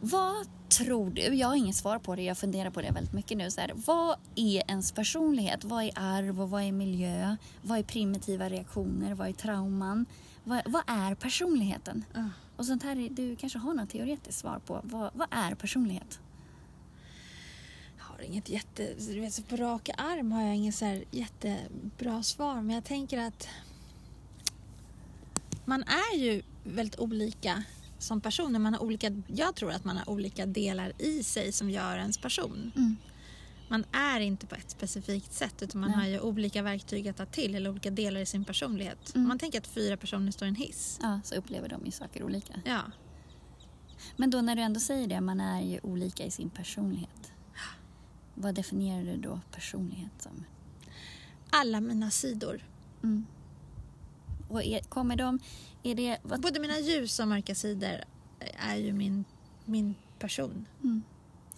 Vad 0.00 0.46
tror 0.68 1.10
du? 1.10 1.22
Jag 1.22 1.48
har 1.48 1.54
inget 1.56 1.76
svar 1.76 1.98
på 1.98 2.16
det. 2.16 2.22
Jag 2.22 2.38
funderar 2.38 2.70
på 2.70 2.82
det 2.82 2.90
väldigt 2.90 3.12
mycket 3.12 3.38
nu. 3.38 3.50
Så 3.50 3.60
här, 3.60 3.72
vad 3.86 4.16
är 4.36 4.62
ens 4.70 4.92
personlighet? 4.92 5.64
Vad 5.64 5.84
är 5.84 5.90
arv 5.94 6.40
och 6.42 6.50
vad 6.50 6.62
är 6.62 6.72
miljö? 6.72 7.36
Vad 7.62 7.78
är 7.78 7.82
primitiva 7.82 8.48
reaktioner? 8.48 9.14
Vad 9.14 9.28
är 9.28 9.32
trauman? 9.32 10.06
Vad, 10.44 10.62
vad 10.66 10.82
är 10.86 11.14
personligheten? 11.14 12.04
Ja. 12.14 12.28
Och 12.56 12.66
sånt 12.66 12.82
här, 12.82 12.96
är- 12.98 13.10
du 13.10 13.36
kanske 13.36 13.58
har 13.58 13.74
något 13.74 13.90
teoretiskt 13.90 14.38
svar 14.40 14.58
på. 14.66 14.80
Vad, 14.84 15.10
vad 15.14 15.28
är 15.30 15.54
personlighet? 15.54 16.20
Jag 17.98 18.04
har 18.04 18.20
inget 18.22 18.48
jätte... 18.48 18.94
Du 18.98 19.20
vet, 19.20 19.48
på 19.48 19.56
raka 19.56 19.92
arm 19.92 20.32
har 20.32 20.42
jag 20.42 20.56
inget 20.56 20.74
så 20.74 20.84
här 20.84 21.04
jättebra 21.10 22.22
svar. 22.22 22.54
Men 22.62 22.74
jag 22.74 22.84
tänker 22.84 23.18
att 23.18 23.48
man 25.64 25.82
är 25.82 26.16
ju 26.18 26.42
väldigt 26.64 26.98
olika 26.98 27.62
som 28.02 28.20
personer. 28.20 28.58
Man 28.58 28.74
har 28.74 28.82
olika, 28.82 29.22
jag 29.26 29.54
tror 29.54 29.72
att 29.72 29.84
man 29.84 29.96
har 29.96 30.10
olika 30.10 30.46
delar 30.46 30.92
i 30.98 31.22
sig 31.22 31.52
som 31.52 31.70
gör 31.70 31.98
ens 31.98 32.18
person. 32.18 32.72
Mm. 32.76 32.96
Man 33.68 33.84
är 33.92 34.20
inte 34.20 34.46
på 34.46 34.54
ett 34.54 34.70
specifikt 34.70 35.32
sätt 35.32 35.62
utan 35.62 35.80
man 35.80 35.90
Nej. 35.90 35.98
har 35.98 36.06
ju 36.06 36.20
olika 36.20 36.62
verktyg 36.62 37.08
att 37.08 37.16
ta 37.16 37.26
till 37.26 37.54
eller 37.54 37.70
olika 37.70 37.90
delar 37.90 38.20
i 38.20 38.26
sin 38.26 38.44
personlighet. 38.44 39.14
Mm. 39.14 39.24
Om 39.24 39.28
man 39.28 39.38
tänker 39.38 39.58
att 39.58 39.66
fyra 39.66 39.96
personer 39.96 40.32
står 40.32 40.46
i 40.46 40.48
en 40.48 40.54
hiss. 40.54 40.98
Ja, 41.02 41.20
så 41.24 41.34
upplever 41.34 41.68
de 41.68 41.84
ju 41.84 41.90
saker 41.90 42.22
olika. 42.22 42.60
Ja. 42.64 42.82
Men 44.16 44.30
då 44.30 44.40
när 44.40 44.56
du 44.56 44.62
ändå 44.62 44.80
säger 44.80 45.06
det, 45.06 45.20
man 45.20 45.40
är 45.40 45.60
ju 45.60 45.80
olika 45.82 46.24
i 46.24 46.30
sin 46.30 46.50
personlighet. 46.50 47.32
Vad 48.34 48.54
definierar 48.54 49.04
du 49.04 49.16
då 49.16 49.40
personlighet 49.50 50.22
som? 50.22 50.44
Alla 51.50 51.80
mina 51.80 52.10
sidor. 52.10 52.64
Mm. 53.02 53.26
Och 54.50 54.62
är, 54.64 54.80
kommer 54.80 55.16
de... 55.16 55.38
Är 55.82 55.94
det... 55.94 56.18
Vad, 56.22 56.40
Både 56.40 56.60
mina 56.60 56.78
ljusa 56.78 57.22
och 57.22 57.28
mörka 57.28 57.54
sidor 57.54 58.00
är 58.68 58.76
ju 58.76 58.92
min, 58.92 59.24
min 59.64 59.94
person. 60.18 60.66
mm. 60.82 61.02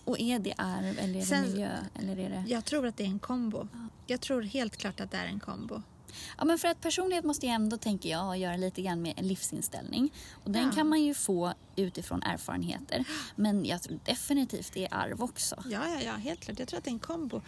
Och 0.05 0.21
är 0.21 0.39
det 0.39 0.55
arv 0.59 0.99
eller 0.99 1.15
är 1.15 1.21
det 1.21 1.27
Sen- 1.27 1.43
miljö? 1.43 1.71
Eller 1.95 2.19
är 2.19 2.31
det... 2.31 2.45
Jag 2.49 2.65
tror 2.65 2.87
att 2.87 2.97
det 2.97 3.03
är 3.05 3.09
en 3.09 3.19
kombo. 3.19 3.69
Ja. 3.73 3.79
Jag 4.07 4.21
tror 4.21 4.43
helt 4.43 4.77
klart 4.77 5.01
att 5.01 5.11
det 5.11 5.17
är 5.17 5.27
en 5.27 5.41
kombo. 5.41 5.83
Ja, 6.39 6.45
men 6.45 6.59
för 6.59 6.69
att 6.69 6.81
personlighet 6.81 7.25
måste 7.25 7.47
ju 7.47 7.53
ändå, 7.53 7.77
tänker 7.77 8.09
jag, 8.11 8.39
göra 8.39 8.57
lite 8.57 8.83
grann 8.83 9.03
med 9.03 9.15
en 9.17 9.29
livsinställning. 9.29 10.13
Och 10.45 10.51
den 10.51 10.65
Ja. 10.67 10.71
kan 10.73 10.89
man 10.89 11.03
ju 11.03 11.15
få 11.15 11.55
utifrån 11.77 12.23
erfarenheter. 12.23 13.05
Men 13.37 13.65
jag 13.65 13.83
tror 13.83 13.99
definitivt 14.05 14.73
det 14.73 14.85
är 14.85 14.95
arv 14.95 15.23
också. 15.23 15.65
Ja, 15.71 15.81
ja, 15.89 16.01
ja, 16.05 16.13
helt 16.13 16.41
klart. 16.41 16.59
Jag 16.59 16.69
tror 16.69 16.79
att 16.79 16.85
det 16.85 16.91
är 16.91 16.93
en 16.93 16.99
kombo. 16.99 17.43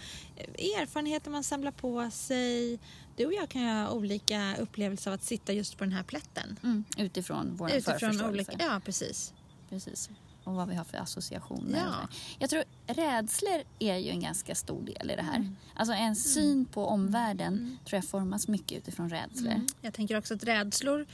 Erfarenheter 0.58 1.30
man 1.30 1.44
samlar 1.44 1.70
på 1.72 2.10
sig. 2.10 2.78
Du 3.16 3.26
och 3.26 3.32
jag 3.32 3.48
kan 3.48 3.62
ha 3.62 3.90
olika 3.90 4.56
upplevelser 4.56 5.10
av 5.10 5.14
att 5.14 5.22
sitta 5.24 5.52
just 5.52 5.78
på 5.78 5.84
den 5.84 5.92
här 5.92 6.02
plätten. 6.02 6.58
Mm, 6.62 6.84
utifrån 6.98 7.56
vår 7.56 7.68
Utifrån 7.70 7.98
förförståelse. 8.00 8.28
olika... 8.28 8.52
Ja, 8.58 8.80
precis. 8.84 9.32
Precis. 9.68 10.10
Och 10.44 10.54
vad 10.54 10.68
vi 10.68 10.74
har 10.74 10.84
för 10.84 10.98
associationer. 10.98 11.78
Ja. 11.78 12.08
Jag 12.38 12.50
tror 12.50 12.64
rädslor 12.86 13.62
är 13.78 13.96
ju 13.96 14.10
en 14.10 14.20
ganska 14.20 14.54
stor 14.54 14.82
del 14.82 15.10
i 15.10 15.16
det 15.16 15.22
här. 15.22 15.36
Mm. 15.36 15.56
Alltså 15.74 15.94
en 15.94 16.16
syn 16.16 16.64
på 16.64 16.86
omvärlden 16.86 17.78
tror 17.84 17.96
jag 17.96 18.04
formas 18.04 18.48
mycket 18.48 18.78
utifrån 18.78 19.10
rädslor. 19.10 19.52
Mm. 19.52 19.66
Jag 19.80 19.94
tänker 19.94 20.18
också 20.18 20.34
att 20.34 20.44
rädslor 20.44 21.06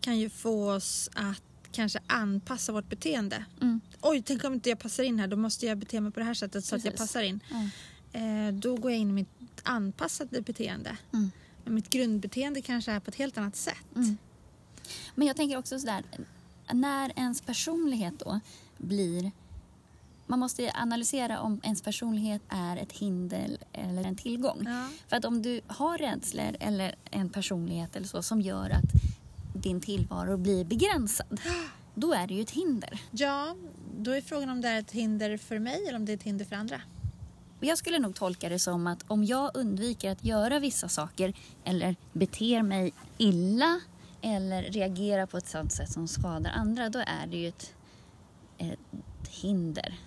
kan 0.00 0.18
ju 0.18 0.30
få 0.30 0.72
oss 0.72 1.10
att 1.14 1.42
kanske 1.72 1.98
anpassa 2.06 2.72
vårt 2.72 2.88
beteende. 2.88 3.44
Mm. 3.62 3.80
Oj, 4.00 4.22
tänk 4.26 4.44
om 4.44 4.54
inte 4.54 4.68
jag 4.68 4.78
passar 4.78 5.02
in 5.04 5.18
här. 5.18 5.26
Då 5.26 5.36
måste 5.36 5.66
jag 5.66 5.78
bete 5.78 6.00
mig 6.00 6.12
på 6.12 6.20
det 6.20 6.26
här 6.26 6.34
sättet 6.34 6.64
så 6.64 6.76
att 6.76 6.84
jag 6.84 6.92
Precis. 6.92 7.08
passar 7.08 7.22
in. 7.22 7.40
Eh, 8.12 8.54
då 8.54 8.76
går 8.76 8.90
jag 8.90 9.00
in 9.00 9.10
i 9.10 9.12
mitt 9.12 9.28
anpassade 9.62 10.40
beteende. 10.40 10.96
Mm. 11.12 11.30
Men 11.66 11.74
mitt 11.74 11.90
grundbeteende 11.90 12.62
kanske 12.62 12.92
är 12.92 13.00
på 13.00 13.08
ett 13.10 13.16
helt 13.16 13.38
annat 13.38 13.56
sätt. 13.56 13.94
Mm. 13.96 14.16
Men 15.14 15.26
jag 15.26 15.36
tänker 15.36 15.58
också 15.58 15.78
sådär, 15.78 16.02
när 16.72 17.12
ens 17.16 17.40
personlighet 17.40 18.14
då 18.18 18.40
blir... 18.78 19.30
Man 20.26 20.38
måste 20.38 20.72
analysera 20.74 21.40
om 21.40 21.60
ens 21.64 21.82
personlighet 21.82 22.42
är 22.48 22.76
ett 22.76 22.92
hinder 22.92 23.56
eller 23.72 24.04
en 24.04 24.16
tillgång. 24.16 24.62
Ja. 24.64 24.88
För 25.08 25.16
att 25.16 25.24
om 25.24 25.42
du 25.42 25.60
har 25.66 25.98
rädslor 25.98 26.56
eller 26.60 26.94
en 27.10 27.30
personlighet 27.30 27.96
eller 27.96 28.06
så 28.06 28.22
som 28.22 28.40
gör 28.40 28.70
att 28.70 28.92
din 29.54 29.80
tillvaro 29.80 30.36
blir 30.36 30.64
begränsad, 30.64 31.40
då 31.94 32.12
är 32.12 32.26
det 32.26 32.34
ju 32.34 32.42
ett 32.42 32.50
hinder. 32.50 33.00
ja, 33.10 33.56
då 33.98 34.10
är 34.10 34.20
frågan 34.20 34.50
om 34.50 34.60
det 34.60 34.68
är 34.68 34.78
ett 34.78 34.92
hinder 34.92 35.36
för 35.36 35.58
mig 35.58 35.86
eller 35.88 35.96
om 35.96 36.04
det 36.04 36.12
är 36.12 36.16
ett 36.16 36.22
hinder 36.22 36.44
för 36.44 36.56
andra. 36.56 36.80
Jag 37.60 37.78
skulle 37.78 37.98
nog 37.98 38.14
tolka 38.14 38.48
det 38.48 38.58
som 38.58 38.86
att 38.86 39.04
om 39.08 39.24
jag 39.24 39.50
undviker 39.54 40.10
att 40.10 40.24
göra 40.24 40.58
vissa 40.58 40.88
saker 40.88 41.32
eller 41.64 41.96
beter 42.12 42.62
mig 42.62 42.92
illa 43.18 43.80
eller 44.22 44.62
reagerar 44.62 45.26
på 45.26 45.36
ett 45.36 45.48
sådant 45.48 45.72
sätt 45.72 45.92
som 45.92 46.08
skadar 46.08 46.50
andra, 46.50 46.88
då 46.88 46.98
är 46.98 47.26
det 47.26 47.36
ju 47.36 47.48
ett, 47.48 47.74
ett 48.58 48.78
hinder. 49.28 49.98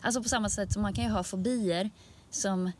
Alltså 0.00 0.22
på 0.22 0.28
samma 0.28 0.48
sätt 0.48 0.72
som 0.72 0.82
man 0.82 0.94
kan 0.94 1.04
ju 1.04 1.10
ha 1.10 1.22
fobier 1.22 1.90
som 2.30 2.70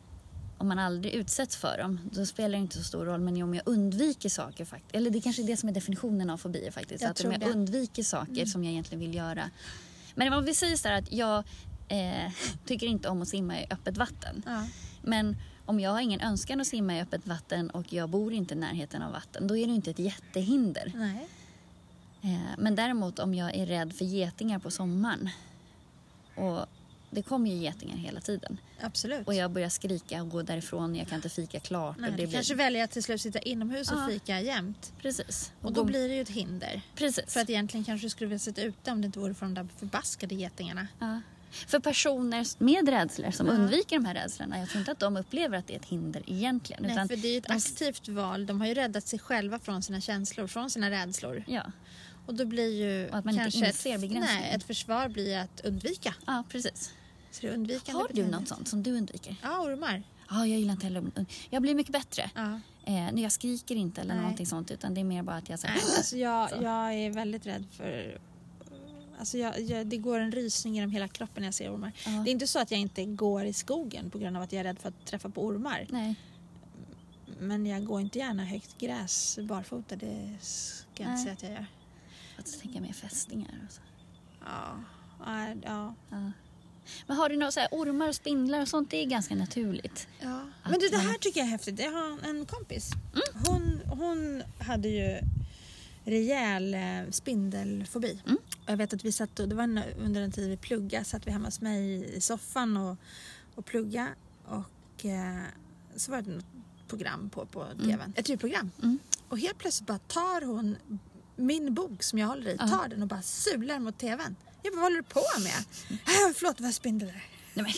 om 0.59 0.69
man 0.69 0.79
aldrig 0.79 1.15
utsätts 1.15 1.57
för 1.57 1.79
dem, 1.79 2.01
då 2.13 2.27
spelar 2.27 2.49
det 2.49 2.57
inte 2.57 2.77
så 2.77 2.85
stor 2.85 3.05
roll. 3.05 3.21
Men 3.21 3.43
om 3.43 3.55
jag 3.55 3.63
undviker 3.69 4.29
saker, 4.29 4.65
faktiskt, 4.65 4.95
eller 4.95 5.11
det 5.11 5.21
kanske 5.21 5.43
är 5.43 5.47
det 5.47 5.57
som 5.57 5.69
är 5.69 5.73
definitionen 5.73 6.31
av 6.31 6.37
fobier 6.37 6.71
faktiskt. 6.71 7.03
Jag 7.03 7.11
att 7.11 7.25
om 7.25 7.33
jag 7.33 7.41
det. 7.41 7.47
Mm. 7.47 7.59
undviker 7.59 8.03
saker 8.03 8.47
som 8.47 8.65
jag 8.65 8.73
egentligen 8.73 9.01
vill 9.01 9.15
göra. 9.15 9.51
Men 10.15 10.33
om 10.33 10.45
vi 10.45 10.55
säger 10.55 10.77
så 10.77 10.89
här 10.89 10.99
att 10.99 11.13
jag 11.13 11.45
eh, 11.89 12.33
tycker 12.65 12.87
inte 12.87 13.09
om 13.09 13.23
att 13.23 13.29
simma 13.29 13.61
i 13.61 13.67
öppet 13.71 13.97
vatten. 13.97 14.43
Ja. 14.47 14.67
Men 15.03 15.37
om 15.67 15.81
jag 15.81 15.91
har 15.91 16.01
ingen 16.01 16.21
önskan 16.21 16.61
att 16.61 16.67
simma 16.67 16.97
i 16.97 17.01
öppet 17.01 17.27
vatten 17.27 17.71
och 17.71 17.93
jag 17.93 18.09
bor 18.09 18.33
inte 18.33 18.55
i 18.55 18.57
närheten 18.57 19.03
av 19.03 19.13
vatten, 19.13 19.47
då 19.47 19.57
är 19.57 19.67
det 19.67 19.73
inte 19.73 19.91
ett 19.91 19.99
jättehinder. 19.99 20.93
Nej. 20.95 21.29
Eh, 22.23 22.55
men 22.59 22.75
däremot 22.75 23.19
om 23.19 23.35
jag 23.35 23.55
är 23.55 23.67
rädd 23.67 23.93
för 23.95 24.05
getingar 24.05 24.59
på 24.59 24.71
sommaren 24.71 25.31
och 26.35 26.67
det 27.11 27.23
kommer 27.23 27.51
ju 27.51 27.57
getingar 27.57 27.97
hela 27.97 28.21
tiden 28.21 28.59
Absolut. 28.81 29.27
och 29.27 29.35
jag 29.35 29.51
börjar 29.51 29.69
skrika 29.69 30.23
och 30.23 30.29
gå 30.31 30.43
därifrån, 30.43 30.97
jag 30.97 31.09
kan 31.09 31.17
inte 31.17 31.29
fika 31.29 31.61
klart. 31.61 31.97
Nej, 31.99 32.11
och 32.11 32.17
du 32.17 32.23
det 32.23 32.27
blir... 32.27 32.35
kanske 32.37 32.55
väljer 32.55 32.85
att 32.85 32.91
till 32.91 33.03
slut 33.03 33.21
sitta 33.21 33.39
inomhus 33.39 33.91
och 33.93 33.99
Ja. 33.99 34.07
fika 34.09 34.41
jämt. 34.41 34.93
Precis. 34.99 35.53
Och 35.61 35.73
då 35.73 35.85
blir 35.85 36.09
det 36.09 36.15
ju 36.15 36.21
ett 36.21 36.29
hinder. 36.29 36.81
Precis. 36.95 37.33
För 37.33 37.41
att 37.41 37.51
egentligen 37.51 37.85
kanske 37.85 38.07
du 38.07 38.11
skulle 38.11 38.29
vilja 38.29 38.39
sitta 38.39 38.63
ute 38.63 38.91
om 38.91 39.01
det 39.01 39.07
inte 39.07 39.19
vore 39.19 39.35
för 39.35 39.47
de 39.47 39.55
där 39.55 39.69
förbaskade 39.79 40.35
getingarna. 40.35 40.87
Ja. 40.99 41.21
För 41.67 41.79
personer 41.79 42.63
med 42.65 42.89
rädslor 42.89 43.31
som 43.31 43.47
Ja. 43.47 43.53
undviker 43.53 43.97
de 43.97 44.05
här 44.05 44.15
rädslorna, 44.15 44.59
jag 44.59 44.69
tror 44.69 44.79
inte 44.81 44.93
att 44.93 44.99
de 44.99 45.17
upplever 45.17 45.59
att 45.59 45.67
det 45.67 45.75
är 45.75 45.79
ett 45.79 45.85
hinder 45.85 46.23
egentligen. 46.27 46.83
Nej, 46.83 46.93
utan 46.93 47.09
för 47.09 47.17
det 47.17 47.29
är 47.29 47.33
ju 47.33 47.39
ett 47.39 47.45
de- 47.49 47.53
aktivt 47.55 48.09
val. 48.09 48.47
De 48.47 48.61
har 48.61 48.67
ju 48.69 48.75
räddat 48.75 49.07
sig 49.09 49.19
själva 49.19 49.59
från 49.59 49.83
sina 49.83 50.01
känslor, 50.01 50.47
från 50.47 50.71
sina 50.71 50.91
rädslor. 50.91 51.45
Ja. 51.47 51.63
Och 52.27 52.35
då 52.35 52.45
blir 52.45 52.71
ju 52.85 53.09
Och 53.09 53.17
att 53.19 53.25
man 53.25 53.35
inte 53.35 53.43
kanske 53.45 53.67
inser 53.67 53.95
ett, 54.05 54.11
nej, 54.21 54.51
ett 54.55 54.65
försvar 54.65 55.09
blir 55.09 55.39
att 55.39 55.61
undvika. 55.65 56.15
ja, 56.27 56.45
precis. 56.49 56.93
Så 57.31 57.47
det 57.47 57.93
Har 57.93 58.09
du 58.13 58.27
något 58.27 58.49
sånt 58.49 58.69
som 58.69 58.83
du 58.83 58.97
undviker? 58.97 59.37
Ja, 59.43 59.61
ormar. 59.61 60.03
Ja, 60.31 60.47
jag 60.47 60.59
gillar 60.59 60.73
inte 60.73 60.87
heller 60.87 61.27
Jag 61.51 61.63
blir 61.63 61.75
mycket 61.75 61.93
bättre. 61.93 62.31
Ja. 62.35 62.61
Eh, 62.87 63.21
jag 63.21 63.33
skriker 63.33 63.77
inte 63.77 64.01
eller 64.01 64.15
Nej. 64.15 64.23
någonting 64.23 64.47
sånt 64.47 64.71
utan 64.71 64.95
det 64.95 65.01
är 65.01 65.05
mer 65.05 65.23
bara 65.23 65.37
att 65.37 65.49
jag 65.49 65.59
säger 65.59 65.75
Nej, 65.75 65.83
alltså 65.97 66.17
jag, 66.17 66.51
Så. 66.51 66.57
jag 66.63 66.95
är 66.95 67.11
väldigt 67.11 67.47
rädd 67.47 67.65
för... 67.77 68.19
Alltså 69.19 69.39
jag, 69.39 69.61
jag, 69.61 69.87
det 69.87 69.97
går 69.97 70.21
en 70.21 70.33
rysning 70.33 70.75
genom 70.75 70.91
hela 70.91 71.09
kroppen 71.09 71.41
när 71.41 71.47
jag 71.47 71.55
ser 71.55 71.75
ormar. 71.75 71.93
Ja. 72.07 72.11
Det 72.11 72.31
är 72.31 72.33
inte 72.33 72.47
så 72.47 72.59
att 72.59 72.71
jag 72.71 72.81
inte 72.81 73.05
går 73.05 73.45
i 73.45 73.53
skogen 73.53 74.11
på 74.11 74.19
grund 74.19 74.37
av 74.37 74.43
att 74.43 74.53
jag 74.53 74.61
är 74.61 74.65
rädd 74.65 74.79
för 74.79 74.89
att 74.89 75.07
träffa 75.07 75.29
på 75.29 75.45
ormar. 75.45 75.87
Nej. 75.91 76.15
Men 77.39 77.67
jag 77.67 77.85
går 77.85 78.01
inte 78.01 78.19
gärna 78.19 78.45
högt 78.45 78.79
gräs 78.79 79.39
barfota. 79.43 79.97
Det 79.97 80.37
ska 80.41 81.03
jag 81.03 81.13
inte 81.13 81.15
Nej. 81.15 81.23
säga 81.23 81.33
att 81.33 81.43
jag 81.43 81.53
gör. 81.53 81.67
Att 82.39 82.61
tänka 82.61 82.81
mer 82.81 82.93
fästingar 82.93 83.61
och 83.67 83.73
så. 83.73 83.81
Ja. 84.41 84.85
Ja, 85.27 85.55
ja. 85.63 85.95
Ja. 86.11 86.33
Men 87.07 87.17
har 87.17 87.29
du 87.29 87.37
några 87.37 87.53
så 87.53 87.61
här 87.61 87.69
ormar 87.73 88.09
och 88.09 88.15
spindlar 88.15 88.61
och 88.61 88.69
sånt? 88.69 88.91
Det 88.91 89.03
är 89.03 89.07
ganska 89.07 89.35
naturligt. 89.35 90.09
Ja. 90.21 90.41
Men 90.63 90.79
du, 90.81 90.89
det 90.89 90.97
här 90.99 91.19
tycker 91.19 91.41
jag 91.41 91.47
är 91.47 91.51
häftigt. 91.51 91.79
Jag 91.79 91.93
har 91.93 92.29
en 92.29 92.47
kompis. 92.47 92.91
Mm. 92.93 93.45
Hon, 93.47 93.81
hon 93.99 94.43
hade 94.59 94.89
ju 94.89 95.19
rejäl 96.05 96.75
eh, 96.75 97.11
spindelfobi. 97.11 98.21
Mm. 98.27 98.39
Jag 98.67 98.77
vet 98.77 98.93
att 98.95 99.05
vi 99.05 99.13
satt, 99.13 99.37
det 99.37 99.55
var 99.55 99.83
under 99.99 100.21
en 100.23 100.33
tid 100.33 100.51
vi 100.51 100.57
pluggade, 100.57 101.05
satt 101.05 101.27
vi 101.27 101.31
hemma 101.31 101.47
hos 101.47 101.61
mig 101.61 102.15
i 102.17 102.21
soffan 102.21 102.77
och, 102.77 102.97
och 103.55 103.65
plugga 103.65 104.09
och 104.45 105.05
eh, 105.05 105.43
så 105.97 106.11
var 106.13 106.23
det 106.23 106.31
något 106.31 106.45
program 106.89 107.31
på, 107.31 107.47
på 107.47 107.67
tvn. 107.85 108.13
Ett 108.17 108.29
ljudprogram. 108.29 108.71
Mm. 108.83 108.99
Och 109.29 109.39
helt 109.39 109.59
plötsligt 109.59 109.87
bara 109.87 109.99
tar 109.99 110.47
hon 110.47 110.77
min 111.37 111.75
bok 111.75 112.03
som 112.03 112.19
jag 112.19 112.27
håller 112.27 112.51
i, 112.51 112.59
tar 112.59 112.89
den 112.89 113.03
och 113.03 113.09
bara 113.09 113.23
sular 113.23 113.79
mot 113.79 113.99
tvn. 113.99 114.37
Jag 114.63 114.73
bara, 114.73 114.77
vad 114.77 114.83
håller 114.85 114.97
du 114.97 115.03
på 115.03 115.23
med? 115.39 115.59
Äh, 115.91 116.33
förlåt, 116.35 116.57
det 116.59 116.63
var 116.65 116.71
spindel 116.73 117.09
där. 117.09 117.25
Nej, 117.55 117.65
men, 117.65 117.73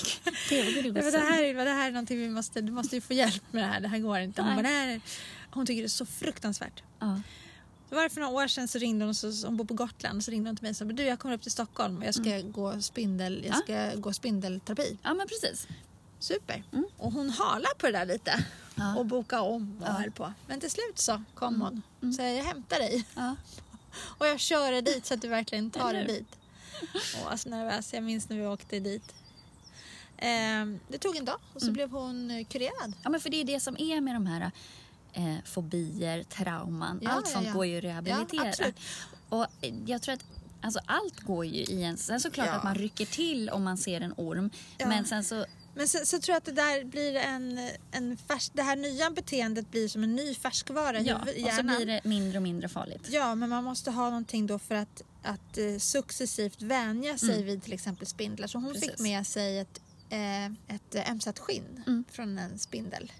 det 0.84 0.92
men 0.92 1.12
det, 1.12 1.18
här, 1.18 1.42
är- 1.42 1.54
det 1.64 1.70
här 1.70 1.86
är 1.88 1.92
någonting 1.92 2.18
vi 2.18 2.28
måste, 2.30 2.60
du 2.60 2.72
måste 2.72 2.94
ju 2.96 3.00
få 3.00 3.12
hjälp 3.12 3.42
med 3.52 3.62
det 3.62 3.66
här, 3.66 3.80
det 3.80 3.88
här 3.88 3.98
går 3.98 4.18
inte. 4.18 4.42
Hon, 4.42 4.54
bara, 4.54 4.62
"Nej." 4.62 5.00
hon 5.50 5.66
tycker 5.66 5.82
det 5.82 5.86
är 5.86 5.88
så 5.88 6.06
fruktansvärt. 6.06 6.82
Ja. 6.98 7.20
Så 7.88 7.94
var 7.94 8.02
det 8.02 8.10
för 8.10 8.20
några 8.20 8.34
år 8.34 8.48
sedan 8.48 8.68
så 8.68 8.78
ringde 8.78 9.04
hon, 9.04 9.14
så, 9.14 9.46
hon 9.46 9.56
bor 9.56 9.64
på 9.64 9.74
Gotland, 9.74 10.24
så 10.24 10.30
ringde 10.30 10.50
hon 10.50 10.56
till 10.56 10.62
mig 10.62 10.70
och 10.70 10.76
sa 10.76 10.84
du 10.84 11.02
jag 11.02 11.18
kommer 11.18 11.34
upp 11.34 11.42
till 11.42 11.50
Stockholm 11.50 11.98
och 11.98 12.04
jag 12.04 12.14
ska, 12.14 12.40
gå, 12.40 12.80
spindel, 12.80 13.44
jag 13.46 13.56
Ja. 13.56 13.60
ska 13.90 14.00
gå 14.00 14.12
spindelterapi. 14.12 14.98
ja, 15.02 15.14
men 15.14 15.26
precis. 15.28 15.66
Super. 16.18 16.64
Mm. 16.72 16.84
Och 16.96 17.12
hon 17.12 17.30
halar 17.30 17.74
på 17.78 17.86
det 17.86 17.92
där 17.92 18.06
lite 18.06 18.44
Ja. 18.74 18.96
och 18.96 19.06
boka 19.06 19.40
om 19.40 19.76
och 19.82 19.88
Ja. 19.88 19.92
höll 19.92 20.10
på. 20.10 20.32
Men 20.46 20.60
till 20.60 20.70
slut 20.70 20.98
så 20.98 21.22
kom 21.34 21.60
hon. 21.60 21.82
Mm. 22.02 22.12
Så 22.14 22.22
jag 22.22 22.44
hämtar 22.44 22.78
dig 22.78 23.04
Ja. 23.14 23.36
och 24.18 24.26
jag 24.26 24.40
kör 24.40 24.72
dig 24.72 24.82
dit 24.82 25.06
så 25.06 25.14
att 25.14 25.22
du 25.22 25.28
verkligen 25.28 25.70
tar 25.70 25.92
dig 25.92 26.06
dit. 26.06 26.36
Och 27.24 27.30
jag 27.32 27.40
så 27.40 27.48
nervös, 27.48 27.92
jag 27.92 28.02
minns 28.02 28.28
när 28.28 28.36
vi 28.36 28.46
åkte 28.46 28.80
dit. 28.80 29.14
Ehm, 30.18 30.78
det 30.88 30.98
tog 30.98 31.16
en 31.16 31.24
dag 31.24 31.38
och 31.54 31.60
så 31.60 31.66
Mm. 31.66 31.74
blev 31.74 31.90
hon 31.90 32.30
eh, 32.30 32.44
kurerad. 32.46 32.92
ja, 33.02 33.10
men 33.10 33.20
för 33.20 33.30
det 33.30 33.36
är 33.40 33.44
det 33.44 33.60
som 33.60 33.76
är 33.78 34.00
med 34.00 34.14
de 34.14 34.26
här 34.26 34.50
eh, 35.16 35.34
fobier, 35.44 36.22
trauman. 36.22 36.98
Ja, 37.02 37.10
allt 37.10 37.26
ja, 37.26 37.32
sånt 37.32 37.46
ja. 37.46 37.52
går 37.52 37.66
ju 37.66 37.78
att 37.78 37.84
rehabilitera. 37.84 38.72
och 39.28 39.46
eh, 39.60 39.74
jag 39.86 40.02
tror 40.02 40.14
att 40.14 40.24
Alltså 40.60 40.80
allt 40.86 41.20
går 41.20 41.44
ju 41.46 41.62
i 41.62 41.82
en... 41.84 41.96
Sen 41.96 42.20
såklart 42.20 42.46
Ja. 42.46 42.52
att 42.52 42.64
man 42.64 42.74
rycker 42.74 43.06
till 43.06 43.50
om 43.50 43.62
man 43.64 43.78
ser 43.78 44.00
en 44.00 44.14
orm. 44.16 44.50
Ja. 44.78 44.88
Men 44.88 45.04
sen 45.04 45.24
så... 45.24 45.44
Men 45.74 45.88
så, 45.88 45.98
så 46.06 46.18
tror 46.18 46.32
jag 46.32 46.36
att 46.36 46.44
det 46.44 46.52
där 46.52 46.84
blir 46.84 47.16
en, 47.16 47.70
en 47.90 48.16
färsk, 48.16 48.52
det 48.54 48.62
här 48.62 48.76
nya 48.76 49.10
beteendet 49.10 49.70
blir 49.70 49.88
som 49.88 50.02
en 50.04 50.16
ny 50.16 50.34
färskvara 50.34 51.00
i 51.00 51.02
Ja, 51.06 51.18
huvud- 51.18 51.34
i 51.36 51.42
och 51.44 51.48
så 51.50 51.56
hjärnan. 51.56 51.76
blir 51.76 51.86
det 51.86 52.00
mindre 52.04 52.38
och 52.38 52.42
mindre 52.42 52.68
farligt. 52.68 53.08
Ja, 53.10 53.34
men 53.34 53.48
man 53.48 53.64
måste 53.64 53.90
ha 53.90 54.04
någonting 54.04 54.46
då 54.46 54.58
för 54.58 54.74
att, 54.74 55.02
att 55.22 55.58
eh, 55.58 55.78
successivt 55.78 56.62
vänja 56.62 57.18
sig 57.18 57.34
Mm. 57.34 57.46
vid 57.46 57.62
till 57.62 57.72
exempel 57.72 58.06
spindlar. 58.06 58.46
Så 58.46 58.58
hon 58.58 58.74
fick 58.74 58.82
Precis. 58.82 59.00
med 59.00 59.26
sig 59.26 59.58
ett, 59.58 59.80
eh, 60.10 60.46
ett 60.46 61.08
ömsat 61.10 61.38
skinn 61.38 61.82
Mm. 61.86 62.04
från 62.10 62.38
en 62.38 62.58
spindel. 62.58 63.12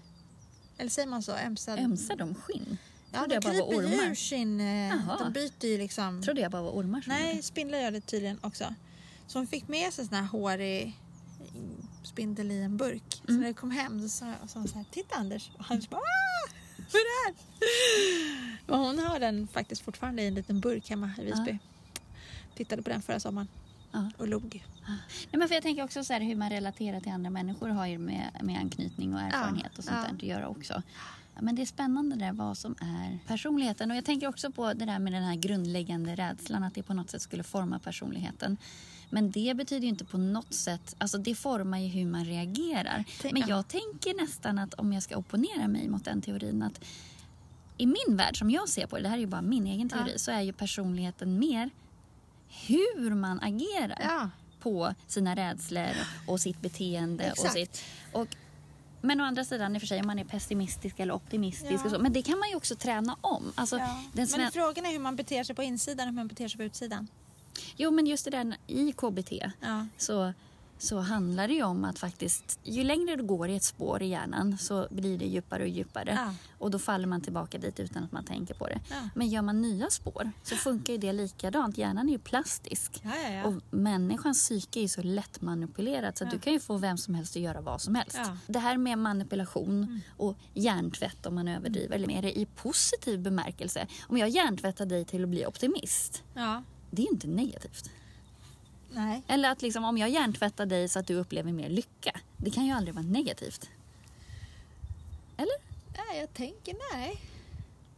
Eller 0.77 0.89
säger 0.89 1.07
man 1.07 1.23
så? 1.23 1.31
Ömsad... 1.37 1.79
Ömsar 1.79 2.15
de 2.15 2.35
skinn? 2.35 2.77
Ja, 3.11 3.19
Trodde 3.19 3.27
de 3.29 3.33
jag 3.35 3.43
bara 3.43 3.53
var 3.65 3.71
kryper 3.79 4.05
ormar. 4.05 4.15
sin... 4.15 4.59
Eh, 4.61 4.87
Jaha. 4.87 5.17
de 5.19 5.33
byter 5.33 5.65
ju 5.71 5.77
liksom... 5.77 6.21
Trodde 6.23 6.41
jag 6.41 6.51
bara 6.51 6.61
var 6.61 6.71
ormar 6.71 7.03
Nej, 7.07 7.43
spindlar 7.43 7.79
gör 7.79 7.91
det 7.91 8.01
tydligen 8.01 8.39
också. 8.41 8.73
Så 9.27 9.39
hon 9.39 9.47
fick 9.47 9.67
med 9.67 9.93
sig 9.93 10.05
sån 10.07 10.15
här 10.17 10.23
hårig 10.25 10.99
spindel 12.03 12.51
i 12.51 12.61
en 12.63 12.77
burk. 12.77 13.03
Så 13.25 13.29
Mm. 13.31 13.41
när 13.41 13.47
det 13.47 13.53
kom 13.53 13.71
hem 13.71 14.01
så 14.01 14.09
sa 14.09 14.33
hon 14.53 14.67
så 14.67 14.75
här, 14.75 14.85
titta 14.91 15.15
Anders. 15.15 15.51
Och 15.57 15.65
han 15.65 15.81
bara, 15.89 15.97
ah, 16.01 16.49
vad 16.77 17.01
är 17.01 17.05
det 17.05 17.25
här? 17.25 17.35
Men 18.67 18.79
hon 18.79 18.99
har 18.99 19.19
den 19.19 19.47
faktiskt 19.47 19.81
fortfarande 19.81 20.21
i 20.21 20.27
en 20.27 20.33
liten 20.35 20.59
burk 20.59 20.89
hemma 20.89 21.11
i 21.17 21.23
Visby. 21.23 21.59
Tittade 22.55 22.81
på 22.81 22.89
den 22.89 23.01
förra 23.01 23.19
sommaren 23.19 23.47
Ja. 23.97 24.11
och 24.17 24.27
log. 24.27 24.65
Nej, 24.87 25.39
men 25.39 25.47
för 25.47 25.55
jag 25.55 25.63
tänker 25.63 25.83
också 25.83 26.03
så 26.03 26.13
här, 26.13 26.21
hur 26.21 26.35
man 26.35 26.49
relaterar 26.49 26.99
till 26.99 27.11
andra 27.11 27.29
människor 27.29 27.69
har 27.69 27.85
ju 27.87 27.97
med, 27.97 28.31
med 28.41 28.59
anknytning 28.59 29.13
och 29.13 29.21
erfarenhet 29.21 29.77
och 29.77 29.83
sånt 29.83 29.97
ja. 30.01 30.07
där 30.07 30.15
att 30.15 30.23
göra 30.23 30.47
också. 30.47 30.81
men 31.39 31.55
det 31.55 31.61
är 31.61 31.65
spännande 31.65 32.15
där 32.15 32.33
vad 32.33 32.57
som 32.57 32.75
är 32.81 33.19
personligheten. 33.27 33.91
Och 33.91 33.97
jag 33.97 34.05
tänker 34.05 34.27
också 34.27 34.51
på 34.51 34.73
det 34.73 34.85
där 34.85 34.99
med 34.99 35.13
den 35.13 35.23
här 35.23 35.35
grundläggande 35.35 36.15
rädslan 36.15 36.63
att 36.63 36.73
det 36.73 36.83
på 36.83 36.93
något 36.93 37.09
sätt 37.09 37.21
skulle 37.21 37.43
forma 37.43 37.79
personligheten. 37.79 38.57
Men 39.09 39.31
det 39.31 39.53
betyder 39.57 39.81
ju 39.81 39.89
inte 39.89 40.05
på 40.05 40.17
något 40.17 40.53
sätt, 40.53 40.95
alltså 40.97 41.17
det 41.17 41.35
formar 41.35 41.77
ju 41.77 41.87
hur 41.87 42.05
man 42.05 42.25
reagerar. 42.25 43.03
Men 43.23 43.41
ja. 43.41 43.45
jag 43.47 43.67
tänker 43.67 44.21
nästan 44.21 44.59
att 44.59 44.73
om 44.73 44.93
jag 44.93 45.03
ska 45.03 45.17
opponera 45.17 45.67
mig 45.67 45.89
mot 45.89 46.05
den 46.05 46.21
teorin 46.21 46.63
att 46.63 46.83
i 47.77 47.85
min 47.85 48.17
värld 48.17 48.39
som 48.39 48.51
jag 48.51 48.69
ser 48.69 48.87
på 48.87 48.95
det, 48.97 49.01
det 49.03 49.09
här 49.09 49.15
är 49.15 49.21
ju 49.21 49.27
bara 49.27 49.41
min 49.41 49.67
egen 49.67 49.89
teori, 49.89 50.11
Ja. 50.11 50.17
så 50.17 50.31
är 50.31 50.41
ju 50.41 50.53
personligheten 50.53 51.39
mer 51.39 51.69
hur 52.67 53.09
man 53.15 53.39
agerar 53.39 53.97
Ja. 54.01 54.29
på 54.59 54.93
sina 55.07 55.35
rädslor 55.35 55.89
och 56.27 56.39
sitt 56.39 56.61
beteende. 56.61 57.23
Och 57.23 57.45
Exakt. 57.45 57.53
sitt, 57.53 57.83
och, 58.13 58.27
men 59.01 59.21
å 59.21 59.23
andra 59.23 59.45
sidan, 59.45 59.75
i 59.75 59.77
och 59.77 59.81
för 59.81 59.87
sig, 59.87 59.99
om 60.01 60.07
man 60.07 60.19
är 60.19 60.23
pessimistisk 60.23 60.99
eller 60.99 61.13
optimistisk. 61.13 61.71
Ja. 61.73 61.85
Och 61.85 61.91
så, 61.91 61.99
men 61.99 62.13
det 62.13 62.21
kan 62.21 62.39
man 62.39 62.49
ju 62.49 62.55
också 62.55 62.75
träna 62.75 63.17
om. 63.21 63.51
Alltså, 63.55 63.77
Ja. 63.77 64.03
den 64.13 64.27
Men 64.37 64.51
frågan 64.51 64.85
är 64.85 64.91
hur 64.91 64.99
man 64.99 65.15
beter 65.15 65.43
sig 65.43 65.55
på 65.55 65.63
insidan 65.63 65.99
och 66.07 66.11
hur 66.13 66.15
man 66.15 66.27
beter 66.27 66.47
sig 66.47 66.57
på 66.57 66.63
utsidan. 66.63 67.07
Jo, 67.77 67.91
men 67.91 68.07
just 68.07 68.25
det 68.25 68.31
där 68.31 68.57
i 68.67 68.91
KBT 68.91 69.31
så, 69.97 70.33
så 70.79 70.99
handlar 70.99 71.47
det 71.47 71.53
ju 71.53 71.63
om 71.63 71.85
att 71.85 71.99
faktiskt, 71.99 72.59
ju 72.63 72.83
längre 72.83 73.15
du 73.15 73.23
går 73.23 73.49
i 73.49 73.55
ett 73.55 73.63
spår 73.63 74.03
i 74.03 74.07
hjärnan 74.07 74.57
så 74.57 74.87
blir 74.89 75.17
det 75.17 75.25
djupare 75.25 75.63
och 75.63 75.69
djupare. 75.69 76.13
Ja. 76.15 76.33
Och 76.59 76.71
då 76.71 76.79
faller 76.79 77.07
man 77.07 77.21
tillbaka 77.21 77.57
dit 77.57 77.79
utan 77.79 78.03
att 78.03 78.11
man 78.11 78.23
tänker 78.23 78.53
på 78.53 78.67
det. 78.67 78.79
Ja. 78.89 79.09
Men 79.15 79.27
gör 79.27 79.41
man 79.41 79.61
nya 79.61 79.89
spår 79.89 80.31
så 80.43 80.55
funkar 80.55 80.93
ju 80.93 80.99
det 80.99 81.13
likadant. 81.13 81.77
Hjärnan 81.77 82.07
är 82.07 82.11
ju 82.11 82.19
plastisk. 82.19 83.01
Ja. 83.03 83.45
Och 83.45 83.53
människans 83.69 84.43
psyke 84.43 84.79
är 84.79 84.81
ju 84.81 84.87
så 84.87 85.01
lätt 85.01 85.41
manipulerat 85.41 86.17
så 86.17 86.25
du 86.25 86.39
kan 86.39 86.53
ju 86.53 86.59
få 86.59 86.77
vem 86.77 86.97
som 86.97 87.15
helst 87.15 87.35
att 87.35 87.41
göra 87.41 87.61
vad 87.61 87.81
som 87.81 87.95
helst. 87.95 88.17
Mm. 88.17 88.37
Det 88.47 88.59
här 88.59 88.77
med 88.77 88.97
manipulation 88.97 90.01
och 90.17 90.37
hjärntvätt 90.53 91.25
om 91.25 91.35
man 91.35 91.47
överdriver, 91.47 91.95
eller 91.95 92.07
mer 92.07 92.25
i 92.25 92.45
positiv 92.45 93.19
bemärkelse. 93.19 93.87
Om 94.07 94.17
jag 94.17 94.29
hjärntvättar 94.29 94.85
dig 94.85 95.05
till 95.05 95.23
att 95.23 95.29
bli 95.29 95.45
optimist, 95.45 96.23
det 96.91 97.01
är 97.01 97.05
ju 97.05 97.11
inte 97.11 97.27
negativt. 97.27 97.89
Nej. 98.91 99.23
Eller 99.27 99.51
att 99.51 99.61
liksom, 99.61 99.83
om 99.83 99.97
jag 99.97 100.09
hjärntvättar 100.09 100.65
dig 100.65 100.89
så 100.89 100.99
att 100.99 101.07
du 101.07 101.13
upplever 101.15 101.51
mer 101.51 101.69
lycka, 101.69 102.19
det 102.37 102.51
kan 102.51 102.65
ju 102.65 102.71
aldrig 102.71 102.95
vara 102.95 103.05
negativt. 103.05 103.69
Eller? 105.37 105.53
nej, 105.97 106.19
jag 106.19 106.33
tänker 106.33 106.75
nej. 106.93 107.21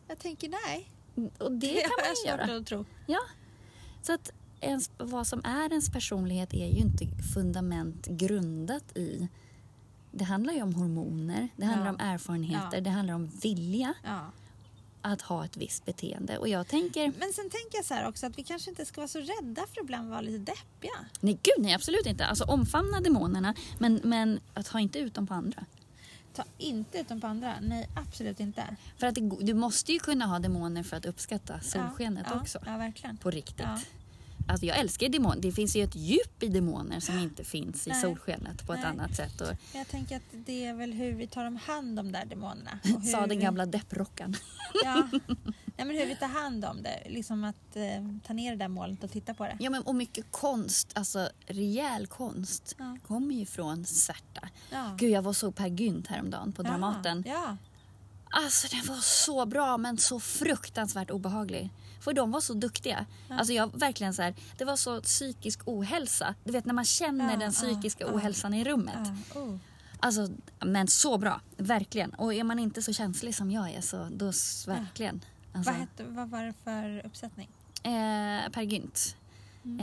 Jag 0.07 0.19
tänker 0.19 0.49
nej. 0.49 0.89
Och 1.37 1.51
det 1.51 1.67
Det 1.67 1.81
kan 1.81 1.91
man 2.05 2.15
ju 2.25 2.31
göra. 2.47 2.57
att 2.59 2.65
tro. 2.67 2.85
Ja. 3.07 3.19
Så 4.01 4.13
att 4.13 4.31
ens, 4.59 4.91
vad 4.97 5.27
som 5.27 5.41
är 5.45 5.69
ens 5.69 5.89
personlighet 5.91 6.53
är 6.53 6.67
ju 6.67 6.77
inte 6.79 7.05
fundament 7.33 8.07
grundat 8.07 8.97
i... 8.97 9.27
Det 10.11 10.23
handlar 10.23 10.53
ju 10.53 10.61
om 10.61 10.73
hormoner, 10.75 11.49
det 11.55 11.65
handlar 11.65 11.85
Ja. 11.85 11.91
om 11.93 11.99
erfarenheter, 11.99 12.69
Ja. 12.77 12.81
det 12.81 12.89
handlar 12.89 13.13
om 13.15 13.27
vilja 13.27 13.93
Ja. 14.03 14.31
Att 15.01 15.21
ha 15.21 15.45
ett 15.45 15.57
visst 15.57 15.85
beteende. 15.85 16.37
Och 16.37 16.47
jag 16.47 16.67
tänker... 16.67 17.11
Men 17.17 17.33
sen 17.33 17.49
tänker 17.49 17.77
jag 17.77 17.85
så 17.85 17.93
här 17.93 18.07
också 18.07 18.25
att 18.25 18.37
vi 18.37 18.43
kanske 18.43 18.69
inte 18.69 18.85
ska 18.85 19.01
vara 19.01 19.07
så 19.07 19.19
rädda 19.19 19.61
för 19.61 19.81
att 19.81 19.83
ibland 19.83 20.09
vara 20.09 20.21
lite 20.21 20.37
deppiga. 20.37 21.05
Nej, 21.19 21.39
gud 21.43 21.65
nej, 21.65 21.73
absolut 21.73 22.05
inte. 22.05 22.25
Alltså 22.25 22.43
omfamna 22.43 23.01
demonerna, 23.01 23.53
men, 23.79 24.01
men 24.03 24.39
ha 24.71 24.79
inte 24.79 24.99
ut 24.99 25.13
dem 25.13 25.27
på 25.27 25.33
andra. 25.33 25.65
Ta 26.33 26.43
inte 26.57 26.97
ut 26.99 27.09
dem 27.09 27.21
på 27.21 27.27
andra. 27.27 27.55
Nej, 27.61 27.89
absolut 27.95 28.39
inte. 28.39 28.75
För 28.97 29.07
att 29.07 29.15
det, 29.15 29.29
du 29.39 29.53
måste 29.53 29.93
ju 29.93 29.99
kunna 29.99 30.25
ha 30.25 30.39
demoner 30.39 30.83
för 30.83 30.97
att 30.97 31.05
uppskatta 31.05 31.59
solskenet 31.59 32.25
ja, 32.29 32.39
också. 32.41 32.59
Ja, 32.65 32.77
verkligen. 32.77 33.17
På 33.17 33.31
riktigt. 33.31 33.59
Ja. 33.59 33.79
Alltså 34.49 34.65
jag 34.65 34.77
älskar 34.77 35.09
demoner. 35.09 35.41
Det 35.41 35.51
finns 35.51 35.75
ju 35.75 35.83
ett 35.83 35.95
djup 35.95 36.43
i 36.43 36.47
demoner 36.47 36.99
som 36.99 37.19
inte 37.19 37.43
finns 37.43 37.87
i 37.87 37.89
Nej. 37.89 38.01
solskenet 38.01 38.67
på 38.67 38.73
ett 38.73 38.79
Nej. 38.79 38.89
annat 38.89 39.15
sätt. 39.15 39.41
Och, 39.41 39.47
Jag 39.73 39.87
tänker 39.87 40.15
att 40.15 40.23
det 40.31 40.65
är 40.65 40.73
väl 40.73 40.93
hur 40.93 41.13
vi 41.13 41.27
tar 41.27 41.45
om 41.45 41.55
hand 41.55 41.95
de 41.95 42.11
där 42.11 42.25
demonerna. 42.25 42.79
och 42.97 43.03
sa 43.11 43.21
hur 43.21 43.27
den 43.27 43.39
gamla 43.39 43.65
depprockan. 43.65 44.35
Ja. 44.83 45.07
Nej, 45.77 45.87
men 45.87 45.89
hur 45.97 46.05
vi 46.05 46.15
tar 46.15 46.27
hand 46.27 46.65
om 46.65 46.83
det. 46.83 47.03
Liksom 47.09 47.43
att 47.43 47.75
eh, 47.75 47.83
ta 48.27 48.33
ner 48.33 48.51
det 48.51 48.57
där 48.57 48.67
målet 48.67 49.03
och 49.03 49.11
titta 49.11 49.33
på 49.33 49.43
det. 49.43 49.57
Ja, 49.59 49.69
men, 49.69 49.81
och 49.83 49.95
mycket 49.95 50.31
konst, 50.31 50.91
alltså 50.95 51.29
rejäl 51.45 52.07
konst, 52.07 52.75
Ja. 52.79 52.97
kommer 53.07 53.35
ju 53.35 53.45
från 53.45 53.85
svärta. 53.85 54.49
Ja. 54.71 54.95
Gud, 54.97 55.09
jag 55.11 55.21
var 55.21 55.33
så 55.33 55.51
Per 55.51 55.67
Gynt 55.67 56.07
häromdagen 56.07 56.51
på 56.51 56.63
Dramaten. 56.63 57.23
Ja. 57.27 57.57
Alltså 58.29 58.67
den 58.75 58.85
var 58.95 59.01
så 59.01 59.45
bra 59.45 59.77
men 59.77 59.97
så 59.97 60.19
fruktansvärt 60.19 61.11
obehaglig. 61.11 61.69
För 61.99 62.13
de 62.13 62.31
var 62.31 62.41
så 62.41 62.53
duktiga. 62.53 63.05
Alltså 63.29 63.53
jag 63.53 63.79
verkligen 63.79 64.13
så 64.13 64.21
här, 64.21 64.35
det 64.57 64.65
var 64.65 64.75
så 64.75 65.01
psykisk 65.01 65.59
ohälsa. 65.65 66.35
Du 66.43 66.51
vet 66.51 66.65
när 66.65 66.73
man 66.73 66.85
känner 66.85 67.25
Ja, 67.25 67.31
den 67.31 67.41
ja, 67.41 67.51
psykiska 67.51 68.03
ja. 68.07 68.13
ohälsan 68.13 68.53
i 68.53 68.63
rummet. 68.63 68.95
ja. 69.33 69.39
Oh. 69.41 69.55
Alltså, 70.01 70.27
men 70.59 70.87
så 70.87 71.17
bra. 71.17 71.41
Verkligen. 71.57 72.09
Och 72.13 72.33
är 72.33 72.43
man 72.43 72.59
inte 72.59 72.81
så 72.81 72.93
känslig 72.93 73.35
som 73.35 73.51
jag 73.51 73.69
är 73.73 73.81
så 73.81 74.07
då 74.11 74.25
verkligen. 74.67 75.21
Alltså, 75.53 75.71
Vad, 75.71 75.79
hette, 75.79 76.03
vad 76.03 76.29
var 76.29 76.43
det 76.43 76.53
för 76.63 77.05
uppsättning? 77.05 77.49
eh, 77.83 78.51
per 78.51 78.61
Gynt. 78.61 79.15
Mm. 79.65 79.79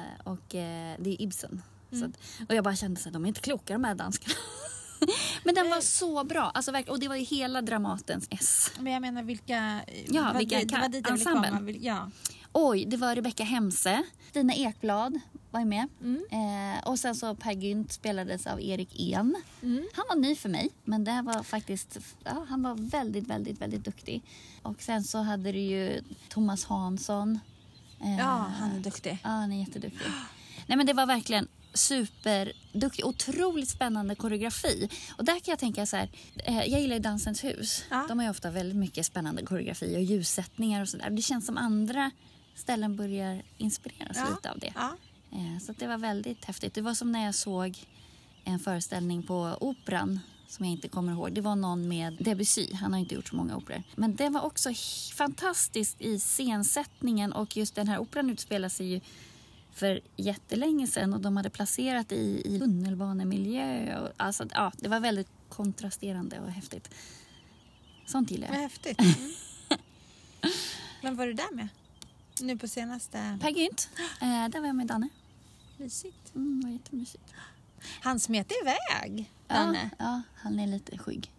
Eh, 0.00 0.04
och 0.24 0.54
eh, 0.54 0.96
det 0.98 1.10
är 1.10 1.22
Ibsen. 1.22 1.62
Så 1.92 2.04
att, 2.04 2.10
och 2.48 2.54
jag 2.54 2.64
bara 2.64 2.76
kände 2.76 3.00
att 3.06 3.12
de 3.12 3.24
är 3.24 3.28
inte 3.28 3.40
kloka 3.40 3.72
de 3.72 3.84
här 3.84 3.94
danskarna. 3.94 4.34
men 5.44 5.54
den 5.54 5.70
var 5.70 5.80
så 5.80 6.24
bra. 6.24 6.50
Alltså, 6.54 6.72
verkligen. 6.72 6.94
och 6.94 7.00
det 7.00 7.08
var 7.08 7.16
ju 7.16 7.22
hela 7.24 7.62
Dramatens 7.62 8.26
S. 8.30 8.70
Men 8.78 8.92
jag 8.92 9.00
menar 9.02 9.22
vilka... 9.22 9.80
Ja, 10.08 10.22
vad 10.22 10.36
vilka 10.36 10.64
det 10.64 10.78
var 10.80 10.88
dit 10.88 11.10
ensemblen. 11.10 11.52
komma. 11.52 11.60
Vil- 11.70 11.78
Ja. 11.82 12.10
Oj, 12.52 12.84
det 12.84 12.96
var 12.96 13.14
Rebecca 13.14 13.44
Hemse. 13.44 14.02
Stina 14.30 14.54
Ekblad 14.54 15.20
var 15.50 15.60
ju 15.60 15.66
med. 15.66 15.88
Mm. 16.00 16.22
Eh, 16.76 16.88
och 16.88 16.98
sen 16.98 17.14
så 17.14 17.34
Per 17.34 17.52
Gynt 17.52 17.92
spelades 17.92 18.46
av 18.46 18.60
Erik 18.62 19.00
En. 19.00 19.36
Mm. 19.62 19.88
Han 19.94 20.04
var 20.08 20.16
ny 20.16 20.34
för 20.36 20.48
mig, 20.48 20.70
men 20.84 21.04
det 21.04 21.22
var 21.22 21.42
faktiskt, 21.42 21.98
ja, 22.24 22.46
han 22.48 22.62
var 22.62 22.74
väldigt, 22.90 23.26
väldigt, 23.26 23.60
väldigt 23.60 23.84
duktig. 23.84 24.22
Och 24.62 24.82
sen 24.82 25.04
så 25.04 25.18
hade 25.18 25.52
du 25.52 25.58
ju 25.58 26.02
Thomas 26.28 26.64
Hansson. 26.64 27.38
Eh, 28.00 28.18
ja, 28.18 28.46
han 28.58 28.72
är 28.72 28.80
duktig. 28.80 29.18
Ja, 29.22 29.28
han 29.30 29.52
är 29.52 29.60
jätteduktig. 29.60 30.06
Nej, 30.66 30.76
men 30.78 30.86
det 30.86 30.92
var 30.92 31.06
verkligen 31.06 31.48
superduktig. 31.74 33.04
Otroligt 33.06 33.68
spännande 33.68 34.14
koreografi. 34.14 34.88
Och 35.18 35.24
där 35.24 35.32
kan 35.40 35.52
jag 35.52 35.58
tänka 35.58 35.86
så 35.86 35.96
här, 35.96 36.08
eh, 36.36 36.56
jag 36.58 36.80
gillar 36.80 36.96
ju 36.96 37.02
Dansens 37.02 37.44
hus. 37.44 37.84
Ja. 37.90 38.04
De 38.08 38.18
har 38.18 38.24
ju 38.26 38.30
ofta 38.30 38.50
väldigt 38.50 38.76
mycket 38.76 39.06
spännande 39.06 39.42
koreografi 39.42 39.96
och 39.96 40.02
ljussättningar 40.02 40.82
och 40.82 40.88
sådär. 40.88 41.10
Det 41.10 41.22
känns 41.22 41.46
som 41.46 41.58
andra 41.58 42.10
ställen 42.54 42.96
börjar 42.96 43.42
inspireras 43.58 44.16
Ja. 44.16 44.28
lite 44.30 44.50
av 44.50 44.58
det. 44.58 44.72
Ja. 44.74 44.96
Eh, 45.32 45.58
Så 45.62 45.72
att 45.72 45.78
det 45.78 45.86
var 45.86 45.98
väldigt 45.98 46.44
häftigt. 46.44 46.74
Det 46.74 46.80
var 46.82 46.94
som 46.94 47.12
när 47.12 47.24
jag 47.24 47.34
såg 47.34 47.78
en 48.44 48.58
föreställning 48.58 49.22
på 49.22 49.56
Operan 49.60 50.20
som 50.48 50.64
jag 50.64 50.72
inte 50.72 50.88
kommer 50.88 51.12
ihåg. 51.12 51.32
Det 51.32 51.40
var 51.40 51.56
någon 51.56 51.88
med 51.88 52.16
Debussy. 52.20 52.74
Han 52.74 52.92
har 52.92 53.00
inte 53.00 53.14
gjort 53.14 53.28
så 53.28 53.36
många 53.36 53.56
operor. 53.56 53.82
Men 53.96 54.16
det 54.16 54.28
var 54.28 54.40
också 54.40 54.70
fantastiskt 55.14 56.00
i 56.00 56.18
scensättningen 56.20 57.32
och 57.32 57.56
just 57.56 57.74
den 57.74 57.88
här 57.88 57.98
operan 57.98 58.30
utspelar 58.30 58.68
sig 58.68 58.86
ju 58.86 59.00
för 59.80 60.00
jättelänge 60.16 60.86
sedan 60.86 61.14
och 61.14 61.20
de 61.20 61.36
hade 61.36 61.50
placerat 61.50 62.12
i, 62.12 62.42
i 62.44 62.58
tunnelbanemiljö. 62.58 63.98
Och, 64.00 64.08
alltså, 64.16 64.46
ja, 64.54 64.72
det 64.76 64.88
var 64.88 65.00
väldigt 65.00 65.28
kontrasterande 65.48 66.40
och 66.40 66.50
häftigt. 66.50 66.90
Sånt 68.06 68.30
gillar 68.30 68.48
Vad 68.48 68.56
jag. 68.56 68.62
häftigt. 68.62 68.98
Mm. 70.42 70.52
Vem 71.02 71.16
var 71.16 71.26
du 71.26 71.32
där 71.32 71.54
med? 71.54 71.68
Nu 72.40 72.58
på 72.58 72.68
senaste... 72.68 73.38
Per 73.40 73.50
Gynt, 73.50 73.88
eh, 74.20 74.48
där 74.48 74.60
var 74.60 74.66
jag 74.66 74.76
med 74.76 74.86
Danne. 74.86 75.08
Mysigt. 75.76 76.34
Mm, 76.34 76.60
det 76.60 76.66
var 76.66 76.72
jättemysigt. 76.72 77.34
Han 78.00 78.20
smet 78.20 78.52
iväg, 78.62 79.30
Ja, 79.48 79.54
Danne. 79.54 79.90
ja, 79.98 80.22
han 80.36 80.58
är 80.60 80.66
lite 80.66 80.98
skygg. 80.98 81.30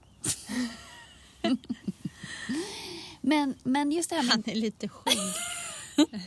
men, 3.22 3.56
men 3.64 3.92
just 3.92 4.10
det 4.10 4.16
här 4.16 4.24
med 4.24 4.32
Han 4.32 4.44
är 4.46 4.56
lite 4.56 4.88
skygg. 4.90 5.18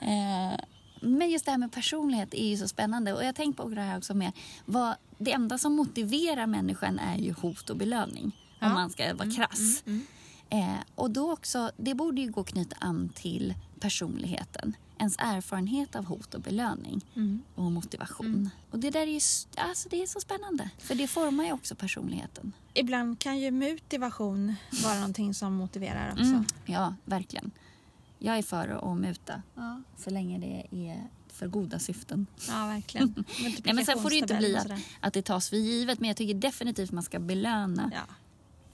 Eh, 0.00 0.58
men 1.02 1.30
just 1.30 1.44
det 1.44 1.50
här 1.50 1.58
med 1.58 1.72
personlighet 1.72 2.34
är 2.34 2.48
ju 2.48 2.56
så 2.56 2.68
spännande. 2.68 3.12
Och 3.12 3.24
jag 3.24 3.34
tänkt 3.34 3.56
på 3.56 3.68
det 3.68 3.80
här 3.80 3.98
också 3.98 4.14
med 4.14 4.32
vad, 4.64 4.94
det 5.18 5.32
enda 5.32 5.58
som 5.58 5.72
motiverar 5.76 6.46
människan 6.46 6.98
är 6.98 7.16
ju 7.18 7.32
hot 7.32 7.70
och 7.70 7.76
belöning. 7.76 8.36
Ja. 8.58 8.66
Om 8.66 8.72
man 8.72 8.90
ska 8.90 9.14
vara 9.14 9.30
krass. 9.30 9.82
mm, 9.86 10.06
Eh, 10.50 10.74
och 10.94 11.10
då 11.10 11.32
också, 11.32 11.70
det 11.76 11.94
borde 11.94 12.20
ju 12.20 12.30
gå 12.30 12.40
att 12.40 12.46
knyta 12.48 12.76
an 12.80 13.08
till 13.14 13.54
personligheten. 13.80 14.76
Ens 14.98 15.16
erfarenhet 15.18 15.96
av 15.96 16.04
hot 16.04 16.34
och 16.34 16.40
belöning 16.40 17.00
Mm. 17.16 17.42
och 17.54 17.72
motivation. 17.72 18.50
Och 18.70 18.78
det 18.78 18.90
där 18.90 19.00
är 19.00 19.06
ju 19.06 19.20
alltså 19.56 19.88
det 19.88 20.02
är 20.02 20.06
så 20.06 20.20
spännande. 20.20 20.70
För 20.78 20.94
det 20.94 21.06
formar 21.08 21.44
ju 21.44 21.52
också 21.52 21.74
personligheten. 21.74 22.52
Ibland 22.74 23.18
kan 23.18 23.38
ju 23.38 23.50
motivation 23.50 24.54
vara 24.82 24.94
någonting 24.94 25.34
som 25.34 25.54
motiverar 25.54 26.10
också. 26.12 26.22
Mm. 26.24 26.44
Ja, 26.66 26.94
verkligen. 27.04 27.50
Jag 28.18 28.38
är 28.38 28.42
för 28.42 28.92
att 28.92 28.98
muta 28.98 29.42
Ja. 29.54 29.82
så 29.98 30.10
länge 30.10 30.38
det 30.38 30.66
är 30.88 31.02
för 31.28 31.46
goda 31.48 31.78
syften. 31.78 32.26
ja, 32.48 32.66
verkligen. 32.66 33.14
Nej, 33.64 33.74
men 33.74 33.84
sen 33.86 33.98
får 34.02 34.08
det 34.10 34.16
ju 34.16 34.22
inte 34.22 34.34
bli 34.34 34.56
att, 34.56 34.66
att 35.00 35.12
det 35.12 35.22
tas 35.22 35.48
för 35.48 35.56
givet. 35.56 36.00
Men 36.00 36.08
jag 36.08 36.16
tycker 36.16 36.34
definitivt 36.34 36.92
man 36.92 37.02
ska 37.02 37.18
belöna 37.18 37.90
Ja. 37.94 38.14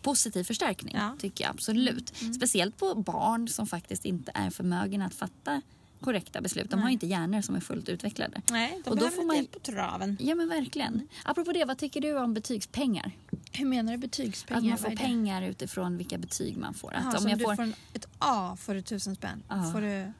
positiv 0.03 0.45
förstärkning. 0.45 0.95
Ja. 0.99 1.17
Tycker 1.19 1.45
jag 1.45 1.51
absolut. 1.51 2.21
Mm. 2.23 2.35
Speciellt 2.35 2.77
på 2.77 2.95
barn 2.95 3.49
som 3.49 3.67
faktiskt 3.67 4.05
inte 4.05 4.33
är 4.35 4.51
förmögna 4.51 5.07
att 5.07 5.15
fatta 5.15 5.63
korrekta 6.05 6.41
beslut. 6.41 6.71
De 6.71 6.77
Nej. 6.77 6.83
har 6.83 6.91
inte 6.91 7.07
hjärnor 7.07 7.41
som 7.41 7.55
är 7.55 7.61
fullt 7.61 7.89
utvecklade. 7.89 8.43
Nej, 8.51 8.81
de 8.85 8.91
Och 8.91 8.97
då 8.97 9.09
får 9.11 9.25
man- 9.25 9.37
hjälp 9.37 9.53
på 9.53 9.59
traven. 9.59 10.17
Ja 10.21 10.35
men 10.35 10.49
verkligen. 10.49 11.09
Apropå 11.25 11.53
det, 11.53 11.65
vad 11.65 11.79
tycker 11.79 12.01
du 12.01 12.19
om 12.19 12.35
betygspengar? 12.35 13.13
Hur 13.53 13.67
menar 13.67 13.93
du 13.93 13.99
betygspengar? 13.99 14.59
Att 14.75 14.81
man 14.83 14.91
får 14.91 14.97
pengar 14.97 15.43
utifrån 15.43 15.97
vilka 15.97 16.19
betyg 16.19 16.57
man 16.57 16.75
får. 16.75 16.95
Att 16.95 17.05
Jaha, 17.05 17.19
om 17.19 17.29
jag 17.29 17.39
du 17.39 17.45
får 17.45 17.57
får 17.57 17.63
en, 17.63 17.75
ett 17.93 18.07
A 18.19 18.57
får 18.61 18.75
du 18.75 18.83
tusen 18.83 19.15
spänn. 19.17 19.43
Ja. 19.49 19.71
Får 19.73 19.81
du 19.81 20.13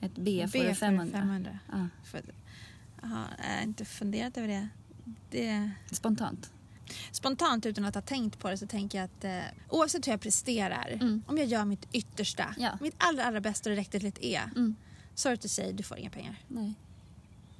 ett 0.00 0.14
B 0.14 0.48
får 0.52 0.58
B 0.58 0.68
du 0.68 0.74
500. 0.74 1.18
500. 1.18 1.58
Ja. 1.72 1.88
För, 2.04 2.22
aha, 3.04 3.24
jag 3.48 3.56
har 3.56 3.62
inte 3.62 3.84
funderat 3.84 4.36
över 4.36 4.48
det. 4.48 4.68
det. 5.30 5.70
Spontant. 5.92 6.50
Spontant 7.12 7.66
utan 7.66 7.84
att 7.84 7.94
ha 7.94 8.02
tänkt 8.02 8.38
på 8.38 8.50
det 8.50 8.58
så 8.58 8.66
tänker 8.66 8.98
jag 8.98 9.04
att 9.04 9.24
eh, 9.24 9.40
oavsett 9.68 10.06
hur 10.06 10.12
jag 10.12 10.20
presterar, 10.20 10.88
Mm. 11.00 11.22
om 11.26 11.38
jag 11.38 11.46
gör 11.46 11.64
mitt 11.64 11.88
yttersta, 11.92 12.54
Ja. 12.58 12.78
mitt 12.80 12.94
allra, 12.98 13.24
allra 13.24 13.40
bästa 13.40 13.70
och 13.70 13.76
det 13.76 13.80
räcker 13.80 13.98
till 13.98 14.08
ett 14.08 14.18
E. 14.20 14.40
Mm. 14.56 14.74
Sorry 15.14 15.48
say, 15.48 15.72
du 15.72 15.82
får 15.82 15.98
inga 15.98 16.10
pengar. 16.10 16.36
Nej. 16.48 16.74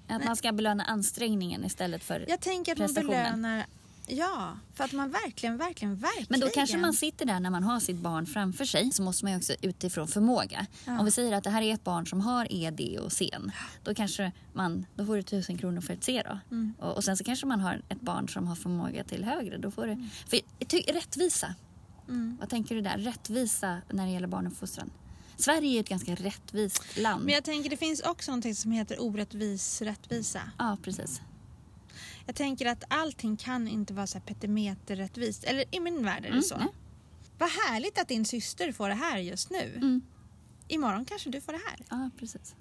Att 0.08 0.18
Nej. 0.18 0.26
man 0.26 0.36
ska 0.36 0.52
belöna 0.52 0.84
ansträngningen 0.84 1.64
istället 1.64 2.04
för... 2.04 2.24
Jag 2.28 2.40
tänker 2.40 2.72
att 2.72 2.78
man 2.78 2.94
belönar, 2.94 3.66
ja, 4.06 4.58
för 4.74 4.84
att 4.84 4.92
man 4.92 5.10
verkligen, 5.10 5.56
verkligen, 5.56 5.96
verkligen. 5.96 6.26
Men 6.28 6.40
då 6.40 6.48
kanske 6.48 6.78
man 6.78 6.92
sitter 6.92 7.26
där 7.26 7.40
när 7.40 7.50
man 7.50 7.62
har 7.62 7.80
sitt 7.80 7.96
barn 7.96 8.26
framför 8.26 8.64
sig 8.64 8.92
så 8.92 9.02
måste 9.02 9.24
man 9.24 9.32
ju 9.32 9.38
också 9.38 9.52
utifrån 9.62 10.08
förmåga. 10.08 10.66
Ja. 10.86 10.98
Om 10.98 11.04
vi 11.04 11.10
säger 11.10 11.32
att 11.32 11.44
det 11.44 11.50
här 11.50 11.62
är 11.62 11.74
ett 11.74 11.84
barn 11.84 12.06
som 12.06 12.20
har 12.20 12.46
E, 12.50 12.70
D 12.70 12.98
och 12.98 13.12
C. 13.12 13.30
Då 13.82 13.94
kanske 13.94 14.32
man, 14.52 14.86
då 14.94 15.06
får 15.06 15.16
du 15.16 15.22
tusen 15.22 15.58
kronor 15.58 15.80
för 15.80 15.94
ett 15.94 16.04
C 16.04 16.22
då. 16.28 16.38
Mm. 16.50 16.74
Och, 16.78 16.96
och 16.96 17.04
sen 17.04 17.16
så 17.16 17.24
kanske 17.24 17.46
man 17.46 17.60
har 17.60 17.82
ett 17.88 18.00
barn 18.00 18.28
som 18.28 18.46
har 18.46 18.54
förmåga 18.54 19.04
till 19.04 19.24
högre. 19.24 19.58
Då 19.58 19.70
får 19.70 19.86
du, 19.86 20.08
för, 20.26 20.40
ty, 20.66 20.78
rättvisa. 20.78 21.54
Mm. 22.08 22.36
Vad 22.40 22.48
tänker 22.48 22.74
du 22.74 22.80
där? 22.80 22.98
Rättvisa 22.98 23.78
när 23.90 24.06
det 24.06 24.12
gäller 24.12 24.28
barnuppfostran. 24.28 24.90
Sverige 25.36 25.76
är 25.76 25.80
ett 25.80 25.88
ganska 25.88 26.14
rättvist 26.14 26.96
land. 26.98 27.24
Men 27.24 27.34
jag 27.34 27.44
tänker 27.44 27.70
det 27.70 27.76
finns 27.76 28.00
också 28.00 28.30
någonting 28.30 28.54
som 28.54 28.72
heter 28.72 29.02
orättvis 29.02 29.82
rättvisa. 29.82 30.40
Ja, 30.58 30.76
precis. 30.82 31.20
Jag 32.26 32.34
tänker 32.34 32.66
att 32.66 32.84
allting 32.88 33.36
kan 33.36 33.68
inte 33.68 33.94
vara 33.94 34.06
så 34.06 34.18
här 34.18 34.24
petimeterrättvist. 34.24 35.44
Eller 35.44 35.64
i 35.70 35.80
min 35.80 36.04
värld 36.04 36.18
är 36.18 36.22
det 36.22 36.28
Mm, 36.28 36.42
så. 36.42 36.56
nej. 36.56 36.68
Vad 37.38 37.48
härligt 37.50 37.98
att 37.98 38.08
din 38.08 38.24
syster 38.24 38.72
får 38.72 38.88
det 38.88 38.94
här 38.94 39.18
just 39.18 39.50
nu. 39.50 39.72
Mm. 39.76 40.00
Imorgon 40.68 41.04
kanske 41.04 41.30
du 41.30 41.40
får 41.40 41.52
det 41.52 41.60
här. 41.66 41.84
Ja, 41.90 42.10
precis. 42.18 42.54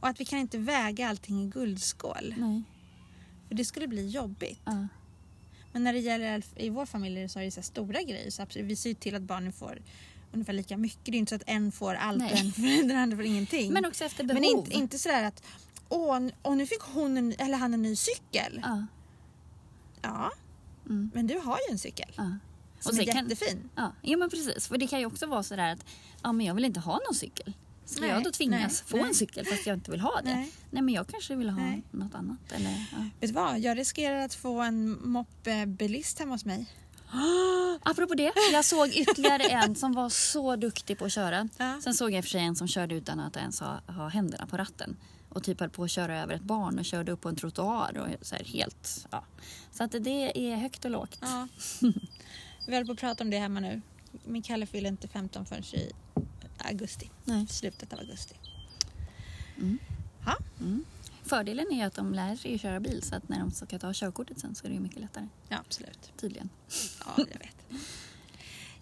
Och 0.00 0.08
att 0.08 0.20
vi 0.20 0.24
kan 0.24 0.38
inte 0.38 0.58
väga 0.58 1.08
allting 1.08 1.42
i 1.42 1.46
guldskål. 1.46 2.34
Nej. 2.38 2.62
För 3.48 3.54
det 3.54 3.64
skulle 3.64 3.88
bli 3.88 4.08
jobbigt. 4.08 4.60
Ja. 4.64 4.86
Men 5.72 5.84
när 5.84 5.92
det 5.92 5.98
gäller 5.98 6.42
i 6.56 6.68
vår 6.68 6.86
familj 6.86 7.28
så 7.28 7.38
är 7.38 7.44
det 7.44 7.50
så 7.50 7.62
stora 7.62 8.02
grejer. 8.02 8.30
Så 8.30 8.42
absolut, 8.42 8.66
vi 8.66 8.76
ser 8.76 8.94
till 8.94 9.14
att 9.14 9.22
barnen 9.22 9.52
får 9.52 9.82
ungefär 10.32 10.52
lika 10.52 10.76
mycket. 10.76 11.04
Det 11.04 11.10
är 11.16 11.18
inte 11.18 11.30
så 11.30 11.34
att 11.36 11.42
en 11.46 11.72
får 11.72 11.94
allt 11.94 12.18
Nej. 12.18 12.52
och 12.56 12.62
den 12.88 12.96
andra 12.96 13.16
får 13.16 13.24
ingenting. 13.26 13.72
Men 13.72 13.84
också 13.84 14.04
efter 14.04 14.24
behov. 14.24 14.40
Men 14.40 14.50
inte, 14.50 14.70
inte 14.74 14.98
sådär 14.98 15.24
att 15.24 15.42
åh, 15.88 16.28
och 16.42 16.56
nu 16.56 16.66
fick 16.66 16.80
hon 16.80 17.16
en, 17.16 17.34
eller 17.38 17.58
han 17.58 17.74
en 17.74 17.82
ny 17.82 17.96
cykel. 17.96 18.60
Ja. 18.62 18.86
Ja, 20.02 20.30
Mm. 20.86 21.10
men 21.14 21.26
du 21.26 21.38
har 21.38 21.56
ju 21.68 21.72
en 21.72 21.78
cykel. 21.78 22.12
Ja. 22.16 22.30
Som 22.80 22.92
sen 22.96 23.08
är 23.08 23.12
kan- 23.12 23.28
jättefin. 23.28 23.70
Ja, 23.76 23.92
ja 24.02 24.16
men 24.16 24.30
precis. 24.30 24.68
För 24.68 24.78
det 24.78 24.86
kan 24.86 25.00
ju 25.00 25.06
också 25.06 25.26
vara 25.26 25.42
sådär 25.42 25.72
att 25.72 25.84
ja, 26.22 26.32
men 26.32 26.46
jag 26.46 26.54
vill 26.54 26.64
inte 26.64 26.80
ha 26.80 27.00
någon 27.06 27.14
cykel. 27.14 27.52
Ska 27.84 28.00
Nej, 28.00 28.10
jag 28.10 28.24
då 28.24 28.30
tvingas 28.30 28.60
nej, 28.60 28.90
få 28.90 28.96
nej. 28.96 29.06
en 29.06 29.14
cykel 29.14 29.46
fast 29.46 29.66
jag 29.66 29.76
inte 29.76 29.90
vill 29.90 30.00
ha 30.00 30.20
det? 30.24 30.34
Nej. 30.34 30.52
Nej, 30.70 30.82
men 30.82 30.94
jag 30.94 31.06
kanske 31.08 31.34
vill 31.36 31.48
ha 31.50 31.60
Nej. 31.62 31.82
något 31.90 32.14
annat. 32.14 32.52
Eller, 32.52 32.70
ja. 32.92 32.98
Vet 33.20 33.30
du 33.30 33.34
vad? 33.34 33.58
Jag 33.58 33.78
riskerar 33.78 34.18
att 34.18 34.34
få 34.34 34.60
en 34.60 35.08
moppebilist 35.10 36.18
hemma 36.18 36.34
hos 36.34 36.44
mig. 36.44 36.66
Apropå 37.82 38.14
det, 38.14 38.32
jag 38.52 38.64
såg 38.64 38.88
ytterligare 38.88 39.42
en 39.42 39.74
som 39.74 39.92
var 39.92 40.08
så 40.08 40.56
duktig 40.56 40.98
på 40.98 41.04
att 41.04 41.12
köra. 41.12 41.48
Ja. 41.56 41.80
Sen 41.84 41.94
såg 41.94 42.10
jag 42.10 42.18
i 42.18 42.20
och 42.20 42.24
för 42.24 42.30
sig 42.30 42.40
en 42.40 42.56
som 42.56 42.68
körde 42.68 42.94
utan 42.94 43.20
att 43.20 43.36
ens 43.36 43.60
ha, 43.60 43.80
ha 43.86 44.08
händerna 44.08 44.46
på 44.46 44.56
ratten. 44.56 44.96
Och 45.28 45.42
typ 45.42 45.60
höll 45.60 45.70
på 45.70 45.84
att 45.84 45.90
köra 45.90 46.22
över 46.22 46.34
ett 46.34 46.42
barn 46.42 46.78
och 46.78 46.84
körde 46.84 47.12
upp 47.12 47.20
på 47.20 47.28
en 47.28 47.36
trottoar. 47.36 47.98
Och 47.98 48.26
så, 48.26 48.34
här 48.34 48.44
helt, 48.44 49.06
ja. 49.10 49.24
så 49.72 49.84
att 49.84 49.92
det 49.92 50.52
är 50.52 50.56
högt 50.56 50.84
och 50.84 50.90
lågt. 50.90 51.18
Ja. 51.20 51.48
Vi 52.66 52.74
håller 52.74 52.86
på 52.86 52.92
att 52.92 52.98
prata 52.98 53.24
om 53.24 53.30
det 53.30 53.38
hemma 53.38 53.60
nu. 53.60 53.80
Min 54.24 54.42
Kalle 54.42 54.66
fyller 54.66 54.88
inte 54.88 55.08
15 55.08 55.46
förrän 55.46 55.64
i 55.64 55.92
augusti. 56.58 57.10
Nej. 57.24 57.46
Slutet 57.46 57.92
av 57.92 57.98
augusti. 57.98 58.34
Mm. 59.56 59.78
Ja. 60.26 60.36
Mm. 60.60 60.84
Fördelen 61.28 61.72
är 61.72 61.86
att 61.86 61.94
de 61.94 62.14
lär 62.14 62.36
sig 62.36 62.54
att 62.54 62.60
köra 62.60 62.80
bil 62.80 63.02
så 63.02 63.14
att 63.16 63.28
när 63.28 63.38
de 63.40 63.50
ska 63.50 63.78
ta 63.78 63.92
körkortet 63.94 64.38
sen 64.40 64.54
så 64.54 64.66
är 64.66 64.70
det 64.70 64.80
mycket 64.80 65.00
lättare. 65.00 65.28
ja, 65.48 65.56
absolut. 65.66 66.12
Tydligen. 66.20 66.48
Ja, 67.06 67.12
jag 67.16 67.26
vet. 67.38 67.56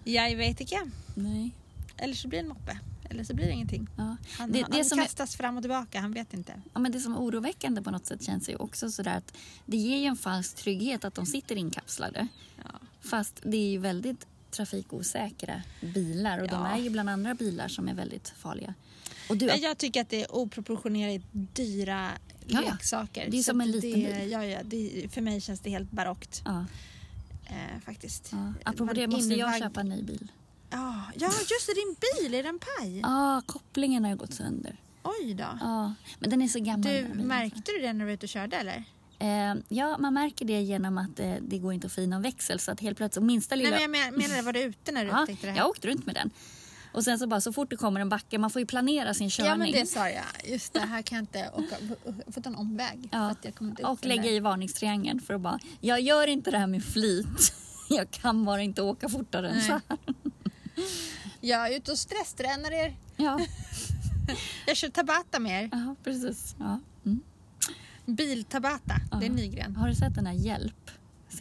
Jag 0.05 0.37
vet 0.37 0.61
inte. 0.61 0.91
Nej. 1.15 1.51
Eller 1.97 2.15
så 2.15 2.29
blir 2.29 2.39
det 2.39 2.43
en 2.45 2.49
moppe. 2.49 2.79
Eller 3.11 3.25
så 3.25 3.35
blir 3.35 3.47
det 3.47 3.53
ingenting. 3.53 3.89
Ja. 3.97 4.03
Han, 4.39 4.53
Det- 4.53 4.63
han, 4.63 4.71
det 4.71 4.77
han 4.77 4.85
som 4.85 4.99
är- 4.99 5.03
kastas 5.03 5.37
fram 5.37 5.57
och 5.57 5.63
tillbaka, 5.63 6.01
han 6.01 6.13
vet 6.13 6.35
inte. 6.35 6.63
Ja, 6.75 6.81
men 6.81 6.93
det 6.93 7.01
som 7.01 7.13
är 7.15 7.19
oroväckande 7.19 7.83
på 7.83 7.91
något 7.91 8.07
sätt 8.07 8.23
känns 8.23 8.49
ju 8.49 8.57
också 8.57 8.91
sådär 8.91 9.17
att 9.17 9.35
det 9.67 9.77
ger 9.77 9.97
ju 9.97 10.05
en 10.05 10.17
falsk 10.17 10.57
trygghet 10.57 11.05
att 11.05 11.15
de 11.15 11.27
sitter 11.27 11.57
inkapslade. 11.57 12.27
Ja. 12.57 12.71
Fast 13.01 13.41
det 13.45 13.57
är 13.57 13.71
ju 13.71 13.79
väldigt 13.79 14.27
trafikosäkra 14.51 15.63
bilar 15.81 16.39
och 16.39 16.49
de 16.49 16.55
Ja. 16.55 16.67
är 16.69 16.79
ju 16.79 16.91
bland 16.91 17.11
andra 17.11 17.35
bilar 17.35 17.69
som 17.69 17.89
är 17.89 17.95
väldigt 17.95 18.29
farliga. 18.29 18.75
Och 19.29 19.37
du, 19.37 19.47
Jag 19.47 19.79
tycker 19.79 20.01
att 20.01 20.09
det 20.09 20.23
är 20.23 20.35
oproportionerligt 20.37 21.27
dyra 21.33 22.11
Ja, 22.47 22.63
ja. 22.65 22.71
leksaker. 22.73 23.31
Det 23.31 23.39
är 23.39 23.43
som 23.43 23.61
en 23.61 23.71
liten 23.71 23.91
det, 23.91 23.97
bil. 24.19 24.31
Ja, 24.31 24.45
ja, 24.45 24.59
det, 24.65 25.09
för 25.13 25.21
mig 25.21 25.41
känns 25.41 25.61
det 25.61 25.71
helt 25.71 25.91
barockt 25.91 26.43
ja, 26.45 26.65
eh, 27.47 27.81
faktiskt. 27.85 28.29
ja. 28.33 28.53
Apropå 28.65 28.93
det 28.93 29.07
måste 29.07 29.35
jag 29.35 29.49
invagg- 29.51 29.59
köpa 29.59 29.81
en 29.81 29.89
ny 29.89 30.03
bil. 30.03 30.33
Ja, 30.71 31.03
ja, 31.15 31.27
just 31.27 31.67
det, 31.67 31.75
din 31.75 31.97
bil, 32.23 32.35
är 32.35 32.43
den 32.43 32.59
paj? 32.59 32.99
Ja, 33.01 33.43
kopplingen 33.47 34.05
har 34.05 34.11
ju 34.11 34.17
gått 34.17 34.35
sönder. 34.35 34.77
Oj 35.03 35.35
då. 35.35 35.45
Ja, 35.61 35.95
men 36.19 36.31
den 36.31 36.43
är 36.43 36.49
så 36.49 36.59
gammal. 36.61 36.83
Du, 36.83 37.03
bilen. 37.03 37.27
märkte 37.27 37.73
du 37.73 37.79
det 37.79 37.93
när 37.93 38.01
du 38.01 38.05
var 38.07 38.13
ute 38.13 38.27
och 38.27 38.31
körde 38.31 38.57
eller? 38.57 38.85
Eh, 39.19 39.55
ja, 39.69 39.99
man 39.99 40.15
märker 40.15 40.45
det 40.45 40.61
genom 40.61 40.99
att 40.99 41.21
eh, 41.21 41.35
det 41.41 41.59
går 41.59 41.73
inte 41.73 41.87
att 41.87 41.93
få 41.93 42.01
i 42.01 42.07
någon 42.07 42.23
växel 42.23 42.59
så 42.61 42.71
att 42.73 42.81
helt 42.81 42.97
plötsligt 42.97 43.25
minsta 43.25 43.55
lilla... 43.55 43.71
Nej, 43.71 43.89
men 43.89 44.01
jag 44.01 44.13
men- 44.19 44.31
menar, 44.31 44.43
var 44.43 44.53
du 44.53 44.61
ute 44.61 44.93
när 44.93 45.05
du 45.05 45.11
ja, 45.11 45.21
upptäckte 45.21 45.47
det 45.47 45.51
här? 45.51 45.59
jag 45.59 45.69
åkte 45.69 45.89
runt 45.89 46.07
med 46.07 46.15
den. 46.15 46.31
Och 46.97 47.05
sen 47.05 47.19
så 47.19 47.27
bara 47.27 47.41
så 47.41 47.53
fort 47.53 47.71
det 47.71 47.77
kommer 47.77 48.01
en 48.01 48.09
backe, 48.09 48.39
man 48.39 48.51
får 48.51 48.61
ju 48.61 48.67
planera 48.67 49.15
sin 49.15 49.31
körning. 49.31 49.51
Ja, 49.51 49.57
men 49.57 49.73
det 49.73 49.87
sa 49.87 50.09
jag. 50.09 50.25
Just 50.45 50.73
det, 50.73 50.81
här 50.81 51.03
kan 51.03 51.17
jag 51.17 51.23
inte 51.23 51.51
åka. 51.55 51.77
Jag 52.27 52.35
får 52.35 52.41
ta 52.41 52.51
en 52.51 52.57
omväg. 52.57 53.09
Ja, 53.13 53.31
att 53.31 53.45
jag 53.45 53.55
kommer 53.55 53.71
inte 53.71 53.83
och 53.83 54.05
lägga 54.07 54.31
i 54.31 54.41
varningstriangeln 54.41 55.21
för 55.21 55.35
att 55.35 55.41
bara, 55.41 55.59
jag 55.81 56.01
gör 56.01 56.27
inte 56.27 56.51
det 56.51 56.59
här 56.59 56.67
med 56.67 56.85
flit. 56.85 57.53
Jag 57.89 58.11
kan 58.11 58.45
bara 58.45 58.63
inte 58.63 58.83
åka 58.83 59.09
fortare 59.09 59.49
än 59.51 59.63
så 59.63 59.73
här. 59.73 59.83
Jag 61.41 61.73
är 61.73 61.77
ute 61.77 61.93
och 61.93 61.99
stresstränar 61.99 62.73
er. 62.73 62.97
Ja, 63.17 63.41
Jag 64.67 64.77
kör 64.77 64.89
Tabata 64.89 65.39
med 65.39 65.65
er. 65.65 65.69
ja 65.73 65.97
precis. 66.05 66.57
Ja. 66.59 66.81
Mm. 67.07 67.21
Bil-Tabata. 68.07 68.95
Det 69.21 69.27
är 69.27 69.31
Ja. 69.31 69.35
Nygren. 69.35 69.77
Har 69.77 69.89
du 69.89 69.95
sett 69.95 70.15
den 70.15 70.27
här 70.27 70.35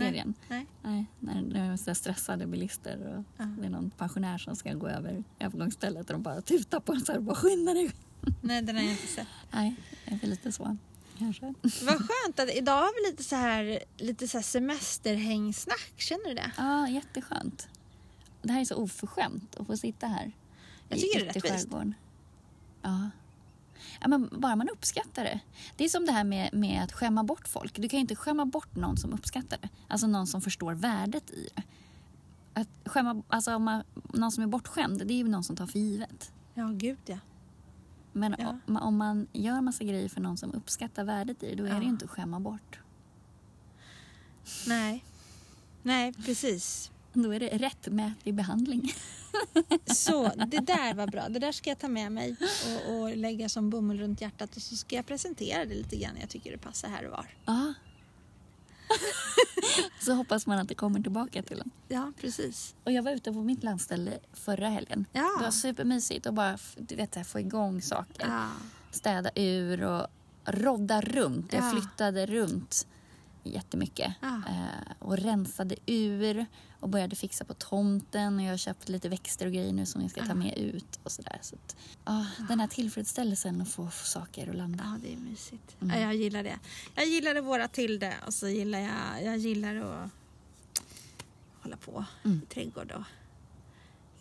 Hjälp-serien? 0.03 0.33
Nej. 0.47 0.65
Nej, 0.81 1.05
när 1.19 1.41
det 1.41 1.59
är 1.91 1.93
stressade 1.93 2.47
bilister 2.47 3.15
och 3.17 3.23
Ja. 3.37 3.45
det 3.59 3.65
är 3.65 3.69
någon 3.69 3.89
pensionär 3.89 4.37
som 4.37 4.55
ska 4.55 4.73
gå 4.73 4.87
över 4.87 5.23
övergångsstället 5.39 6.07
och 6.09 6.13
de 6.13 6.21
bara 6.23 6.41
tutar 6.41 6.79
på 6.79 6.93
en 6.93 7.01
så 7.01 7.11
här, 7.11 7.19
bara 7.19 7.35
skynda 7.35 7.73
dig. 7.73 7.91
Nej, 8.41 8.61
den 8.61 8.75
har 8.75 8.83
jag 8.83 8.91
inte 8.91 9.07
sett. 9.07 9.27
Nej, 9.51 9.75
det 10.05 10.23
är 10.23 10.27
lite 10.27 10.51
så 10.51 10.77
kanske. 11.17 11.45
Vad 11.61 11.97
skönt 11.97 12.39
att 12.39 12.55
idag 12.55 12.81
har 12.81 13.03
vi 13.05 13.11
lite 13.11 13.23
så 13.23 13.35
här, 13.35 13.79
lite 13.97 14.27
så 14.27 14.37
här 14.37 14.43
semesterhängsnack. 14.43 15.93
Känner 15.97 16.29
du 16.29 16.33
det? 16.35 16.51
Ja, 16.57 16.87
jätteskönt. 16.87 17.67
Det 18.41 18.53
här 18.53 18.61
är 18.61 18.65
så 18.65 18.75
oförskämt 18.75 19.55
att 19.55 19.67
få 19.67 19.77
sitta 19.77 20.07
här. 20.07 20.31
Jag 20.89 20.97
i 20.97 21.01
tycker 21.01 21.19
det 21.19 21.29
är 21.29 21.33
rättvist. 21.33 21.67
Ja. 22.81 23.09
Ja, 24.01 24.07
men 24.07 24.29
bara 24.31 24.55
man 24.55 24.69
uppskattar 24.69 25.23
det. 25.23 25.39
Det 25.75 25.85
är 25.85 25.89
som 25.89 26.05
det 26.05 26.11
här 26.11 26.23
med, 26.23 26.53
med 26.53 26.83
att 26.83 26.91
skämma 26.91 27.23
bort 27.23 27.47
folk. 27.47 27.75
Du 27.81 27.89
kan 27.89 27.97
ju 27.97 28.01
inte 28.01 28.15
skämma 28.15 28.45
bort 28.45 28.75
någon 28.75 28.97
som 28.97 29.13
uppskattar 29.13 29.57
det. 29.61 29.69
Alltså 29.87 30.07
någon 30.07 30.27
som 30.27 30.41
förstår 30.41 30.73
värdet 30.73 31.31
i 31.31 31.49
det. 31.55 31.63
Att 32.61 32.69
skämma, 32.85 33.23
alltså 33.27 33.55
om 33.55 33.63
man, 33.63 33.83
någon 34.13 34.31
som 34.31 34.43
är 34.43 34.47
bortskämd, 34.47 35.07
det 35.07 35.13
är 35.13 35.17
ju 35.17 35.27
någon 35.27 35.43
som 35.43 35.55
tar 35.55 35.67
för 35.67 35.79
givet. 35.79 36.31
Ja, 36.53 36.67
gud 36.67 36.97
ja. 37.05 37.17
Men 38.11 38.35
Ja. 38.39 38.57
om, 38.67 38.77
om 38.77 38.97
man 38.97 39.27
gör 39.33 39.61
massa 39.61 39.83
grejer 39.83 40.09
för 40.09 40.21
någon 40.21 40.37
som 40.37 40.53
uppskattar 40.53 41.03
värdet 41.03 41.43
i 41.43 41.49
det, 41.49 41.55
då 41.55 41.63
är 41.63 41.67
Ja. 41.69 41.75
det 41.75 41.81
ju 41.81 41.89
inte 41.89 42.05
att 42.05 42.11
skämma 42.11 42.39
bort. 42.39 42.79
Nej. 44.67 45.05
Nej, 45.83 46.13
precis. 46.13 46.91
Då 47.23 47.31
är 47.33 47.39
det 47.39 47.47
rättmätig 47.47 48.33
behandling. 48.33 48.93
Så, 49.85 50.31
det 50.47 50.57
där 50.59 50.93
var 50.93 51.07
bra. 51.07 51.29
Det 51.29 51.39
där 51.39 51.51
ska 51.51 51.69
jag 51.69 51.79
ta 51.79 51.87
med 51.87 52.11
mig 52.11 52.35
och, 52.87 52.95
och 52.99 53.17
lägga 53.17 53.49
som 53.49 53.69
bomull 53.69 53.99
runt 53.99 54.21
hjärtat 54.21 54.55
och 54.55 54.61
så 54.61 54.75
ska 54.75 54.95
jag 54.95 55.05
presentera 55.05 55.65
det 55.65 55.75
lite 55.75 55.95
grann. 55.97 56.17
Jag 56.19 56.29
tycker 56.29 56.51
det 56.51 56.57
passar 56.57 56.89
här 56.89 57.05
och 57.05 57.11
var. 57.11 57.25
Ja. 57.45 57.73
Så 60.01 60.13
hoppas 60.13 60.47
man 60.47 60.59
att 60.59 60.67
det 60.67 60.75
kommer 60.75 60.99
tillbaka 60.99 61.43
till 61.43 61.59
en. 61.59 61.71
Ja, 61.87 62.11
precis. 62.21 62.75
Och 62.83 62.91
jag 62.91 63.03
var 63.03 63.11
ute 63.11 63.31
på 63.33 63.41
mitt 63.43 63.63
landställe 63.63 64.19
förra 64.33 64.69
helgen. 64.69 65.05
Ja. 65.11 65.31
Det 65.39 65.43
var 65.43 65.51
supermysigt 65.51 66.27
att 66.27 66.33
bara 66.33 66.57
du 66.77 66.95
vet, 66.95 67.27
få 67.27 67.39
igång 67.39 67.81
saker. 67.81 68.27
Ja. 68.27 68.47
Städa 68.91 69.29
ur 69.35 69.83
och 69.83 70.07
rodda 70.45 71.01
runt. 71.01 71.53
Jag 71.53 71.63
Ja. 71.63 71.71
flyttade 71.71 72.25
runt 72.25 72.87
jättemycket. 73.49 74.13
Ja. 74.21 74.41
Eh, 74.49 74.91
och 74.99 75.17
rensade 75.17 75.75
ur 75.85 76.45
och 76.79 76.89
började 76.89 77.15
fixa 77.15 77.45
på 77.45 77.53
tomten. 77.53 78.35
Och 78.35 78.41
jag 78.45 78.49
har 78.49 78.57
köpt 78.57 78.89
lite 78.89 79.09
växter 79.09 79.45
och 79.45 79.51
grejer 79.53 79.73
nu 79.73 79.85
som 79.85 80.01
jag 80.01 80.11
ska 80.11 80.21
ta 80.21 80.27
Ja. 80.27 80.33
med 80.35 80.57
ut. 80.57 80.99
och 81.03 81.11
sådär. 81.11 81.39
Så 81.41 81.55
att, 81.55 81.75
ah, 82.03 82.25
Den 82.49 82.59
här 82.59 82.67
tillfredsställelsen 82.67 83.61
att 83.61 83.69
få 83.69 83.89
saker 83.91 84.49
att 84.49 84.55
landa. 84.55 84.83
Ja, 84.83 84.99
det 85.03 85.13
är 85.13 85.17
mysigt. 85.17 85.75
Mm. 85.81 85.95
Ja, 86.01 86.05
jag 86.05 86.15
gillar 86.15 86.43
det. 86.43 86.59
Jag 86.95 87.05
gillade 87.07 87.41
våra 87.41 87.67
till 87.67 87.99
det 87.99 88.13
och 88.27 88.33
så 88.33 88.47
gillar 88.47 88.79
jag, 88.79 89.23
jag 89.23 89.37
gillar 89.37 89.75
att 89.75 90.09
hålla 91.61 91.77
på 91.77 92.05
Mm. 92.23 92.41
i 92.43 92.53
trädgård 92.53 92.91
och 92.91 93.03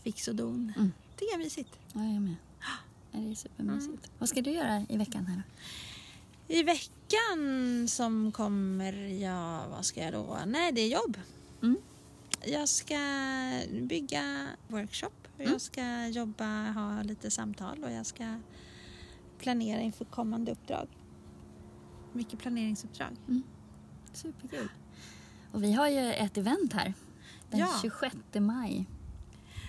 fix 0.02 0.28
och 0.28 0.34
don. 0.34 0.72
Mm. 0.76 0.92
Det 1.18 1.24
är 1.24 1.38
mysigt. 1.38 1.70
Ja, 1.92 2.04
jag 2.04 2.22
med. 2.22 2.34
Ja, 2.60 2.66
det 3.12 3.30
är 3.30 3.34
supermysigt. 3.34 4.10
Vad 4.18 4.28
ska 4.28 4.40
du 4.42 4.50
göra 4.50 4.86
i 4.88 4.96
veckan 4.96 5.26
här 5.26 5.36
då? 5.36 5.42
I 6.49 6.62
veckan 6.62 7.88
som 7.88 8.32
kommer, 8.32 8.92
ja 9.07 9.66
vad 9.70 9.84
ska 9.84 10.01
jag 10.01 10.12
då? 10.12 10.38
Nej, 10.47 10.72
det 10.72 10.80
är 10.80 10.88
jobb. 10.88 11.18
Mm. 11.62 11.76
Jag 12.47 12.68
ska 12.68 12.99
bygga 13.80 14.47
workshop. 14.68 15.11
Mm. 15.38 15.53
Jag 15.53 15.61
ska 15.61 16.07
jobba, 16.07 16.70
ha 16.70 17.03
lite 17.03 17.30
samtal 17.30 17.84
och 17.84 17.92
jag 17.92 18.07
ska 18.07 18.40
planera 19.38 19.80
inför 19.80 20.05
kommande 20.05 20.53
uppdrag. 20.53 20.88
Mycket 22.12 22.38
planeringsuppdrag. 22.38 23.16
Superkul. 24.12 24.68
Och 25.53 25.62
vi 25.64 25.72
har 25.72 25.88
ju 25.88 26.12
ett 26.12 26.36
event 26.36 26.72
här. 26.72 26.95
Den 27.51 27.61
Ja. 27.61 27.78
26 27.82 28.16
maj. 28.34 28.86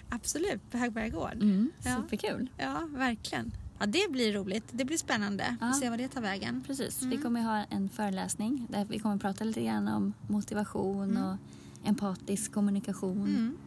Absolut, 0.09 0.71
på 0.71 0.77
Högberga 0.77 1.09
gård. 1.09 1.33
Mm, 1.33 1.71
Ja. 1.83 1.95
superkul. 1.95 2.49
Ja, 2.57 2.87
verkligen. 2.91 3.51
Ja, 3.79 3.85
det 3.85 4.11
blir 4.11 4.33
roligt. 4.33 4.63
Det 4.71 4.85
blir 4.85 4.97
spännande 4.97 5.57
Ja. 5.61 5.67
att 5.67 5.79
se 5.79 5.89
vad 5.89 5.99
det 5.99 6.07
tar 6.07 6.21
vägen. 6.21 6.63
Precis. 6.67 7.01
Vi 7.01 7.05
Mm. 7.05 7.21
kommer 7.21 7.41
ha 7.41 7.63
en 7.69 7.89
föreläsning 7.89 8.67
där 8.69 8.85
vi 8.85 8.99
kommer 8.99 9.17
prata 9.17 9.43
lite 9.43 9.61
grann 9.63 9.87
om 9.87 10.13
motivation 10.27 11.17
och 11.17 11.37
empatisk 11.87 12.51
kommunikation. 12.53 13.21
Mm. 13.27 13.57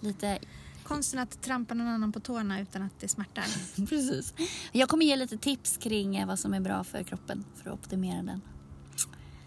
Lite 0.00 0.38
Konsten 0.84 1.20
att 1.20 1.42
trampa 1.42 1.74
någon 1.74 1.86
annan 1.86 2.12
på 2.12 2.20
tårna 2.20 2.60
utan 2.60 2.82
att 2.82 3.00
det 3.00 3.08
smärtar. 3.08 3.44
Precis. 3.86 4.34
Jag 4.72 4.88
kommer 4.88 5.04
ge 5.06 5.16
lite 5.16 5.36
tips 5.38 5.76
kring 5.76 6.16
eh, 6.16 6.26
vad 6.26 6.38
som 6.38 6.54
är 6.54 6.60
bra 6.60 6.84
för 6.84 7.02
kroppen 7.02 7.44
för 7.54 7.70
att 7.70 7.74
optimera 7.78 8.22
den. 8.22 8.40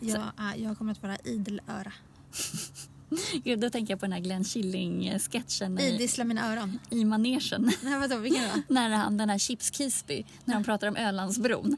Äh, 0.02 0.64
jag 0.64 0.78
kommer 0.78 0.92
att 0.92 1.02
vara 1.04 1.18
idel 1.18 1.62
öra. 1.68 1.94
Gud, 3.44 3.60
då 3.60 3.70
tänker 3.70 3.94
jag 3.94 4.00
på 4.00 4.06
den 4.06 4.14
här 4.14 4.20
Glenn 4.20 4.44
Killing-sketchen 4.44 5.80
i, 5.80 5.84
Idissla 5.88 6.24
mina 6.24 6.52
öron. 6.54 6.80
i 6.90 7.06
manegen. 7.06 7.72
Nej, 7.82 8.00
vadå, 8.00 8.18
vilken 8.18 8.44
då? 8.44 8.62
när 8.74 8.90
han, 8.90 9.18
den 9.18 9.30
här 9.30 9.38
Chips 9.38 9.72
Kisby, 9.78 10.26
när 10.46 10.54
de 10.54 10.64
pratar 10.64 10.88
om 10.88 10.96
Ölandsbron. 10.96 11.78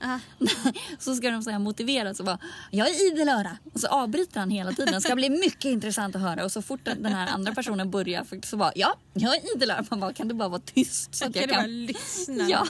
Så 1.00 1.16
ska 1.16 1.32
de 1.32 1.44
säga 1.44 1.60
motiverat 1.60 2.18
så 2.18 2.24
bara, 2.24 2.38
jag 2.72 2.88
är 2.90 3.12
idel 3.14 3.30
öra. 3.30 3.58
Och 3.74 3.80
så 3.80 3.88
avbryter 3.88 4.40
han 4.40 4.50
hela 4.50 4.72
tiden. 4.74 4.94
Det 4.94 5.02
ska 5.02 5.16
bli 5.16 5.30
mycket 5.30 5.66
intressant 5.66 6.16
att 6.16 6.22
höra. 6.22 6.44
Och 6.44 6.52
så 6.52 6.62
fort 6.62 6.80
den 6.86 7.06
här 7.06 7.28
andra 7.28 7.54
personen 7.56 7.92
börjar 7.92 8.26
så 8.46 8.58
bara, 8.58 8.72
ja, 8.76 8.96
jag 9.14 9.36
är 9.36 9.56
idel 9.56 9.72
öra. 9.72 9.86
Man 9.90 10.00
bara, 10.00 10.14
kan 10.14 10.28
du 10.28 10.34
bara 10.34 10.50
vara 10.50 10.62
tyst? 10.62 11.16
Så 11.16 11.18
Så 11.18 11.26
att 11.26 11.34
kan 11.34 11.42
jag 11.42 11.50
du 11.50 11.54
bara 11.54 11.62
kan... 11.62 11.86
lyssna. 11.86 12.50
Ja. 12.50 12.68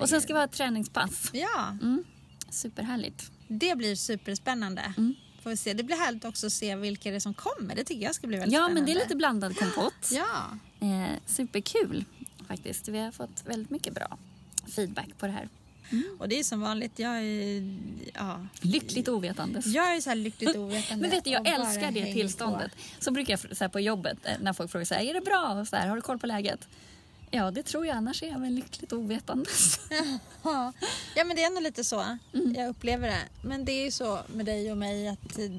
Och 0.00 0.08
sen 0.08 0.20
ska 0.22 0.32
vi 0.32 0.38
ha 0.38 0.44
ett 0.44 0.52
träningspass. 0.52 1.30
Ja, 1.32 1.68
Mm. 1.82 2.04
Superhärligt. 2.50 3.30
det 3.48 3.78
blir 3.78 3.94
superspännande. 3.96 4.92
Mm. 4.96 5.14
Får 5.46 5.50
vi 5.50 5.56
se. 5.56 5.72
Det 5.74 5.82
blir 5.82 5.96
härligt 5.96 6.24
också 6.24 6.46
att 6.46 6.52
se 6.52 6.76
vilka 6.76 7.10
det 7.10 7.16
är 7.16 7.20
som 7.20 7.34
kommer. 7.34 7.74
Det 7.74 7.84
tycker 7.84 8.02
jag 8.02 8.14
ska 8.14 8.26
bli 8.26 8.36
väldigt 8.36 8.52
Ja, 8.54 8.58
spännande. 8.58 8.80
men 8.80 8.86
det 8.86 8.92
är 9.00 9.04
lite 9.04 9.16
blandad 9.16 9.58
kompott. 9.58 9.92
Ja, 10.12 10.58
Eh, 10.80 11.10
superkul 11.26 12.04
faktiskt. 12.48 12.88
Vi 12.88 12.98
har 12.98 13.10
fått 13.12 13.42
väldigt 13.46 13.70
mycket 13.70 13.94
bra 13.94 14.18
feedback 14.68 15.08
på 15.18 15.26
det 15.26 15.32
här. 15.32 15.48
och 16.18 16.28
det 16.28 16.38
är 16.38 16.44
som 16.44 16.60
vanligt. 16.60 16.98
Jag 16.98 17.16
är, 17.22 17.76
ja, 18.14 18.46
Lyckligt 18.60 19.08
ovetandes. 19.08 19.66
jag 19.66 19.96
är 19.96 20.00
så 20.00 20.14
lyckligt 20.14 20.56
ovetande. 20.56 21.02
Men 21.02 21.10
vet 21.10 21.24
du, 21.24 21.30
jag 21.30 21.48
älskar 21.48 21.90
det 21.90 22.12
tillståndet. 22.12 22.70
Så 22.98 23.10
brukar 23.10 23.32
jag 23.48 23.56
så 23.56 23.64
här, 23.64 23.68
på 23.68 23.80
jobbet 23.80 24.18
eh, 24.24 24.32
när 24.40 24.52
folk 24.52 24.70
frågar 24.70 24.84
så 24.84 24.94
här, 24.94 25.02
är 25.02 25.14
det 25.14 25.20
bra? 25.20 25.52
Och 25.60 25.68
så 25.68 25.76
här, 25.76 25.86
har 25.88 25.96
du 25.96 26.02
koll 26.02 26.18
på 26.18 26.26
läget? 26.26 26.68
Ja, 27.30 27.50
det 27.50 27.62
tror 27.62 27.86
jag. 27.86 27.96
Annars 27.96 28.22
är 28.22 28.26
jag 28.28 28.38
väl 28.38 28.52
lyckligt 28.52 28.92
ovetandes. 28.92 29.80
Ja. 30.42 30.72
ja, 31.16 31.24
men 31.24 31.36
det 31.36 31.42
är 31.44 31.50
nog 31.50 31.62
lite 31.62 31.84
så. 31.84 32.00
Mm. 32.34 32.54
Jag 32.54 32.68
upplever 32.68 33.08
det. 33.08 33.22
Men 33.42 33.64
det 33.64 33.72
är 33.72 33.84
ju 33.84 33.90
så 33.90 34.20
med 34.28 34.46
dig 34.46 34.70
och 34.72 34.78
mig 34.78 35.08
att 35.08 35.38
eh, 35.38 35.50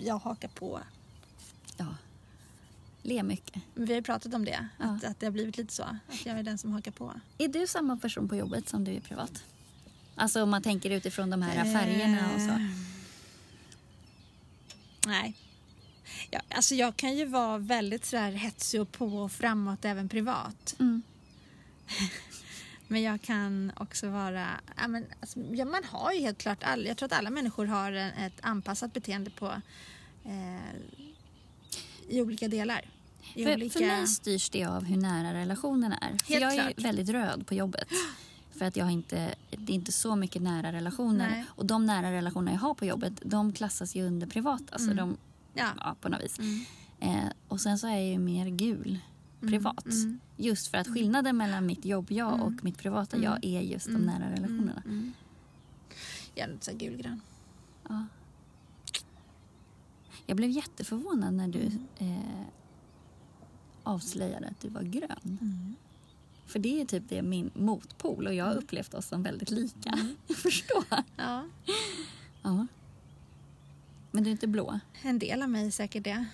jag 0.00 0.18
hakar 0.18 0.48
på. 0.48 0.80
Ja. 1.76 1.86
Le 3.02 3.22
mycket. 3.22 3.62
Vi 3.74 3.86
har 3.86 3.94
ju 3.94 4.02
pratat 4.02 4.34
om 4.34 4.44
det, 4.44 4.68
Ja. 4.78 4.84
att, 4.84 5.04
att 5.04 5.20
det 5.20 5.26
har 5.26 5.30
blivit 5.30 5.56
lite 5.56 5.74
så. 5.74 5.82
Att 5.82 6.26
jag 6.26 6.38
är 6.38 6.42
den 6.42 6.58
som 6.58 6.72
hakar 6.72 6.90
på. 6.90 7.12
Är 7.38 7.48
du 7.48 7.66
samma 7.66 7.96
person 7.96 8.28
på 8.28 8.36
jobbet 8.36 8.68
som 8.68 8.84
du 8.84 8.92
är 8.94 9.00
privat? 9.00 9.42
Alltså 10.14 10.42
om 10.42 10.50
man 10.50 10.62
tänker 10.62 10.90
utifrån 10.90 11.30
de 11.30 11.42
här 11.42 11.74
färgerna 11.74 12.34
och 12.34 12.40
så. 12.40 12.48
Eh, 12.50 12.66
Nej. 15.06 15.36
Ja, 16.30 16.40
alltså 16.48 16.74
jag 16.74 16.96
kan 16.96 17.16
ju 17.16 17.24
vara 17.24 17.58
väldigt 17.58 18.04
sådär 18.04 18.30
hetsig 18.30 18.80
och 18.80 18.92
på 18.92 19.06
och 19.06 19.32
framåt 19.32 19.84
även 19.84 20.08
privat. 20.08 20.76
Mm. 20.78 21.02
Men 22.88 23.02
jag 23.02 23.22
kan 23.22 23.72
också 23.76 24.08
vara... 24.08 24.46
Ja, 24.76 24.88
men, 24.88 25.06
alltså, 25.20 25.40
ja, 25.52 25.64
man 25.64 25.84
har 25.84 26.12
ju 26.12 26.20
helt 26.20 26.38
klart... 26.38 26.62
All, 26.62 26.86
jag 26.86 26.96
tror 26.96 27.06
att 27.06 27.12
alla 27.12 27.30
människor 27.30 27.66
har 27.66 27.92
en, 27.92 28.12
ett 28.12 28.32
anpassat 28.40 28.92
beteende 28.92 29.30
på 29.30 29.46
eh, 30.24 30.76
i 32.08 32.22
olika 32.22 32.48
delar. 32.48 32.84
I 33.34 33.44
För, 33.44 33.54
olika... 33.54 33.78
för 33.78 33.86
mig 33.86 34.06
styrs 34.06 34.50
det 34.50 34.64
av 34.64 34.84
hur 34.84 34.96
nära 34.96 35.34
relationen 35.34 35.92
är. 35.92 36.24
För 36.24 36.34
jag 36.34 36.54
är 36.54 36.62
klart. 36.62 36.84
väldigt 36.84 37.08
röd 37.08 37.46
på 37.46 37.54
jobbet. 37.54 37.88
För 38.58 38.64
att 38.64 38.76
jag 38.76 38.84
har 38.84 38.92
inte, 38.92 39.34
det 39.50 39.72
är 39.72 39.74
inte 39.74 39.92
så 39.92 40.16
mycket 40.16 40.42
nära 40.42 40.72
relationer. 40.72 41.30
Nej. 41.30 41.44
Och 41.48 41.66
de 41.66 41.86
nära 41.86 42.12
relationer 42.12 42.52
jag 42.52 42.58
har 42.58 42.74
på 42.74 42.84
jobbet, 42.84 43.12
de 43.22 43.52
klassas 43.52 43.96
ju 43.96 44.06
under 44.06 44.26
privat. 44.26 44.62
Alltså 44.70 44.94
de, 44.94 45.16
ja. 45.58 45.72
ja, 45.80 45.96
på 46.00 46.08
något 46.08 46.22
vis. 46.24 46.38
Mm. 46.38 46.64
Eh, 47.00 47.32
och 47.48 47.60
sen 47.60 47.78
så 47.78 47.86
är 47.86 47.92
jag 47.92 48.06
ju 48.06 48.18
mer 48.18 48.48
gul 48.48 48.98
privat. 49.40 49.86
mm. 49.86 50.20
Just 50.36 50.66
för 50.68 50.78
att 50.78 50.86
skillnaden 50.94 51.36
mellan 51.36 51.66
mitt 51.66 51.84
jobb-jag 51.84 52.42
och 52.42 52.64
mitt 52.64 52.78
privata 52.78 53.16
jag 53.18 53.44
är 53.44 53.60
just 53.60 53.86
de 53.86 53.92
nära 53.98 54.30
relationerna. 54.30 54.82
Mm. 54.84 55.12
Jag 56.34 56.48
är 56.48 56.52
lite 56.52 56.72
gulgrön. 56.72 57.20
Ja. 57.88 58.06
Jag 60.26 60.36
blev 60.36 60.50
jätteförvånad 60.50 61.34
när 61.34 61.48
du 61.48 61.70
eh, 61.98 62.46
avslöjade 63.82 64.48
att 64.48 64.60
du 64.60 64.68
var 64.68 64.82
grön. 64.82 65.38
För 66.46 66.58
det 66.58 66.80
är 66.80 66.84
typ 66.84 67.02
det 67.08 67.22
min 67.22 67.50
motpol 67.54 68.26
och 68.26 68.34
jag 68.34 68.44
har 68.44 68.54
upplevt 68.54 68.94
oss 68.94 69.06
som 69.08 69.22
väldigt 69.22 69.50
lika. 69.50 69.98
Jag 70.26 70.36
förstår. 70.36 70.84
Ja, 71.16 71.44
Ja. 72.42 72.66
Men 74.18 74.24
du 74.24 74.30
är 74.30 74.32
inte 74.32 74.46
blå? 74.46 74.80
en 75.02 75.18
del 75.18 75.42
av 75.42 75.48
mig 75.48 75.66
är 75.66 75.70
säkert 75.70 76.04
det. 76.04 76.24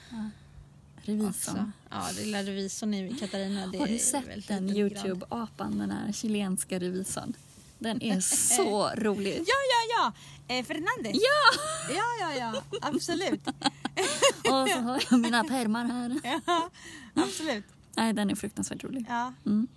Revisorn. 0.97 1.29
Också. 1.29 1.71
Ja, 1.91 2.09
det 2.17 2.25
lilla 2.25 2.43
revisorn 2.43 2.95
i 2.95 3.15
Katarina. 3.15 3.67
Det 3.67 3.79
Har 3.79 3.87
du 3.87 3.95
är 3.95 3.99
sett 3.99 4.49
den. 4.49 4.71
Youtube-apan, 4.71 5.79
den 5.79 5.91
här 5.91 6.13
chilenska 6.13 6.79
revisorn? 6.79 7.33
Den 7.79 8.03
är 8.03 8.21
så 8.57 8.89
rolig. 8.89 9.39
Ja, 9.39 9.45
ja, 9.47 9.83
ja! 9.97 10.13
Eh, 10.57 10.65
Fernandes. 10.65 11.13
Ja! 11.15 11.61
Ja, 11.95 12.05
ja, 12.21 12.35
ja. 12.39 12.63
Absolut. 12.81 13.47
Och 14.39 14.69
så 14.69 14.79
har 14.79 15.03
jag 15.11 15.21
mina 15.21 15.45
pärmar 15.45 15.85
här. 15.85 16.21
Ja, 16.47 16.71
absolut. 17.15 17.65
Nej, 17.97 18.13
den 18.13 18.31
är 18.31 18.35
fruktansvärt 18.35 18.85
rolig. 18.85 19.07
Ja. 19.09 19.33
Mm. 19.47 19.69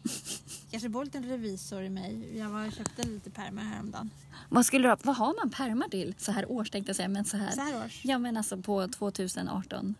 Kanske 0.77 0.89
bor 0.89 1.01
en 1.01 1.05
liten 1.05 1.23
revisor 1.25 1.83
i 1.83 1.89
mig. 1.89 2.37
Jag 2.37 2.49
var 2.49 2.71
köpte 2.71 3.03
lite 3.03 3.29
pärmar 3.29 3.63
häromdagen. 3.63 4.09
Vad, 4.49 4.65
skulle 4.65 4.89
du, 4.89 4.95
vad 5.03 5.15
har 5.15 5.35
man 5.35 5.49
pärmar 5.49 5.89
till? 5.89 6.15
Så 6.17 6.31
här 6.31 6.51
års 6.51 6.69
tänkte 6.69 6.89
jag 6.89 6.95
säga, 6.95 7.07
men 7.07 7.25
så 7.25 7.37
här. 7.37 7.51
Så 7.51 7.61
här 7.61 7.85
års. 7.85 8.05
Ja, 8.05 8.17
men 8.17 8.37
alltså 8.37 8.57
på 8.57 8.87
2018. 8.87 9.95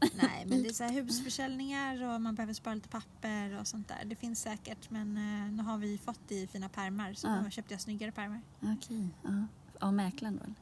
Nej, 0.00 0.44
men 0.46 0.62
det 0.62 0.68
är 0.68 0.72
så 0.72 0.84
här 0.84 0.92
husförsäljningar 1.02 2.14
och 2.14 2.20
man 2.20 2.34
behöver 2.34 2.54
spara 2.54 2.74
lite 2.74 2.88
papper 2.88 3.60
och 3.60 3.66
sånt 3.66 3.88
där. 3.88 4.04
Det 4.04 4.16
finns 4.16 4.40
säkert, 4.42 4.90
men 4.90 5.16
eh, 5.16 5.52
nu 5.52 5.62
har 5.62 5.78
vi 5.78 5.98
fått 5.98 6.30
i 6.32 6.46
fina 6.46 6.68
pärmar 6.68 7.14
så 7.14 7.26
Ja. 7.26 7.40
då 7.44 7.50
köpte 7.50 7.74
jag 7.74 7.80
snyggare 7.80 8.12
pärmar. 8.12 8.40
Okej, 8.60 9.08
ja. 9.22 9.46
Av 9.80 9.94
mäklaren 9.94 10.40
då? 10.46 10.52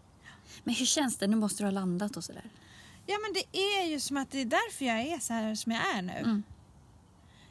Men 0.64 0.74
hur 0.74 0.86
känns 0.86 1.16
det? 1.16 1.26
Nu 1.26 1.36
måste 1.36 1.62
du 1.62 1.66
ha 1.66 1.70
landat 1.70 2.16
och 2.16 2.24
sådär. 2.24 2.50
Ja, 3.06 3.16
men 3.22 3.32
det 3.32 3.58
är 3.58 3.86
ju 3.86 4.00
som 4.00 4.16
att 4.16 4.30
det 4.30 4.38
är 4.40 4.44
därför 4.46 4.84
jag 4.84 5.00
är 5.00 5.18
så 5.18 5.32
här 5.32 5.54
som 5.54 5.72
jag 5.72 5.96
är 5.96 6.02
nu. 6.02 6.12
Mm. 6.12 6.42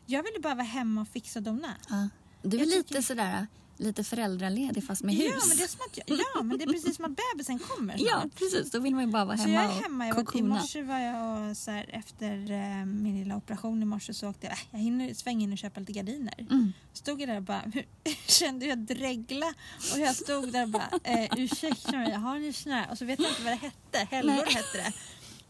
Jag 0.10 0.24
ville 0.24 0.40
bara 0.40 0.56
vara 0.56 0.66
hemma 0.66 1.02
och 1.02 1.08
fixa 1.08 1.40
och 1.40 1.44
dona. 1.44 1.76
Ja. 1.90 2.10
Du 2.42 2.58
är 2.58 2.62
Jag 2.62 2.68
lite 2.68 2.84
tycker- 2.90 3.02
sådär, 3.02 3.48
lite 3.78 4.04
föräldraledig 4.04 4.84
fast 4.84 5.04
med 5.04 5.16
hus. 5.16 5.26
Ja 5.42 5.46
men, 5.48 5.58
det 5.58 5.64
är 5.64 5.68
som 5.68 5.82
att 5.92 5.98
jag, 5.98 6.20
ja, 6.36 6.44
men 6.44 6.58
det 6.58 6.64
är 6.64 6.68
precis 6.74 6.96
som 6.96 7.06
att 7.06 7.12
bebisen 7.34 7.60
kommer 7.60 7.96
Ja, 8.00 8.20
snart. 8.22 8.36
precis. 8.36 8.72
Då 8.72 8.80
vill 8.80 8.96
man 8.96 9.04
ju 9.06 9.12
bara 9.12 9.26
vara 9.26 9.38
Så 9.38 9.44
hemma 9.44 9.64
jag 9.64 9.78
är 9.78 9.82
hemma. 9.82 10.08
Jag 10.08 10.16
var, 10.16 10.38
I 10.38 10.42
morse 10.42 10.82
var 10.84 11.00
jag 11.00 11.50
och 11.50 11.58
så 11.58 11.72
här, 11.72 11.86
efter 11.94 12.52
eh, 12.52 12.86
min 12.86 13.20
lilla 13.20 13.36
operation 13.36 13.82
i 13.82 13.86
morse 13.86 14.14
så 14.14 14.30
åkte 14.30 14.48
jag, 14.48 14.54
äh, 14.54 14.60
jag 14.72 14.80
hinner 14.80 15.14
svänga 15.14 15.44
in 15.44 15.52
och 15.52 15.58
köpa 15.58 15.80
lite 15.80 15.92
gardiner. 15.92 16.34
Mm. 16.50 16.74
Stod 16.94 17.22
jag 17.22 17.30
där 17.30 17.38
och 17.38 17.44
bara, 17.44 17.62
hur, 17.74 17.86
kände 18.28 18.66
jag 18.66 18.78
dregla 18.78 19.54
och 19.94 20.00
jag 20.00 20.16
stod 20.16 20.52
där 20.52 20.64
och 20.64 20.70
bara, 20.70 20.90
eh, 21.04 21.30
ursäkta 21.38 21.92
mig, 21.92 22.14
har 22.14 22.40
ni 22.40 22.54
här? 22.74 22.92
Och 22.92 22.98
så 22.98 23.06
vet 23.06 23.20
jag 23.20 23.30
inte 23.30 23.42
vad 23.44 23.52
det 23.54 23.56
hette, 23.58 24.16
hällor 24.16 24.34
hette 24.34 24.78
det. 24.78 24.94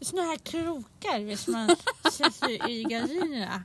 Såna 0.00 0.22
här 0.22 0.36
krokar 0.36 1.36
som 1.36 1.52
man 1.52 1.68
sätter 2.18 2.70
i 2.70 2.82
gardinerna. 2.84 3.64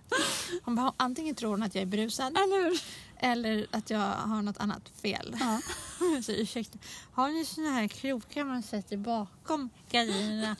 Hon 0.63 0.75
bara, 0.75 0.93
antingen 0.97 1.35
tror 1.35 1.49
hon 1.49 1.63
att 1.63 1.75
jag 1.75 1.81
är 1.81 1.85
brusad 1.85 2.37
Eller 2.37 2.79
eller 3.19 3.67
att 3.71 3.89
jag 3.89 3.99
har 3.99 4.41
något 4.41 4.57
annat 4.57 4.89
fel. 5.01 5.37
Ja. 5.39 5.61
Så 6.23 6.31
ursäkta. 6.31 6.77
Har 7.11 7.29
ni 7.29 7.45
såna 7.45 7.69
här 7.69 7.87
krokar 7.87 8.43
man 8.43 8.63
sätter 8.63 8.97
bakom 8.97 9.69
gardinerna? 9.91 10.55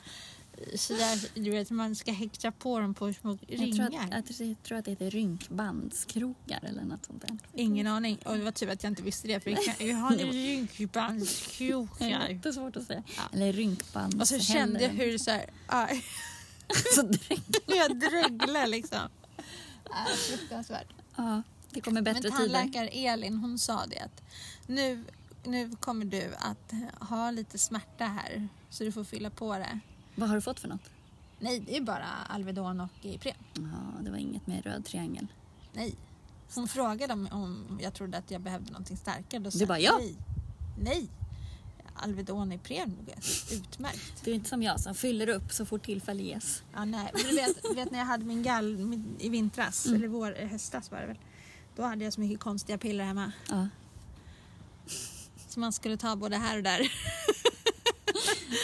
sådär, 0.74 1.28
du 1.34 1.50
vet, 1.50 1.70
man 1.70 1.96
ska 1.96 2.12
häkta 2.12 2.52
på 2.52 2.80
dem 2.80 2.94
på 2.94 3.12
små 3.12 3.38
Jag 3.46 3.60
ringar. 3.60 3.88
tror, 3.88 4.18
att, 4.18 4.40
jag 4.40 4.62
tror 4.62 4.78
att 4.78 4.84
det 4.84 4.90
heter 4.90 5.10
rynkbandskrokar 5.10 6.64
eller 6.64 6.82
något 6.82 7.04
sånt 7.04 7.22
där. 7.28 7.38
Ingen 7.54 7.86
aning. 7.86 8.18
Och 8.24 8.36
det 8.36 8.44
var 8.44 8.50
tur 8.50 8.70
att 8.70 8.82
jag 8.82 8.90
inte 8.90 9.02
visste 9.02 9.28
det 9.28 9.40
för 9.40 9.50
vi, 9.50 9.56
kan, 9.56 9.74
vi 9.78 9.92
har 9.92 10.10
rynkbandskrokar. 10.32 12.28
Jättesvårt 12.28 12.76
att 12.76 12.86
säga. 12.86 13.02
Ja. 13.16 13.22
Eller 13.32 13.52
rynkbands... 13.52 14.16
Och 14.16 14.28
så 14.28 14.38
kände 14.38 14.82
jag 14.82 14.90
hur 14.90 15.12
det 15.12 15.18
så 15.18 15.30
här, 15.30 15.50
så 16.94 17.02
dräng- 17.02 17.62
jag 17.66 17.98
dreglade 17.98 18.66
liksom. 18.66 19.08
Ah, 19.90 20.06
fruktansvärt. 20.06 20.86
Ja, 21.16 21.42
det 21.70 21.80
kommer 21.80 22.02
bättre 22.02 22.20
Men 22.30 22.38
tider. 22.38 22.54
tandläkare 22.54 22.88
Elin 22.88 23.36
hon 23.36 23.58
sa 23.58 23.86
det 23.86 23.98
att 24.00 24.22
nu, 24.66 25.04
nu 25.44 25.76
kommer 25.76 26.04
du 26.04 26.34
att 26.38 26.72
ha 27.08 27.30
lite 27.30 27.58
smärta 27.58 28.04
här 28.04 28.48
så 28.70 28.84
du 28.84 28.92
får 28.92 29.04
fylla 29.04 29.30
på 29.30 29.58
det. 29.58 29.78
Vad 30.14 30.28
har 30.28 30.36
du 30.36 30.42
fått 30.42 30.60
för 30.60 30.68
något? 30.68 30.90
Nej, 31.38 31.60
det 31.60 31.76
är 31.76 31.80
bara 31.80 32.06
Alvedon 32.28 32.80
och 32.80 32.90
Ipren. 33.02 33.34
Ja, 33.54 34.02
det 34.02 34.10
var 34.10 34.18
inget 34.18 34.46
med 34.46 34.64
röd 34.66 34.84
triangel. 34.84 35.26
Nej. 35.72 35.94
Hon 36.54 36.68
frågade 36.68 37.12
om, 37.12 37.28
om 37.32 37.78
jag 37.82 37.94
trodde 37.94 38.18
att 38.18 38.30
jag 38.30 38.40
behövde 38.40 38.72
någonting 38.72 38.96
starkare. 38.96 39.40
Då 39.40 39.50
Du 39.50 39.66
bara, 39.66 39.78
jag, 39.80 39.94
ja. 39.94 39.98
Nej. 39.98 40.16
Nej. 40.78 41.08
Alvedon 41.94 42.52
Ipren 42.52 42.96
är 43.06 43.54
utmärkt. 43.54 44.24
Du 44.24 44.30
är 44.30 44.34
inte 44.34 44.48
som 44.48 44.62
jag 44.62 44.80
som 44.80 44.94
fyller 44.94 45.28
upp 45.28 45.52
så 45.52 45.66
fort 45.66 45.84
tillfälle 45.84 46.22
ges. 46.22 46.62
Ja, 46.74 46.84
nej. 46.84 47.10
Men 47.14 47.22
du 47.22 47.34
vet, 47.36 47.76
vet 47.76 47.90
när 47.90 47.98
jag 47.98 48.06
hade 48.06 48.24
min 48.24 48.42
gall 48.42 48.78
min, 48.78 49.16
i 49.18 49.28
vintras, 49.28 49.86
Mm. 49.86 49.96
eller 49.98 50.08
vår, 50.08 50.46
höstas 50.46 50.90
var 50.90 51.00
det 51.00 51.06
väl. 51.06 51.18
Då 51.76 51.82
hade 51.82 52.04
jag 52.04 52.12
så 52.12 52.20
mycket 52.20 52.40
konstiga 52.40 52.78
piller 52.78 53.04
hemma. 53.04 53.32
Ja. 53.50 53.68
Så 55.48 55.60
man 55.60 55.72
skulle 55.72 55.96
ta 55.96 56.16
både 56.16 56.36
här 56.36 56.56
och 56.56 56.62
där. 56.62 56.80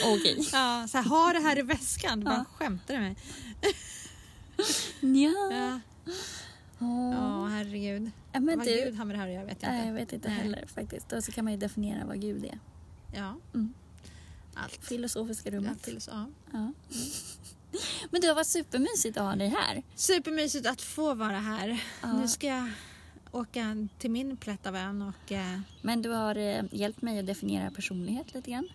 Okej. 0.07 0.49
Ja, 0.53 0.87
så 0.89 0.99
här, 0.99 1.05
ha 1.05 1.33
det 1.33 1.39
här 1.41 1.59
i 1.59 1.62
väskan. 1.62 2.18
Du 2.20 2.24
bara 2.24 2.35
Ja. 2.35 2.45
skämtar 2.57 2.95
du 2.95 3.01
med 3.01 3.11
mig? 3.11 3.16
Ja. 5.01 5.81
Ja 6.78 7.47
herregud. 7.47 8.11
Ja, 8.33 8.41
men 8.41 8.59
Vad 8.59 8.66
du... 8.66 8.74
Gud 8.85 8.95
har 8.97 9.05
med 9.05 9.14
det 9.16 9.20
här 9.20 9.28
att 9.28 9.35
göra 9.35 9.45
vet 9.45 9.62
jag 9.62 9.70
Nej, 9.70 9.78
jag 9.81 9.89
inte. 9.89 10.01
vet 10.05 10.12
inte 10.12 10.28
Nej. 10.28 10.39
heller 10.39 10.66
faktiskt. 10.66 11.12
Och 11.12 11.24
så 11.24 11.33
kan 11.33 11.45
man 11.45 11.53
ju 11.53 11.59
definiera 11.59 12.05
vad 12.07 12.20
Gud 12.20 12.45
är. 12.45 12.59
Ja. 13.12 13.36
Mm. 13.54 13.74
Allt. 14.54 14.84
Filosofiska 14.84 15.50
Ja, 15.50 15.56
rummet. 15.56 15.88
ja. 16.08 16.26
Ja. 16.52 16.72
Men 18.11 18.20
det 18.20 18.26
har 18.26 18.34
varit 18.34 18.46
supermysigt 18.46 19.16
att 19.16 19.24
ha 19.24 19.36
dig 19.36 19.48
här. 19.48 19.82
Supermysigt 19.94 20.66
att 20.66 20.82
få 20.82 21.14
vara 21.14 21.38
här. 21.38 21.84
Ja. 22.02 22.12
Nu 22.12 22.28
ska 22.28 22.46
jag 22.46 22.70
åka 23.32 23.88
till 23.98 24.11
min 24.11 24.36
plätt 24.36 24.66
av 24.66 24.76
ön 24.76 25.02
och 25.02 25.32
eh, 25.32 25.61
Men 25.82 26.02
du 26.02 26.11
har 26.11 26.36
eh, 26.36 26.64
hjälpt 26.72 27.02
mig 27.02 27.18
att 27.18 27.26
definiera 27.26 27.70
personlighet 27.70 28.34
lite 28.34 28.50
grann. 28.50 28.68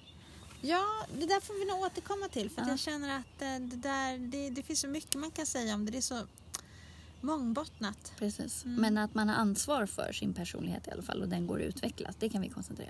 ja, 0.62 0.84
det 1.20 1.26
där 1.26 1.40
får 1.42 1.54
vi 1.60 1.66
nog 1.72 1.80
återkomma 1.86 2.28
till 2.28 2.50
för 2.50 2.62
Ja. 2.62 2.68
jag 2.70 2.80
känner 2.80 3.18
att 3.20 3.42
eh, 3.42 3.60
det 3.68 3.76
där, 3.76 4.18
det, 4.18 4.50
det 4.50 4.64
finns 4.64 4.80
så 4.80 4.88
mycket 4.88 5.16
man 5.16 5.32
kan 5.32 5.46
säga 5.46 5.74
om 5.74 5.86
det. 5.86 5.92
Det 5.92 5.98
är 5.98 6.02
så 6.02 6.22
mångbottnat. 7.22 8.14
Precis. 8.20 8.66
Mm. 8.66 8.82
Men 8.82 8.98
att 8.98 9.14
man 9.14 9.30
har 9.30 9.36
ansvar 9.36 9.86
för 9.86 10.14
sin 10.14 10.34
personlighet 10.34 10.88
i 10.88 10.92
alla 10.92 11.02
fall 11.04 11.22
och 11.22 11.30
den 11.30 11.48
går 11.48 11.60
att 11.62 11.66
utvecklas. 11.66 12.16
Det 12.20 12.30
kan 12.30 12.42
vi 12.42 12.50
konstatera. 12.50 12.90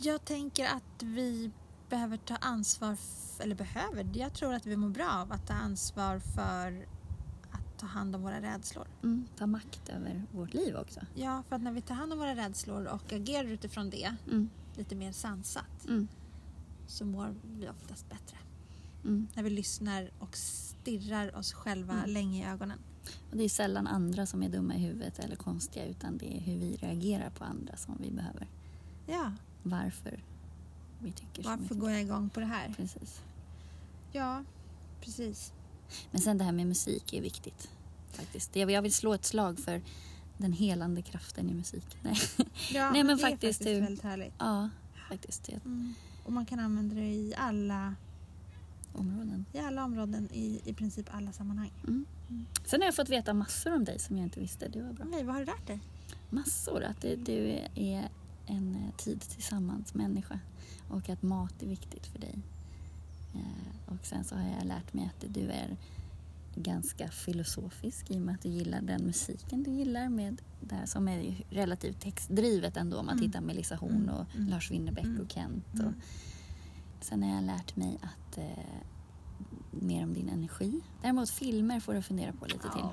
Jag 0.00 0.24
tänker 0.24 0.66
att 0.66 1.02
vi 1.02 1.50
behöver 1.88 2.16
ta 2.16 2.36
ansvar, 2.36 2.96
eller 3.40 3.54
behöver, 3.54 4.06
jag 4.14 4.34
tror 4.34 4.54
att 4.54 4.66
vi 4.66 4.76
mår 4.76 4.88
bra 4.88 5.10
av 5.10 5.32
att 5.32 5.46
ta 5.46 5.54
ansvar 5.54 6.18
för 6.18 6.86
att 7.50 7.78
ta 7.78 7.86
hand 7.86 8.16
om 8.16 8.22
våra 8.22 8.40
rädslor. 8.40 8.86
Mm. 9.02 9.26
Ta 9.38 9.46
makt 9.46 9.88
över 9.88 10.22
vårt 10.32 10.54
liv 10.54 10.76
också. 10.76 11.00
Ja, 11.14 11.42
för 11.48 11.56
att 11.56 11.62
när 11.62 11.72
vi 11.72 11.80
tar 11.80 11.94
hand 11.94 12.12
om 12.12 12.18
våra 12.18 12.34
rädslor 12.36 12.84
och 12.86 13.12
agerar 13.12 13.48
utifrån 13.48 13.90
det 13.90 14.14
Mm. 14.26 14.48
lite 14.76 14.94
mer 14.94 15.12
sansat 15.12 15.84
Mm. 15.88 16.08
så 16.86 17.04
mår 17.04 17.34
vi 17.44 17.68
oftast 17.68 18.08
bättre. 18.08 18.36
Mm. 19.04 19.26
När 19.34 19.42
vi 19.42 19.50
lyssnar 19.50 20.10
och 20.18 20.36
stirrar 20.36 21.36
oss 21.36 21.52
själva 21.52 21.94
Mm. 21.94 22.10
länge 22.10 22.42
i 22.48 22.52
ögonen. 22.52 22.78
Och 23.30 23.36
det 23.36 23.44
är 23.44 23.48
sällan 23.48 23.86
andra 23.86 24.26
som 24.26 24.42
är 24.42 24.48
dumma 24.48 24.74
i 24.74 24.78
huvudet 24.78 25.18
eller 25.18 25.36
konstiga 25.36 25.86
utan 25.86 26.18
det 26.18 26.36
är 26.36 26.40
hur 26.40 26.58
vi 26.58 26.76
reagerar 26.76 27.30
på 27.30 27.44
andra 27.44 27.76
som 27.76 27.96
vi 28.00 28.10
behöver. 28.10 28.48
Ja, 29.06 29.32
Varför 29.68 30.20
vi 31.02 31.12
tycker 31.12 31.42
vi 31.42 31.48
varför 31.48 31.74
går 31.74 31.90
jag 31.90 32.00
igång 32.00 32.28
på 32.30 32.40
det 32.40 32.46
här? 32.46 32.74
Precis. 32.76 33.20
Ja, 34.12 34.44
precis. 35.00 35.52
Men 36.10 36.20
sen 36.20 36.38
det 36.38 36.44
här 36.44 36.52
med 36.52 36.66
musik 36.66 37.12
är 37.12 37.22
viktigt. 37.22 37.70
Faktiskt. 38.12 38.56
Jag 38.56 38.82
vill 38.82 38.92
slå 38.94 39.14
ett 39.14 39.24
slag 39.24 39.58
för 39.58 39.82
den 40.38 40.52
helande 40.52 41.02
kraften 41.02 41.50
i 41.50 41.54
musik. 41.54 41.84
Nej. 42.02 42.16
Ja, 42.72 42.90
Nej, 42.90 43.04
men 43.04 43.16
det 43.16 43.22
är 43.22 43.30
faktiskt, 43.30 43.58
faktiskt 43.58 43.76
du- 43.76 43.80
väldigt 43.80 44.04
härligt. 44.04 44.34
Ja, 44.38 44.68
faktiskt. 45.08 45.48
Mm. 45.48 45.94
Och 46.24 46.32
man 46.32 46.46
kan 46.46 46.60
använda 46.60 46.94
det 46.94 47.00
i 47.06 47.34
alla, 47.36 47.94
områden. 48.94 49.44
i 49.52 49.58
alla 49.58 49.84
områden, 49.84 50.28
i, 50.32 50.60
i 50.64 50.74
princip 50.74 51.14
alla 51.14 51.32
sammanhang. 51.32 51.72
Mm. 51.86 52.04
Sen 52.64 52.80
har 52.80 52.86
jag 52.86 52.94
fått 52.94 53.08
veta 53.08 53.34
massor 53.34 53.74
om 53.74 53.84
dig 53.84 53.98
som 53.98 54.16
jag 54.16 54.24
inte 54.26 54.40
visste. 54.40 54.68
Det 54.68 54.82
var 54.82 54.92
bra. 54.92 55.04
Nej, 55.04 55.24
vad 55.24 55.34
har 55.34 55.40
du 55.40 55.46
lärt 55.46 55.66
dig? 55.66 55.80
Massor. 56.30 56.82
Att 56.82 57.00
det, 57.00 57.16
du 57.16 57.58
är 57.74 58.08
en 58.48 58.74
eh, 58.74 58.94
tid 58.96 59.20
tillsammans 59.20 59.94
människa 59.94 60.38
och 60.88 61.08
att 61.08 61.22
mat 61.22 61.62
är 61.62 61.66
viktigt 61.66 62.06
för 62.06 62.18
dig. 62.18 62.38
Eh, 63.34 63.92
Och 63.94 64.06
sen 64.06 64.24
så 64.24 64.34
har 64.36 64.48
jag 64.58 64.64
lärt 64.66 64.94
mig 64.94 65.04
att 65.06 65.24
du 65.34 65.40
är 65.50 65.76
ganska 66.54 67.08
filosofisk 67.08 68.10
i 68.10 68.16
och 68.16 68.22
med 68.22 68.34
att 68.34 68.42
du 68.42 68.48
gillar 68.48 68.80
den 68.82 69.04
musiken 69.06 69.62
du 69.62 69.70
gillar 69.70 70.08
med 70.08 70.40
det 70.60 70.74
här 70.74 70.86
som 70.86 71.08
är 71.08 71.44
relativt 71.50 72.00
textdrivet 72.00 72.76
ändå 72.76 72.98
om 72.98 73.06
man 73.06 73.18
Mm. 73.18 73.26
tittar 73.28 73.40
Melissa 73.40 73.76
Horn 73.76 73.92
Mm, 73.94 74.08
och 74.14 74.26
mm, 74.36 74.48
Lars 74.48 74.70
Winnerbäck 74.70 75.04
mm, 75.04 75.20
och 75.20 75.32
Kent. 75.32 75.74
mm. 75.74 75.86
Och 76.98 77.04
sen 77.04 77.22
har 77.22 77.34
jag 77.34 77.44
lärt 77.44 77.76
mig 77.76 77.98
att 78.02 78.38
eh, 78.38 78.44
mer 79.70 80.04
om 80.04 80.14
din 80.14 80.28
energi. 80.28 80.80
Däremot 81.02 81.30
filmer 81.30 81.80
får 81.80 81.94
du 81.94 82.02
fundera 82.02 82.32
på 82.32 82.46
lite 82.46 82.68
till. 82.72 82.84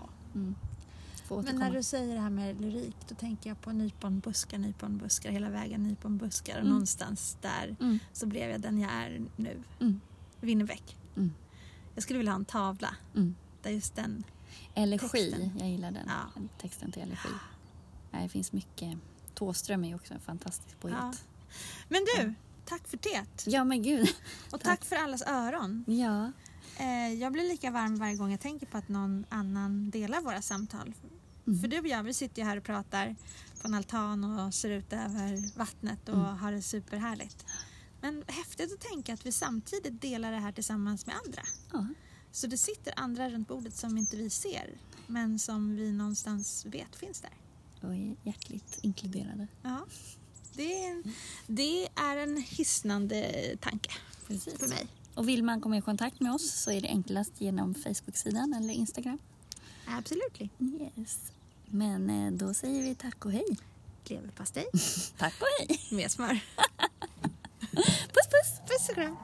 Ja. 1.29 1.35
Mm. 1.35 1.35
Får 1.35 1.35
Men 1.35 1.45
återkomma. 1.45 1.65
när 1.69 1.75
du 1.77 1.83
säger 1.83 2.15
det 2.15 2.21
här 2.21 2.29
med 2.29 2.61
lyrik, 2.61 2.95
då 3.09 3.15
tänker 3.15 3.49
jag 3.49 3.61
på 3.61 3.71
nyponbuskar, 3.71 4.57
nyponbuskar, 4.57 5.31
hela 5.31 5.49
vägen 5.49 5.83
nyponbuskar. 5.83 6.53
Och 6.53 6.59
Mm. 6.59 6.69
någonstans 6.71 7.37
där 7.41 7.75
Mm. 7.79 7.99
så 8.13 8.25
blev 8.25 8.49
jag 8.49 8.61
den 8.61 8.79
jag 8.79 8.91
är 8.91 9.21
nu. 9.35 9.61
Mm. 9.79 10.01
Winnerbäck. 10.41 10.97
Mm. 11.15 11.33
Jag 11.93 12.03
skulle 12.03 12.17
vilja 12.19 12.31
ha 12.31 12.39
en 12.39 12.45
tavla 12.45 12.95
Mm. 13.15 13.35
där 13.61 13.71
just 13.71 13.95
den... 13.95 14.23
Elegi, 14.75 15.07
Texten. 15.09 15.51
jag 15.59 15.69
gillar 15.69 15.91
den. 15.91 16.07
Ja. 16.07 16.41
Texten 16.61 16.91
till 16.91 17.01
Elegi. 17.01 17.29
Nej, 18.11 18.23
det 18.23 18.29
finns 18.29 18.51
mycket. 18.53 18.97
Thåström 19.33 19.83
är 19.83 19.87
ju 19.87 19.95
också 19.95 20.13
en 20.13 20.19
fantastisk 20.19 20.79
poet. 20.79 20.95
Ja. 20.99 21.11
Ja, 21.11 21.13
Men 21.89 22.01
du, 22.05 22.33
tack 22.65 22.87
för 22.87 22.99
det. 23.01 23.63
men 23.63 23.81
gud. 23.81 24.07
Och 24.51 24.61
tack 24.61 24.85
för 24.85 24.95
allas 24.95 25.21
öron. 25.27 25.83
Ja. 25.87 26.31
Eh, 26.79 27.13
jag 27.13 27.33
blir 27.33 27.43
lika 27.49 27.71
varm 27.71 27.95
varje 27.95 28.15
gång 28.15 28.31
jag 28.31 28.39
tänker 28.39 28.65
på 28.65 28.77
att 28.77 28.87
någon 28.89 29.25
annan 29.29 29.89
delar 29.89 30.21
våra 30.21 30.41
samtal. 30.41 30.93
Mm. 31.47 31.59
För 31.61 31.67
du 31.67 31.79
och 31.79 31.87
jag, 31.87 32.03
vi 32.03 32.13
sitter 32.13 32.41
ju 32.41 32.47
här 32.47 32.57
och 32.57 32.63
pratar 32.63 33.15
på 33.61 33.67
en 33.67 33.73
altan 33.73 34.23
och 34.39 34.53
ser 34.53 34.69
ut 34.69 34.93
över 34.93 35.57
vattnet 35.57 36.09
och 36.09 36.15
Mm. 36.15 36.37
har 36.37 36.51
det 36.51 36.61
superhärligt. 36.61 37.45
Men 38.01 38.23
häftigt 38.27 38.73
att 38.73 38.79
tänka 38.81 39.13
att 39.13 39.25
vi 39.25 39.31
samtidigt 39.31 40.01
delar 40.01 40.31
det 40.31 40.39
här 40.39 40.51
tillsammans 40.51 41.05
med 41.05 41.15
andra. 41.25 41.41
ja. 41.73 41.87
Så 42.31 42.47
det 42.47 42.57
sitter 42.57 42.93
andra 42.99 43.29
runt 43.29 43.47
bordet 43.47 43.75
som 43.75 43.97
inte 43.97 44.17
vi 44.17 44.29
ser, 44.29 44.69
men 45.07 45.39
som 45.39 45.75
vi 45.75 45.91
någonstans 45.91 46.65
vet 46.65 46.95
finns 46.95 47.21
där. 47.21 47.31
Och 47.81 47.93
är 47.95 48.15
hjärtligt 48.23 48.79
inkluderade. 48.81 49.47
Ja. 49.61 49.85
Det 50.53 50.83
är, 50.85 50.91
en, 50.91 51.03
det 51.47 51.87
är 51.87 52.17
en 52.17 52.37
hisnande 52.37 53.31
tanke 53.61 53.89
Precis. 54.27 54.53
för 54.59 54.67
mig. 54.67 54.87
Och 55.15 55.27
vill 55.29 55.43
man 55.43 55.61
komma 55.61 55.77
i 55.77 55.81
kontakt 55.81 56.19
med 56.19 56.33
oss 56.33 56.51
så 56.51 56.71
är 56.71 56.81
det 56.81 56.87
enklast 56.87 57.41
genom 57.41 57.73
Facebook-sidan 57.75 58.53
eller 58.53 58.73
Instagram. 58.73 59.17
Absolut. 59.85 60.41
Yes. 60.97 61.31
Men 61.67 62.09
eh, 62.09 62.31
då 62.31 62.53
säger 62.53 62.83
vi 62.83 62.95
tack 62.95 63.25
och 63.25 63.31
hej. 63.31 63.57
Leverpastej 64.03 64.65
Tack 65.17 65.33
och 65.41 65.47
hej. 65.59 65.79
med 65.91 66.11
smör. 66.11 66.39
Puss 68.13 68.27
puss! 68.27 68.59
Puss 68.67 68.89
och 68.89 68.95
kram. 68.95 69.17